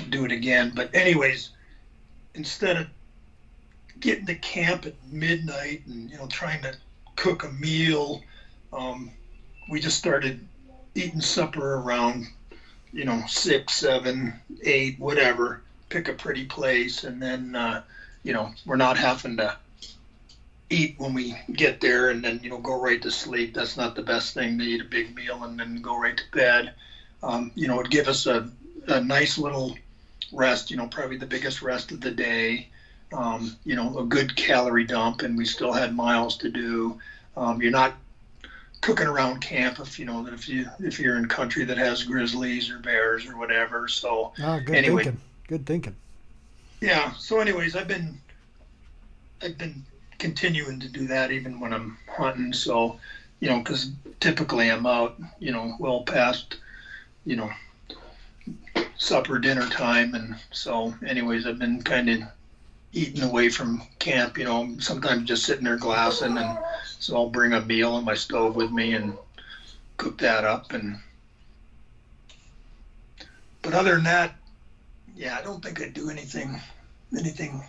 do 0.08 0.24
it 0.24 0.32
again. 0.32 0.70
But 0.74 0.88
anyways, 0.94 1.50
instead 2.34 2.76
of 2.76 2.86
getting 4.00 4.26
to 4.26 4.34
camp 4.34 4.86
at 4.86 4.94
midnight 5.10 5.82
and 5.86 6.10
you 6.10 6.16
know 6.16 6.26
trying 6.26 6.62
to 6.62 6.74
cook 7.16 7.44
a 7.44 7.50
meal, 7.50 8.22
um, 8.72 9.10
we 9.68 9.80
just 9.80 9.98
started 9.98 10.46
eating 10.94 11.20
supper 11.20 11.74
around 11.74 12.26
you 12.92 13.04
know 13.04 13.22
six, 13.26 13.74
seven, 13.74 14.34
eight, 14.62 14.98
whatever. 14.98 15.62
Pick 15.88 16.08
a 16.08 16.12
pretty 16.12 16.44
place, 16.44 17.04
and 17.04 17.20
then 17.20 17.56
uh, 17.56 17.82
you 18.22 18.32
know 18.32 18.50
we're 18.66 18.76
not 18.76 18.96
having 18.96 19.36
to 19.38 19.56
eat 20.70 20.94
when 20.98 21.14
we 21.14 21.34
get 21.52 21.80
there 21.80 22.10
and 22.10 22.22
then 22.22 22.40
you 22.42 22.50
know 22.50 22.58
go 22.58 22.80
right 22.80 23.00
to 23.02 23.10
sleep. 23.10 23.54
That's 23.54 23.76
not 23.76 23.94
the 23.94 24.02
best 24.02 24.34
thing 24.34 24.58
to 24.58 24.64
eat 24.64 24.80
a 24.80 24.84
big 24.84 25.14
meal 25.14 25.42
and 25.44 25.58
then 25.58 25.80
go 25.80 25.98
right 25.98 26.16
to 26.16 26.24
bed. 26.32 26.74
Um, 27.22 27.50
you 27.54 27.66
know, 27.66 27.80
it'd 27.80 27.90
give 27.90 28.08
us 28.08 28.26
a, 28.26 28.48
a 28.86 29.00
nice 29.00 29.38
little 29.38 29.76
rest. 30.32 30.70
You 30.70 30.76
know, 30.76 30.86
probably 30.86 31.16
the 31.16 31.26
biggest 31.26 31.62
rest 31.62 31.90
of 31.90 32.00
the 32.00 32.10
day. 32.10 32.68
Um, 33.12 33.56
you 33.64 33.74
know, 33.74 33.98
a 33.98 34.04
good 34.04 34.36
calorie 34.36 34.84
dump, 34.84 35.22
and 35.22 35.36
we 35.36 35.46
still 35.46 35.72
had 35.72 35.96
miles 35.96 36.36
to 36.38 36.50
do. 36.50 37.00
Um, 37.36 37.62
you're 37.62 37.70
not 37.70 37.94
cooking 38.80 39.06
around 39.06 39.40
camp 39.40 39.80
if 39.80 39.98
you 39.98 40.04
know 40.04 40.22
that 40.22 40.34
if 40.34 40.48
you 40.48 40.68
if 40.78 41.00
you're 41.00 41.16
in 41.16 41.26
country 41.26 41.64
that 41.64 41.78
has 41.78 42.02
grizzlies 42.02 42.70
or 42.70 42.78
bears 42.78 43.26
or 43.26 43.38
whatever. 43.38 43.88
So 43.88 44.32
ah, 44.42 44.58
good 44.58 44.74
anyway, 44.74 45.04
thinking. 45.04 45.20
Good 45.48 45.66
thinking. 45.66 45.96
Yeah. 46.80 47.12
So, 47.14 47.40
anyways, 47.40 47.74
I've 47.74 47.88
been 47.88 48.20
I've 49.42 49.58
been 49.58 49.84
continuing 50.18 50.80
to 50.80 50.88
do 50.88 51.06
that 51.06 51.30
even 51.30 51.60
when 51.60 51.72
I'm 51.72 51.96
hunting. 52.08 52.52
So, 52.52 52.98
you 53.40 53.48
know, 53.48 53.58
because 53.58 53.90
typically 54.20 54.70
I'm 54.70 54.86
out, 54.86 55.16
you 55.38 55.52
know, 55.52 55.74
well 55.78 56.02
past, 56.02 56.56
you 57.24 57.36
know, 57.36 57.50
supper, 58.96 59.38
dinner 59.38 59.68
time. 59.68 60.14
And 60.14 60.36
so, 60.50 60.94
anyways, 61.06 61.46
I've 61.46 61.58
been 61.58 61.82
kind 61.82 62.08
of 62.08 62.22
eating 62.92 63.22
away 63.22 63.48
from 63.48 63.82
camp, 63.98 64.38
you 64.38 64.44
know, 64.44 64.68
sometimes 64.78 65.24
just 65.24 65.44
sitting 65.44 65.64
there 65.64 65.76
glassing. 65.76 66.36
And 66.38 66.58
so 66.98 67.16
I'll 67.16 67.26
bring 67.26 67.52
a 67.52 67.60
meal 67.60 67.92
on 67.92 68.04
my 68.04 68.14
stove 68.14 68.54
with 68.54 68.70
me 68.70 68.94
and 68.94 69.16
cook 69.96 70.18
that 70.18 70.44
up. 70.44 70.72
And, 70.72 70.98
but 73.62 73.74
other 73.74 73.94
than 73.94 74.04
that, 74.04 74.30
yeah, 75.16 75.36
I 75.36 75.40
don't 75.40 75.62
think 75.62 75.80
I 75.80 75.86
do 75.86 76.08
anything, 76.08 76.60
anything 77.16 77.62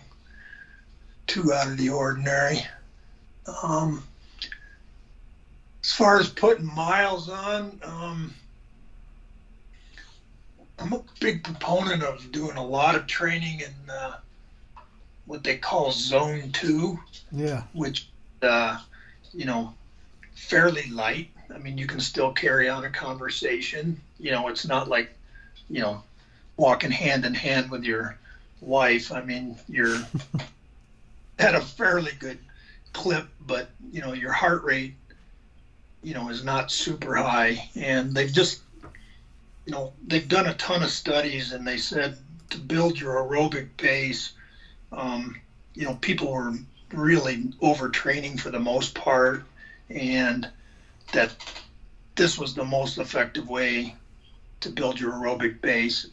too 1.26 1.52
out 1.52 1.66
of 1.66 1.76
the 1.76 1.88
ordinary. 1.88 2.64
Um, 3.62 4.02
as 5.82 5.92
far 5.92 6.18
as 6.18 6.28
putting 6.28 6.64
miles 6.64 7.28
on, 7.28 7.78
um, 7.82 8.32
I'm 10.78 10.92
a 10.92 11.00
big 11.20 11.42
proponent 11.42 12.02
of 12.02 12.32
doing 12.32 12.56
a 12.56 12.64
lot 12.64 12.94
of 12.94 13.06
training 13.06 13.62
and 13.62 13.90
what 15.30 15.44
they 15.44 15.56
call 15.56 15.92
zone 15.92 16.50
two. 16.50 16.98
Yeah. 17.30 17.62
Which, 17.72 18.08
uh, 18.42 18.78
you 19.32 19.44
know, 19.44 19.72
fairly 20.34 20.90
light. 20.90 21.28
I 21.54 21.58
mean, 21.58 21.78
you 21.78 21.86
can 21.86 22.00
still 22.00 22.32
carry 22.32 22.68
on 22.68 22.84
a 22.84 22.90
conversation. 22.90 24.00
You 24.18 24.32
know, 24.32 24.48
it's 24.48 24.66
not 24.66 24.88
like, 24.88 25.12
you 25.68 25.80
know, 25.80 26.02
walking 26.56 26.90
hand 26.90 27.24
in 27.24 27.32
hand 27.32 27.70
with 27.70 27.84
your 27.84 28.18
wife. 28.60 29.12
I 29.12 29.22
mean, 29.22 29.56
you're 29.68 29.98
at 31.38 31.54
a 31.54 31.60
fairly 31.60 32.12
good 32.18 32.38
clip, 32.92 33.28
but 33.46 33.70
you 33.92 34.00
know 34.00 34.12
your 34.12 34.32
heart 34.32 34.64
rate, 34.64 34.94
you 36.02 36.12
know, 36.12 36.28
is 36.28 36.42
not 36.42 36.72
super 36.72 37.14
high, 37.14 37.68
and 37.76 38.12
they've 38.12 38.32
just, 38.32 38.62
you 39.64 39.72
know, 39.72 39.92
they've 40.08 40.28
done 40.28 40.46
a 40.46 40.54
ton 40.54 40.82
of 40.82 40.90
studies, 40.90 41.52
and 41.52 41.64
they 41.64 41.76
said 41.76 42.16
to 42.50 42.58
build 42.58 42.98
your 42.98 43.14
aerobic 43.14 43.68
base, 43.76 44.32
um, 44.92 45.36
you 45.74 45.84
know, 45.84 45.94
people 45.94 46.32
were 46.32 46.54
really 46.92 47.44
overtraining 47.62 48.38
for 48.38 48.50
the 48.50 48.58
most 48.58 48.94
part, 48.94 49.44
and 49.88 50.48
that 51.12 51.34
this 52.16 52.38
was 52.38 52.54
the 52.54 52.64
most 52.64 52.98
effective 52.98 53.48
way 53.48 53.94
to 54.60 54.68
build 54.68 55.00
your 55.00 55.12
aerobic 55.12 55.60
base. 55.60 56.06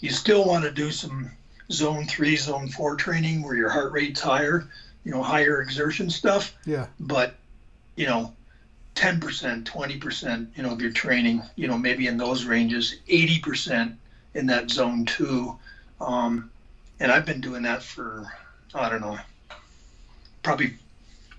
You 0.00 0.10
still 0.10 0.44
want 0.44 0.64
to 0.64 0.70
do 0.70 0.90
some 0.90 1.30
zone 1.70 2.06
three, 2.06 2.36
zone 2.36 2.68
four 2.68 2.96
training 2.96 3.42
where 3.42 3.56
your 3.56 3.70
heart 3.70 3.92
rate's 3.92 4.20
higher, 4.20 4.68
you 5.04 5.12
know, 5.12 5.22
higher 5.22 5.62
exertion 5.62 6.10
stuff. 6.10 6.54
Yeah. 6.66 6.86
But, 7.00 7.36
you 7.96 8.06
know, 8.06 8.32
10%, 8.96 9.64
20%, 9.64 10.46
you 10.56 10.62
know, 10.62 10.72
of 10.72 10.80
your 10.80 10.90
training, 10.90 11.42
you 11.54 11.68
know, 11.68 11.78
maybe 11.78 12.06
in 12.06 12.16
those 12.16 12.44
ranges, 12.44 12.96
80% 13.08 13.94
in 14.34 14.46
that 14.46 14.70
zone 14.70 15.04
two. 15.04 15.56
Um, 16.00 16.50
and 17.00 17.12
I've 17.12 17.26
been 17.26 17.40
doing 17.40 17.62
that 17.62 17.82
for, 17.82 18.32
I 18.74 18.88
don't 18.88 19.00
know, 19.00 19.18
probably 20.42 20.74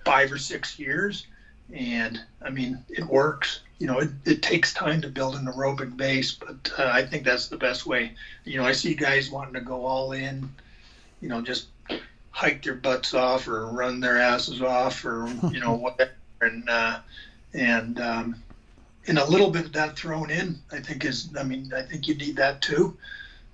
five 0.06 0.32
or 0.32 0.38
six 0.38 0.78
years. 0.80 1.28
And 1.74 2.22
I 2.42 2.50
mean, 2.50 2.84
it 2.90 3.06
works 3.06 3.62
you 3.80 3.86
know, 3.86 4.00
it, 4.00 4.10
it 4.26 4.42
takes 4.42 4.74
time 4.74 5.02
to 5.02 5.10
build 5.10 5.36
an 5.36 5.46
aerobic 5.46 5.96
base, 5.96 6.32
but 6.32 6.72
uh, 6.78 6.90
I 6.92 7.06
think 7.06 7.24
that's 7.24 7.48
the 7.48 7.58
best 7.58 7.86
way. 7.86 8.14
You 8.44 8.58
know, 8.58 8.66
I 8.66 8.72
see 8.72 8.96
guys 8.96 9.30
wanting 9.30 9.54
to 9.54 9.62
go 9.62 9.86
all 9.86 10.14
in, 10.14 10.50
you 11.22 11.30
know, 11.30 11.42
just 11.42 11.68
hike 12.32 12.64
their 12.64 12.76
butts 12.76 13.14
off 13.14 13.48
or 13.48 13.68
run 13.68 14.00
their 14.00 14.20
asses 14.20 14.62
off 14.62 15.06
or, 15.06 15.30
you 15.52 15.60
know, 15.60 15.74
whatever. 15.76 16.12
And, 16.42 16.70
uh, 16.70 17.00
and, 17.54 18.00
um, 18.00 18.44
and 19.08 19.20
a 19.20 19.30
little 19.30 19.52
bit 19.52 19.66
of 19.66 19.74
that 19.74 19.98
thrown 19.98 20.32
in, 20.32 20.60
I 20.72 20.80
think 20.80 21.06
is, 21.06 21.30
I 21.40 21.44
mean, 21.44 21.72
I 21.76 21.82
think 21.84 22.08
you 22.08 22.16
need 22.16 22.36
that 22.38 22.62
too. 22.62 22.98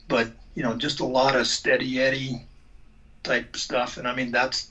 But, 0.08 0.32
you 0.56 0.64
know, 0.64 0.76
just 0.76 1.00
a 1.00 1.06
lot 1.06 1.36
of 1.36 1.48
steady 1.48 2.00
Eddie 2.00 2.42
type 3.24 3.56
stuff. 3.56 3.98
And 3.98 4.08
I 4.08 4.16
mean, 4.16 4.32
that's, 4.32 4.70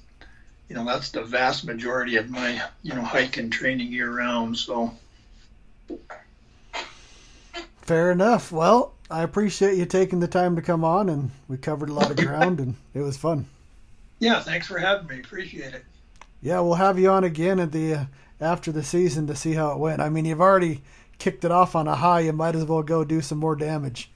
you 0.68 0.76
know, 0.76 0.84
that's 0.84 1.10
the 1.10 1.22
vast 1.22 1.64
majority 1.64 2.16
of 2.16 2.30
my, 2.30 2.62
you 2.82 2.94
know, 2.94 3.02
hiking 3.02 3.50
training 3.50 3.92
year 3.92 4.10
round. 4.10 4.56
So, 4.56 4.92
Fair 7.82 8.12
enough. 8.12 8.52
Well, 8.52 8.94
I 9.10 9.22
appreciate 9.22 9.76
you 9.76 9.84
taking 9.84 10.20
the 10.20 10.28
time 10.28 10.56
to 10.56 10.62
come 10.62 10.84
on, 10.84 11.08
and 11.08 11.30
we 11.48 11.56
covered 11.56 11.90
a 11.90 11.92
lot 11.92 12.10
of 12.10 12.16
ground, 12.16 12.60
and 12.60 12.76
it 12.94 13.00
was 13.00 13.16
fun. 13.16 13.46
Yeah, 14.20 14.40
thanks 14.40 14.68
for 14.68 14.78
having 14.78 15.08
me. 15.08 15.20
Appreciate 15.20 15.74
it. 15.74 15.84
Yeah, 16.40 16.60
we'll 16.60 16.74
have 16.74 16.98
you 16.98 17.10
on 17.10 17.24
again 17.24 17.58
at 17.58 17.72
the 17.72 17.94
uh, 17.94 18.04
after 18.40 18.70
the 18.70 18.84
season 18.84 19.26
to 19.26 19.36
see 19.36 19.52
how 19.54 19.72
it 19.72 19.78
went. 19.78 20.00
I 20.00 20.08
mean, 20.08 20.24
you've 20.24 20.40
already 20.40 20.80
kicked 21.18 21.44
it 21.44 21.50
off 21.50 21.74
on 21.74 21.88
a 21.88 21.96
high. 21.96 22.20
You 22.20 22.32
might 22.32 22.54
as 22.54 22.64
well 22.64 22.82
go 22.82 23.04
do 23.04 23.20
some 23.20 23.38
more 23.38 23.56
damage. 23.56 24.10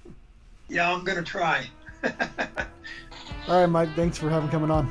Yeah, 0.69 0.93
I'm 0.93 1.05
gonna 1.05 1.23
try. 1.23 1.69
All 2.05 3.61
right, 3.61 3.67
Mike. 3.67 3.95
Thanks 3.95 4.19
for 4.19 4.29
having 4.29 4.49
coming 4.51 4.71
on. 4.71 4.89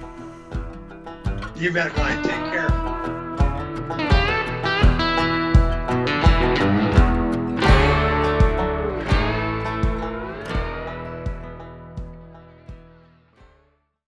You 1.55 1.71
bet, 1.71 1.95
Ryan. 1.97 2.23
Take 2.23 2.51
care. 2.51 2.94